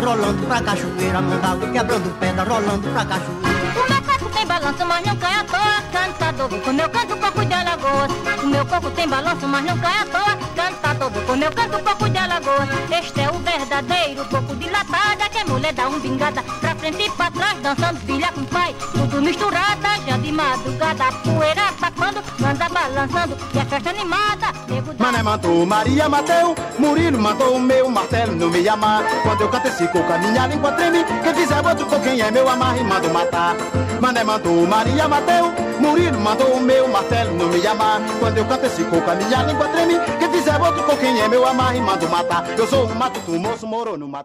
Rolando 0.00 0.46
pra 0.46 0.60
cachoeira, 0.60 1.20
mundaú, 1.20 1.72
quebrando 1.72 2.10
pedra, 2.18 2.44
rolando 2.44 2.88
pra 2.90 3.04
cachoeira. 3.04 3.95
O 4.36 4.38
tem 4.38 4.46
balanço, 4.46 4.84
mas 4.84 5.06
não 5.06 5.16
cai 5.16 5.32
à 5.32 5.44
toa. 5.44 5.82
Cantador, 5.90 6.60
com 6.60 6.72
meu 6.72 6.90
canto, 6.90 7.16
coco 7.16 7.44
de 7.46 7.54
alagoas. 7.54 8.12
O 8.42 8.46
meu 8.46 8.66
corpo 8.66 8.90
tem 8.90 9.08
balanço, 9.08 9.48
mas 9.48 9.64
não 9.64 9.78
cai 9.78 9.98
à 9.98 10.04
toa. 10.04 10.36
Cantador, 10.54 11.10
com 11.10 11.36
meu 11.36 11.50
canto, 11.52 11.82
coco 11.82 12.10
de 12.10 12.18
alagoas. 12.18 12.68
Este 12.90 13.20
é 13.22 13.30
o 13.30 13.38
verdadeiro 13.38 14.26
coco 14.26 14.54
de 14.56 14.68
latada. 14.68 15.30
Que 15.30 15.38
é 15.38 15.44
mulher 15.44 15.72
da 15.72 15.88
umbingada, 15.88 16.42
pra 16.42 16.74
frente 16.74 17.02
e 17.02 17.10
pra 17.12 17.30
trás, 17.30 17.58
dançando 17.60 17.98
filha 18.00 18.30
com 18.32 18.44
pai. 18.44 18.76
Tudo 18.92 19.22
misturada, 19.22 19.88
já 20.06 20.18
de 20.18 20.32
madrugada. 20.32 21.04
Poeira 21.24 21.72
tapando, 21.80 22.22
anda 22.44 22.68
balançando. 22.68 23.38
E 23.54 23.58
a 23.58 23.64
festa 23.64 23.88
animada, 23.88 24.52
nego 24.68 24.92
da 24.92 25.04
Mané 25.04 25.22
matou, 25.22 25.64
Maria 25.64 26.08
Mateu, 26.10 26.54
Murilo 26.78 27.18
matou 27.18 27.56
o 27.56 27.60
meu, 27.60 27.88
Marcelo 27.88 28.36
não 28.36 28.50
me 28.50 28.68
amar. 28.68 29.02
Quando 29.22 29.40
eu 29.40 29.48
canto 29.48 29.68
esse 29.68 29.88
coco, 29.88 30.12
a 30.12 30.18
minha 30.18 30.46
língua 30.46 30.72
treme. 30.72 31.04
Quem 31.22 31.34
fizer 31.34 31.66
outro 31.66 31.86
com 31.86 31.98
quem 32.00 32.20
é 32.20 32.30
meu 32.30 32.46
amar 32.46 32.76
e 32.76 32.84
mando 32.84 33.08
matar. 33.08 33.56
Mané 34.00 34.25
matou, 34.26 34.66
Maria 34.66 35.08
Mateu, 35.08 35.46
Murilo 35.80 36.20
matou 36.20 36.56
o 36.56 36.60
meu, 36.60 36.88
não 36.88 37.48
me 37.48 37.66
amar. 37.66 38.00
Quando 38.18 38.38
eu 38.38 38.44
canto 38.44 38.66
esse 38.66 38.82
minha 38.82 39.42
língua 39.44 39.68
treme. 39.68 39.94
Quem 40.18 40.30
fizer 40.32 40.60
outro 40.60 40.82
é 41.20 41.28
meu 41.28 41.44
mando 41.54 42.08
matar. 42.08 42.58
Eu 42.58 42.66
sou 42.66 42.86
um 42.86 43.38
moço, 43.38 43.66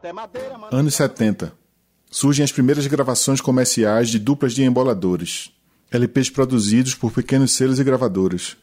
é 0.03 0.11
madeira. 0.11 0.57
mano. 0.57 0.75
Anos 0.75 0.95
70. 0.95 1.53
Surgem 2.09 2.43
as 2.43 2.51
primeiras 2.51 2.85
gravações 2.87 3.39
comerciais 3.39 4.09
de 4.09 4.17
duplas 4.17 4.53
de 4.53 4.63
emboladores. 4.63 5.51
LPs 5.91 6.29
produzidos 6.29 6.95
por 6.95 7.11
pequenos 7.11 7.51
selos 7.51 7.79
e 7.79 7.83
gravadoras. 7.83 8.57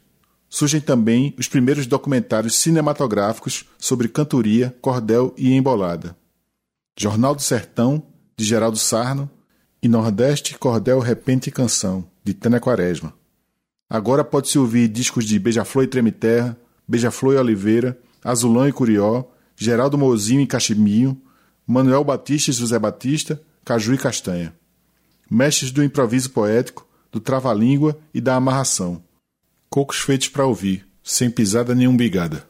Surgem 0.51 0.81
também 0.81 1.35
os 1.39 1.47
primeiros 1.47 1.87
documentários 1.87 2.57
cinematográficos 2.57 3.65
sobre 3.79 4.09
cantoria, 4.09 4.75
cordel 4.81 5.35
e 5.37 5.53
embolada. 5.55 6.17
Jornal 6.99 7.35
do 7.35 7.43
Sertão, 7.43 8.03
de 8.37 8.45
Geraldo 8.45 8.79
Sarno, 8.79 9.31
e 9.83 9.89
Nordeste, 9.89 10.59
Cordel, 10.59 10.99
Repente 10.99 11.49
e 11.49 11.53
Canção, 11.53 12.05
de 12.25 12.35
Tânia 12.35 12.61
Quaresma. 12.61 13.15
Agora 13.89 14.25
pode-se 14.25 14.59
ouvir 14.59 14.89
discos 14.89 15.25
de 15.25 15.39
Beija-Flor 15.39 15.85
e 15.85 15.89
Treme 15.89 16.13
Terra, 16.13 16.59
Beija-Flor 16.87 17.35
e 17.35 17.39
Oliveira, 17.39 17.99
Azulão 18.23 18.69
e 18.69 18.73
Curió, 18.73 19.25
Geraldo 19.57 19.97
Mozinho 19.97 20.41
e 20.41 20.47
Cachimbinho, 20.47 21.21
Manuel 21.67 22.03
Batista 22.03 22.51
e 22.51 22.55
José 22.55 22.79
Batista, 22.79 23.41
Caju 23.65 23.95
e 23.95 23.99
Castanha. 23.99 24.55
Mestres 25.31 25.71
do 25.71 25.85
improviso 25.85 26.31
poético, 26.31 26.87
do 27.13 27.21
trava-língua 27.21 27.99
e 28.13 28.21
da 28.21 28.35
amarração. 28.35 29.03
Cocos 29.69 29.99
feitos 29.99 30.29
para 30.29 30.47
ouvir, 30.47 30.87
sem 31.03 31.31
pisada 31.31 31.75
nem 31.75 31.87
umbigada. 31.87 32.48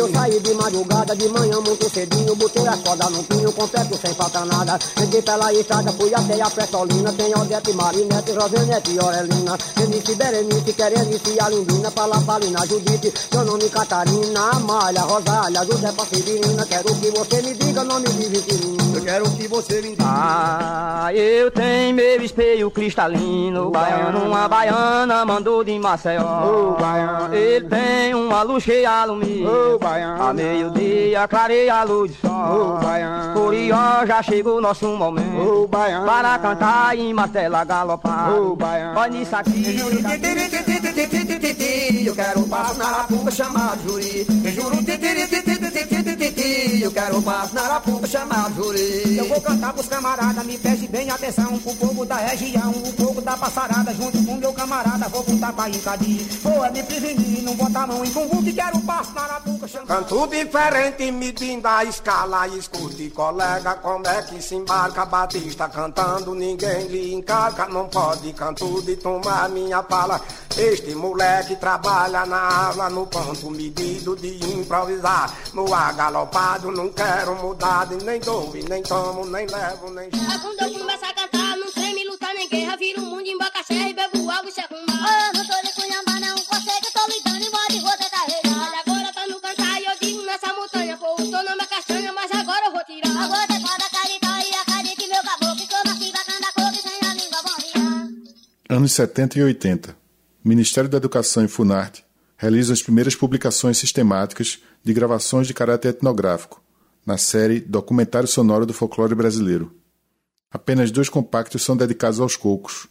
Eu 0.00 0.10
saí 0.14 0.40
de 0.40 0.54
madrugada, 0.54 1.14
de 1.14 1.28
manhã 1.28 1.60
muito 1.60 1.86
cedinho 1.90 2.34
Botei 2.34 2.66
a 2.66 2.74
corda 2.78 3.10
no 3.10 3.22
pinho, 3.22 3.52
completo 3.52 3.98
sem 3.98 4.14
falta 4.14 4.46
nada. 4.46 4.78
Entrei 4.98 5.20
pela 5.20 5.52
estrada, 5.52 5.92
fui 5.92 6.14
até 6.14 6.40
a 6.40 6.48
Pretolina 6.48 7.12
Tem 7.12 7.34
Odete, 7.34 7.74
Marinete, 7.74 8.32
Rosenete 8.32 8.92
e 8.92 8.98
Orelina. 8.98 9.58
Renice, 9.76 10.14
Berenice, 10.14 10.72
Querenice 10.72 11.34
e 11.36 11.40
Alindina 11.40 11.90
Palapalina, 11.90 12.66
Judite, 12.66 13.12
seu 13.30 13.44
nome 13.44 13.68
Catarina 13.68 14.52
Amália, 14.54 15.02
Rosália, 15.02 15.66
Josefa, 15.66 16.06
Severina 16.06 16.64
Quero 16.64 16.94
que 16.94 17.10
você 17.10 17.42
me 17.42 17.54
diga 17.54 17.84
nome 17.84 18.08
de 18.08 18.24
Vitorina 18.24 18.96
Eu 18.96 19.04
quero 19.04 19.30
que 19.32 19.48
você 19.48 19.82
me 19.82 19.90
diga. 19.90 20.04
Ah, 20.06 21.10
eu 21.12 21.50
tenho 21.50 21.94
meu 21.94 22.22
espelho 22.22 22.70
cristalino 22.70 23.70
Baiano, 23.70 24.24
uma 24.24 24.48
baiana 24.48 25.26
mandou 25.26 25.62
de 25.62 25.78
Maceió. 25.78 26.78
Ele 27.30 27.68
tem 27.68 28.14
uma 28.14 28.42
luz 28.42 28.64
que 28.64 28.86
alumia 28.86 29.46
A 29.90 30.32
meio-dia 30.32 31.26
clareia 31.26 31.74
a 31.74 31.82
luz 31.82 32.12
do 32.12 32.28
sol 32.28 32.78
Curió 33.34 34.06
já 34.06 34.22
chegou 34.22 34.60
nosso 34.60 34.86
momento 34.86 35.68
Para 35.68 36.38
cantar 36.38 36.96
e 36.96 37.12
martela 37.12 37.64
galopar 37.64 38.30
Olha 38.96 39.16
isso 39.16 39.34
aqui 39.34 39.80
Eu 42.06 42.14
quero 42.14 42.40
um 42.40 42.48
passo 42.48 42.78
na 42.78 42.86
arapuca 42.86 43.30
chamado 43.32 43.82
Juri 43.82 44.26
Eu 44.44 44.52
juro 44.52 44.76
Eu 46.82 46.90
quero 46.90 47.18
um 47.18 47.22
passo 47.22 47.54
na 47.54 47.62
arapuca 47.62 48.06
chamado 48.06 48.54
Juri. 48.54 49.16
Eu 49.16 49.28
vou 49.28 49.40
cantar 49.40 49.72
pros 49.72 49.86
camaradas, 49.86 50.44
me 50.44 50.58
preste 50.58 50.88
bem 50.88 51.10
atenção. 51.10 51.54
O 51.54 51.76
povo 51.76 52.04
da 52.04 52.16
região, 52.16 52.70
o 52.70 52.92
povo 52.94 53.20
da 53.20 53.36
passarada 53.36 53.94
Junto 53.94 54.24
com 54.24 54.36
meu 54.36 54.52
camarada, 54.52 55.08
vou 55.08 55.22
botar 55.22 55.52
pra 55.52 55.68
encadir 55.68 56.26
Vou 56.42 56.64
é 56.64 56.70
me 56.70 56.82
prevenir, 56.82 57.42
não 57.42 57.54
botar 57.54 57.82
a 57.82 57.86
mão 57.86 58.04
em 58.04 58.10
conjunto 58.10 58.48
E 58.48 58.52
quero 58.52 58.80
passo 58.80 59.12
na 59.14 59.22
arapuca 59.22 59.68
chamado 59.68 59.88
Canto 59.88 60.26
diferente, 60.26 61.10
medindo 61.12 61.68
a 61.68 61.84
escala 61.84 62.48
Escute, 62.48 63.10
colega, 63.10 63.74
como 63.74 64.06
é 64.06 64.22
que 64.22 64.42
se 64.42 64.54
embarca? 64.54 65.04
Batista 65.04 65.68
cantando, 65.68 66.34
ninguém 66.34 66.86
lhe 66.86 67.14
encarca 67.14 67.66
Não 67.66 67.88
pode 67.88 68.32
canto 68.32 68.82
de 68.82 68.96
tomar 68.96 69.48
minha 69.48 69.82
fala. 69.82 70.20
Este 70.56 70.94
moleque 70.94 71.56
trabalha 71.56 72.26
na 72.26 72.66
aula 72.66 72.90
No 72.90 73.06
ponto 73.06 73.50
medido 73.50 74.16
de 74.16 74.44
improvisar. 74.52 75.32
No 75.54 75.74
não 76.72 76.90
quero 76.90 77.34
mudar 77.36 77.86
e 77.92 78.02
Nem 78.02 78.18
dou, 78.20 78.56
e 78.56 78.62
nem 78.62 78.82
tomo, 78.82 79.26
nem 79.26 79.46
levo, 79.46 79.90
nem 79.90 80.08
Ah, 80.14 80.38
Quando 80.40 80.62
eu 80.62 80.78
começo 80.78 81.04
a 81.04 81.12
cantar, 81.12 81.56
não 81.58 81.70
treme, 81.70 82.04
lutar 82.04 82.34
nem 82.34 82.48
guerra 82.48 82.76
Viro 82.76 83.02
o 83.02 83.06
mundo 83.06 83.26
em 83.26 83.36
bacaxé 83.36 83.90
e 83.90 83.92
bebo 83.92 84.30
água 84.30 84.48
e 84.48 84.52
se 84.52 84.60
arrumar 84.60 85.30
Oh, 85.32 85.36
não 85.36 85.46
tô 85.46 85.66
de 85.66 85.74
cunhambá, 85.74 86.18
não 86.18 86.36
consegue, 86.36 86.86
eu 86.86 86.92
tô 86.92 87.06
lidando 87.08 87.44
e 87.44 87.50
moro 87.50 87.68
de 87.68 87.80
você 87.80 88.10
carregar 88.10 88.68
Olha, 88.68 88.80
agora 88.80 89.12
tá 89.12 89.26
no 89.26 89.40
cantar 89.40 89.80
e 89.80 89.84
eu 89.84 89.92
digo 90.00 90.22
nessa 90.22 90.52
montanha 90.54 90.96
Pô, 90.96 91.14
o 91.14 91.18
seu 91.18 91.44
nome 91.44 91.62
é 91.62 91.66
castanha, 91.66 92.12
mas 92.12 92.30
agora 92.32 92.66
eu 92.66 92.72
vou 92.72 92.84
tirar. 92.84 93.10
A 93.10 93.28
você 93.28 93.60
pode 93.60 93.84
acreditar 93.84 94.40
e 94.40 94.54
acredite 94.54 95.08
meu 95.08 95.22
caboclo 95.22 95.66
Como 95.68 95.90
assim 95.94 96.12
bacana 96.12 96.40
da 96.40 96.52
cor 96.52 96.72
e 96.72 96.82
sem 96.82 97.10
a 97.10 97.14
língua 97.14 97.40
riar 97.58 98.08
Anos 98.70 98.92
70 98.92 99.38
e 99.38 99.42
80. 99.42 99.96
Ministério 100.42 100.88
da 100.88 100.96
Educação 100.96 101.44
e 101.44 101.48
Funarte 101.48 102.02
realizam 102.40 102.72
as 102.72 102.82
primeiras 102.82 103.14
publicações 103.14 103.76
sistemáticas 103.76 104.60
de 104.82 104.94
gravações 104.94 105.46
de 105.46 105.52
caráter 105.52 105.90
etnográfico, 105.90 106.62
na 107.04 107.18
série 107.18 107.60
Documentário 107.60 108.26
Sonoro 108.26 108.64
do 108.64 108.72
Folclore 108.72 109.14
Brasileiro. 109.14 109.70
Apenas 110.50 110.90
dois 110.90 111.10
compactos 111.10 111.62
são 111.62 111.76
dedicados 111.76 112.18
aos 112.18 112.36
cocos. 112.36 112.86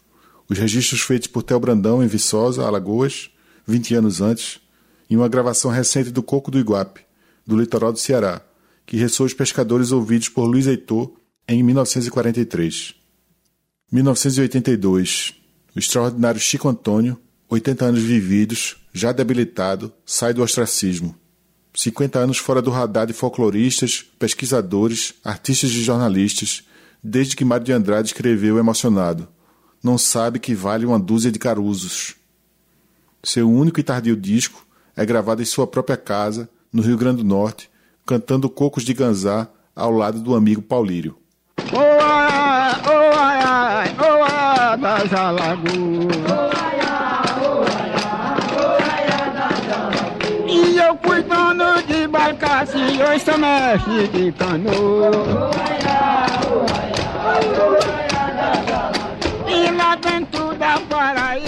Os 0.47 0.59
registros 0.59 1.01
feitos 1.01 1.27
por 1.27 1.41
Theo 1.41 1.59
Brandão 1.59 2.03
em 2.03 2.05
Viçosa, 2.05 2.63
Alagoas, 2.63 3.31
20 3.65 3.95
anos 3.95 4.21
antes, 4.21 4.61
e 5.09 5.17
uma 5.17 5.27
gravação 5.27 5.71
recente 5.71 6.11
do 6.11 6.21
Coco 6.21 6.51
do 6.51 6.59
Iguape, 6.59 7.01
do 7.43 7.59
litoral 7.59 7.91
do 7.91 7.97
Ceará, 7.97 8.43
que 8.85 8.97
ressoa 8.97 9.25
os 9.25 9.33
pescadores 9.33 9.91
ouvidos 9.91 10.29
por 10.29 10.45
Luiz 10.45 10.67
Heitor 10.67 11.11
em 11.47 11.63
1943. 11.63 12.93
1982. 13.91 15.33
O 15.75 15.79
extraordinário 15.79 16.39
Chico 16.39 16.69
Antônio, 16.69 17.19
80 17.49 17.83
anos 17.83 18.03
vividos, 18.03 18.77
já 18.93 19.11
debilitado, 19.11 19.91
sai 20.05 20.33
do 20.33 20.43
ostracismo. 20.43 21.15
50 21.73 22.19
anos 22.19 22.37
fora 22.37 22.61
do 22.61 22.69
radar 22.69 23.07
de 23.07 23.13
folcloristas, 23.13 24.05
pesquisadores, 24.19 25.15
artistas 25.23 25.71
e 25.71 25.81
jornalistas, 25.81 26.63
desde 27.03 27.35
que 27.35 27.43
Mário 27.43 27.65
de 27.65 27.73
Andrade 27.73 28.09
escreveu 28.09 28.59
emocionado. 28.59 29.27
Não 29.81 29.97
sabe 29.97 30.37
que 30.39 30.53
vale 30.53 30.85
uma 30.85 30.99
dúzia 30.99 31.31
de 31.31 31.39
caruzos. 31.39 32.15
Seu 33.23 33.49
único 33.49 33.79
e 33.79 33.83
tardio 33.83 34.15
disco 34.15 34.65
é 34.95 35.03
gravado 35.03 35.41
em 35.41 35.45
sua 35.45 35.65
própria 35.65 35.97
casa, 35.97 36.47
no 36.71 36.83
Rio 36.83 36.97
Grande 36.97 37.23
do 37.23 37.27
Norte, 37.27 37.69
cantando 38.05 38.49
cocos 38.49 38.83
de 38.83 38.93
ganzá 38.93 39.49
ao 39.75 39.91
lado 39.91 40.19
do 40.19 40.35
amigo 40.35 40.61
Paulírio. 40.61 41.17
Oh, 41.73 41.77
ai, 42.01 42.81
oh, 42.85 43.17
ai, 43.17 43.95
oh, 43.97 44.23
ai, 44.23 44.77
das. 44.77 46.58
Eu 50.89 50.97
cuidando 50.97 51.83
de 51.83 52.07
barcaça 52.07 52.75
e 52.75 52.99
eu 52.99 53.19
sou 53.19 53.37
mestre 53.37 54.07
de 54.07 54.31
canoa. 54.31 55.51
E 59.47 59.69
lá 59.69 59.95
dentro 59.97 60.55
da 60.55 60.79
Paraíba, 60.79 61.45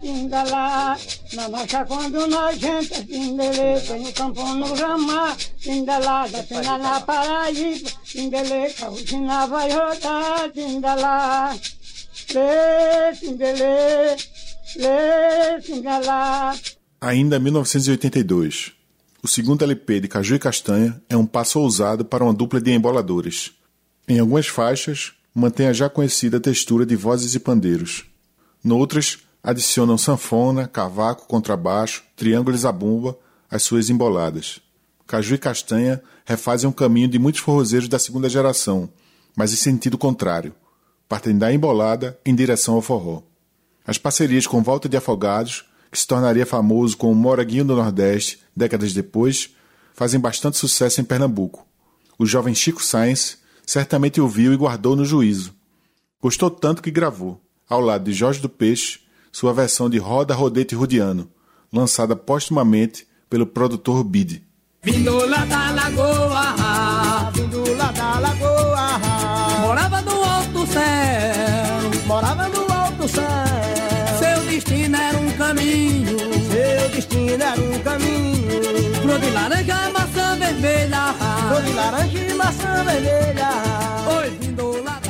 tingalá, 0.00 0.96
Na 1.32 1.48
nossa 1.48 1.84
quando 1.84 2.24
nós 2.28 2.56
gente 2.56 3.04
Tindele, 3.04 3.80
tem 3.80 4.06
o 4.06 4.12
campo 4.12 4.46
no 4.46 4.74
ramar, 4.74 5.36
Tindelada, 5.58 6.40
Tina 6.44 6.78
na 6.78 7.00
Paraíba, 7.00 7.90
Tindele, 8.04 8.72
Causina 8.74 9.46
vai 9.48 9.72
rodar, 9.72 10.50
Tindelá, 10.54 11.52
Lê, 12.32 13.12
Tindele, 13.18 13.58
Lê, 13.58 14.16
Tindelá. 14.16 14.45
Ainda 17.00 17.38
1982. 17.38 18.72
O 19.22 19.28
segundo 19.28 19.62
LP 19.62 20.00
de 20.00 20.08
Caju 20.08 20.34
e 20.34 20.38
Castanha 20.40 21.00
é 21.08 21.16
um 21.16 21.24
passo 21.24 21.60
ousado 21.60 22.04
para 22.04 22.24
uma 22.24 22.34
dupla 22.34 22.60
de 22.60 22.72
emboladores. 22.72 23.52
Em 24.08 24.18
algumas 24.18 24.48
faixas, 24.48 25.12
mantém 25.32 25.68
a 25.68 25.72
já 25.72 25.88
conhecida 25.88 26.40
textura 26.40 26.84
de 26.84 26.96
vozes 26.96 27.34
e 27.34 27.38
pandeiros. 27.38 28.06
Noutras, 28.62 29.18
adicionam 29.42 29.96
sanfona, 29.96 30.66
cavaco, 30.66 31.28
contrabaixo, 31.28 32.02
triângulo 32.16 32.56
e 32.56 32.58
zabumba 32.58 33.16
às 33.48 33.62
suas 33.62 33.88
emboladas. 33.88 34.60
Caju 35.06 35.36
e 35.36 35.38
Castanha 35.38 36.02
refazem 36.24 36.68
um 36.68 36.72
caminho 36.72 37.06
de 37.06 37.20
muitos 37.20 37.40
forrozeiros 37.40 37.88
da 37.88 38.00
segunda 38.00 38.28
geração, 38.28 38.88
mas 39.36 39.52
em 39.52 39.56
sentido 39.56 39.96
contrário, 39.96 40.52
partindo 41.08 41.38
da 41.38 41.52
embolada 41.52 42.18
em 42.24 42.34
direção 42.34 42.74
ao 42.74 42.82
forró. 42.82 43.22
As 43.86 43.98
parcerias 43.98 44.46
com 44.46 44.62
Volta 44.62 44.88
de 44.88 44.96
Afogados, 44.96 45.64
que 45.90 45.98
se 45.98 46.06
tornaria 46.06 46.44
famoso 46.44 46.96
com 46.96 47.12
o 47.12 47.14
Moraguinho 47.14 47.64
do 47.64 47.76
Nordeste 47.76 48.40
décadas 48.54 48.92
depois, 48.92 49.50
fazem 49.94 50.18
bastante 50.18 50.56
sucesso 50.56 51.00
em 51.00 51.04
Pernambuco. 51.04 51.66
O 52.18 52.26
jovem 52.26 52.54
Chico 52.54 52.82
Sainz 52.82 53.38
certamente 53.64 54.20
ouviu 54.20 54.52
e 54.52 54.56
guardou 54.56 54.96
no 54.96 55.04
juízo. 55.04 55.54
Gostou 56.20 56.50
tanto 56.50 56.82
que 56.82 56.90
gravou, 56.90 57.40
ao 57.68 57.80
lado 57.80 58.04
de 58.04 58.12
Jorge 58.12 58.40
do 58.40 58.48
Peixe, 58.48 59.00
sua 59.30 59.52
versão 59.52 59.88
de 59.88 59.98
Roda, 59.98 60.34
Rodete 60.34 60.74
Rudiano, 60.74 61.30
lançada 61.72 62.16
postumamente 62.16 63.06
pelo 63.28 63.46
produtor 63.46 64.02
Bid. 64.02 64.42
Vindo 64.82 65.26
lá 65.26 65.44
da 65.44 65.70
lagoa, 65.72 67.32
caminho, 75.76 76.18
seu 76.50 76.88
destino 76.88 77.42
era 77.42 77.60
um 77.60 77.78
caminho. 77.80 78.94
Flor 79.02 79.18
de 79.20 79.30
laranja, 79.30 79.90
maçã 79.90 80.36
vermelha, 80.38 81.14
flor 81.48 81.62
de 81.62 81.72
laranja 81.72 82.18
e 82.18 82.34
maçã 82.34 82.84
vermelha. 82.84 83.50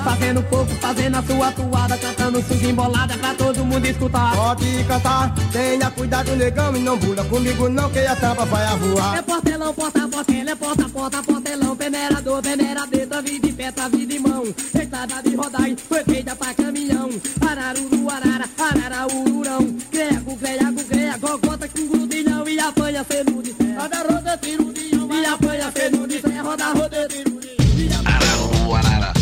Fazendo 0.07 0.41
pouco, 0.45 0.73
fazendo 0.77 1.17
a 1.17 1.23
sua 1.25 1.51
toada, 1.51 1.99
cantando 1.99 2.41
suja 2.41 2.69
embolada 2.69 3.19
pra 3.19 3.35
todo 3.35 3.65
mundo 3.65 3.85
escutar. 3.87 4.37
Pode 4.37 4.85
cantar, 4.85 5.35
tenha 5.51 5.91
cuidado, 5.91 6.37
negão, 6.37 6.77
e 6.77 6.79
não 6.79 6.97
pula 6.97 7.25
comigo 7.25 7.69
não, 7.69 7.91
que 7.91 7.99
a 7.99 8.15
tampa 8.15 8.45
vai 8.45 8.65
a 8.67 8.77
voar. 8.77 9.19
É 9.19 9.23
portelão, 9.23 9.75
porta, 9.75 10.07
portela, 10.07 10.51
é 10.51 10.55
porta, 10.55 10.89
porta, 10.89 11.23
portelão, 11.25 11.75
peneirador, 11.75 12.41
peneiradeira, 12.41 13.21
vida 13.21 13.49
de 13.49 13.53
pé, 13.53 13.73
vida 13.91 14.07
de 14.07 14.19
mão. 14.21 14.45
Estrada 14.45 15.23
de 15.25 15.35
rodai, 15.35 15.77
foi 15.77 16.05
feita 16.05 16.37
pra 16.37 16.55
caminhão. 16.55 17.11
Araruru, 17.41 18.09
arara, 18.09 18.49
araraururão. 18.57 19.77
Grego, 19.91 20.37
greago, 20.37 20.85
greia, 20.85 21.19
gogota 21.19 21.69
com 21.69 21.89
grudilhão 21.89 22.49
e 22.49 22.61
apanha 22.61 23.03
feno 23.03 23.43
de 23.43 23.53
ferro. 23.53 23.83
Roda, 23.83 23.97
roda, 24.09 24.39
tiro 24.39 24.73
de 24.73 24.87
e 24.87 25.27
apanha 25.27 25.73
feno 25.73 26.07
de 26.07 26.21
ferro. 26.21 26.49
Roda, 26.49 26.67
roda, 26.67 27.09
tiro 27.09 27.41
de 27.41 27.57
Araruru, 28.05 28.75
arara, 28.75 29.16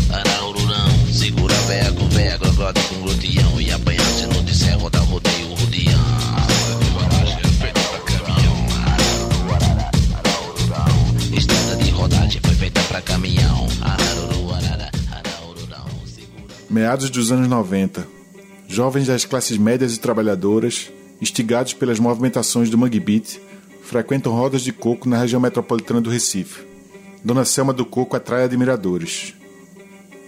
de 4.44 4.54
serra, 4.54 4.76
roda, 4.76 4.98
rodeio, 5.00 5.48
rodeão. 5.54 6.00
Estrada 11.36 11.76
de 11.82 11.90
rodagem 11.90 12.40
foi 12.44 12.54
feita 12.54 12.80
pra 12.82 13.00
caminhão. 13.00 13.66
Araruru, 13.80 14.52
arara, 14.52 14.90
araururão. 15.10 15.86
Meados 16.68 17.08
dos 17.08 17.32
anos 17.32 17.48
90. 17.48 18.06
Jovens 18.68 19.06
das 19.06 19.24
classes 19.24 19.56
médias 19.56 19.96
e 19.96 20.00
trabalhadoras, 20.00 20.90
instigados 21.20 21.72
pelas 21.72 21.98
movimentações 21.98 22.68
do 22.68 22.76
Mangue 22.76 23.00
Beat, 23.00 23.38
frequentam 23.82 24.32
rodas 24.32 24.62
de 24.62 24.72
coco 24.72 25.08
na 25.08 25.18
região 25.18 25.40
metropolitana 25.40 26.00
do 26.00 26.10
Recife. 26.10 26.66
Dona 27.24 27.44
Selma 27.44 27.72
do 27.72 27.86
Coco 27.86 28.14
atrai 28.16 28.44
admiradores. 28.44 29.34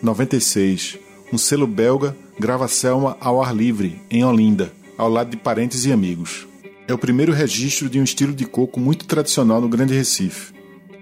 96. 0.02 0.98
Um 1.32 1.38
selo 1.38 1.66
belga 1.66 2.16
grava 2.38 2.68
Selma 2.68 3.16
ao 3.18 3.42
ar 3.42 3.54
livre, 3.54 4.00
em 4.10 4.24
Olinda, 4.24 4.70
ao 4.96 5.08
lado 5.08 5.30
de 5.30 5.36
parentes 5.36 5.84
e 5.86 5.92
amigos. 5.92 6.46
É 6.86 6.92
o 6.92 6.98
primeiro 6.98 7.32
registro 7.32 7.88
de 7.88 7.98
um 7.98 8.04
estilo 8.04 8.34
de 8.34 8.44
coco 8.44 8.78
muito 8.78 9.06
tradicional 9.06 9.60
no 9.60 9.68
Grande 9.68 9.94
Recife. 9.94 10.54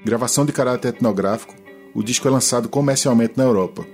Gravação 0.05 0.47
de 0.47 0.53
caráter 0.53 0.89
etnográfico, 0.89 1.55
o 1.95 2.03
disco 2.03 2.29
é 2.29 2.31
lançado 2.31 2.69
comercialmente 2.69 3.35
na 3.37 3.45
Europa. 3.45 3.85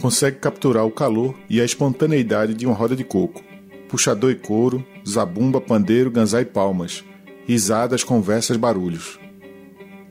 Consegue 0.00 0.38
capturar 0.38 0.84
o 0.84 0.90
calor 0.90 1.34
e 1.48 1.60
a 1.60 1.64
espontaneidade 1.64 2.54
de 2.54 2.66
uma 2.66 2.74
roda 2.74 2.96
de 2.96 3.04
coco. 3.04 3.42
Puxador 3.88 4.30
e 4.30 4.34
couro, 4.34 4.84
zabumba, 5.06 5.60
pandeiro, 5.60 6.10
ganzá 6.10 6.40
e 6.40 6.44
palmas. 6.44 7.04
Risadas, 7.46 8.02
conversas, 8.02 8.56
barulhos. 8.56 9.18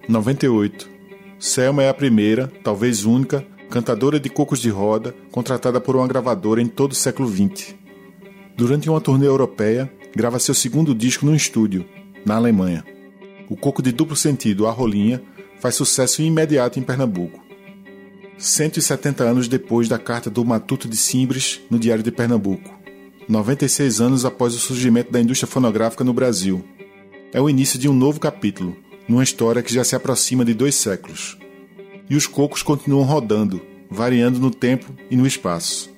98. 0.07 0.89
Selma 1.37 1.83
é 1.83 1.89
a 1.89 1.93
primeira, 1.93 2.51
talvez 2.63 3.05
única, 3.05 3.45
cantadora 3.69 4.19
de 4.19 4.29
cocos 4.29 4.59
de 4.59 4.69
roda 4.69 5.15
contratada 5.31 5.81
por 5.81 5.95
uma 5.95 6.07
gravadora 6.07 6.61
em 6.61 6.67
todo 6.67 6.91
o 6.91 6.95
século 6.95 7.29
XX. 7.29 7.75
Durante 8.55 8.89
uma 8.89 9.01
turnê 9.01 9.27
europeia, 9.27 9.91
grava 10.15 10.39
seu 10.39 10.53
segundo 10.53 10.95
disco 10.95 11.25
no 11.25 11.35
estúdio, 11.35 11.85
na 12.25 12.35
Alemanha. 12.35 12.85
O 13.49 13.55
coco 13.55 13.81
de 13.81 13.91
duplo 13.91 14.15
sentido, 14.15 14.65
a 14.65 14.71
rolinha, 14.71 15.21
faz 15.59 15.75
sucesso 15.75 16.21
imediato 16.21 16.79
em 16.79 16.83
Pernambuco. 16.83 17.43
170 18.37 19.23
anos 19.23 19.47
depois 19.47 19.87
da 19.87 19.97
carta 19.97 20.29
do 20.29 20.43
Matuto 20.43 20.87
de 20.87 20.97
Simbres 20.97 21.61
no 21.69 21.79
Diário 21.79 22.03
de 22.03 22.11
Pernambuco. 22.11 22.73
96 23.27 24.01
anos 24.01 24.25
após 24.25 24.53
o 24.53 24.59
surgimento 24.59 25.11
da 25.11 25.19
indústria 25.19 25.47
fonográfica 25.47 26.03
no 26.03 26.13
Brasil. 26.13 26.63
É 27.33 27.41
o 27.41 27.49
início 27.49 27.79
de 27.79 27.89
um 27.89 27.93
novo 27.93 28.19
capítulo, 28.19 28.77
numa 29.07 29.23
história 29.23 29.63
que 29.63 29.73
já 29.73 29.83
se 29.83 29.95
aproxima 29.95 30.45
de 30.45 30.53
dois 30.53 30.75
séculos. 30.75 31.37
E 32.09 32.15
os 32.15 32.27
cocos 32.27 32.61
continuam 32.61 33.03
rodando, 33.03 33.61
variando 33.89 34.39
no 34.39 34.51
tempo 34.51 34.93
e 35.09 35.15
no 35.15 35.25
espaço. 35.25 35.89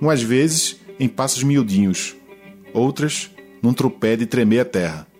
Umas 0.00 0.22
vezes 0.22 0.80
em 0.98 1.08
passos 1.08 1.42
miudinhos, 1.42 2.14
outras 2.72 3.30
num 3.62 3.72
tropé 3.72 4.16
de 4.16 4.26
tremer 4.26 4.60
a 4.60 4.64
terra. 4.64 5.13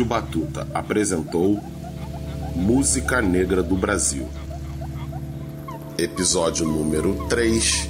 Rádio 0.00 0.06
Batuta 0.06 0.66
apresentou 0.72 1.60
Música 2.56 3.20
Negra 3.20 3.62
do 3.62 3.76
Brasil. 3.76 4.26
Episódio 5.98 6.66
número 6.66 7.26
3 7.28 7.86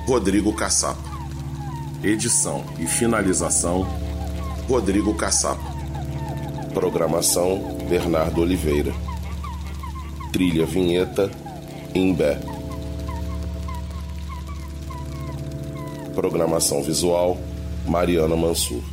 Rodrigo 0.07 0.53
Caçapa. 0.53 1.03
Edição 2.01 2.63
e 2.79 2.87
finalização: 2.87 3.85
Rodrigo 4.69 5.13
Caçapa. 5.15 5.73
Programação: 6.73 7.75
Bernardo 7.89 8.39
Oliveira. 8.39 8.93
Trilha 10.31 10.65
vinheta 10.65 11.42
Imbé. 11.95 12.39
Programação 16.15 16.81
visual 16.81 17.37
Mariana 17.87 18.35
Mansur. 18.35 18.92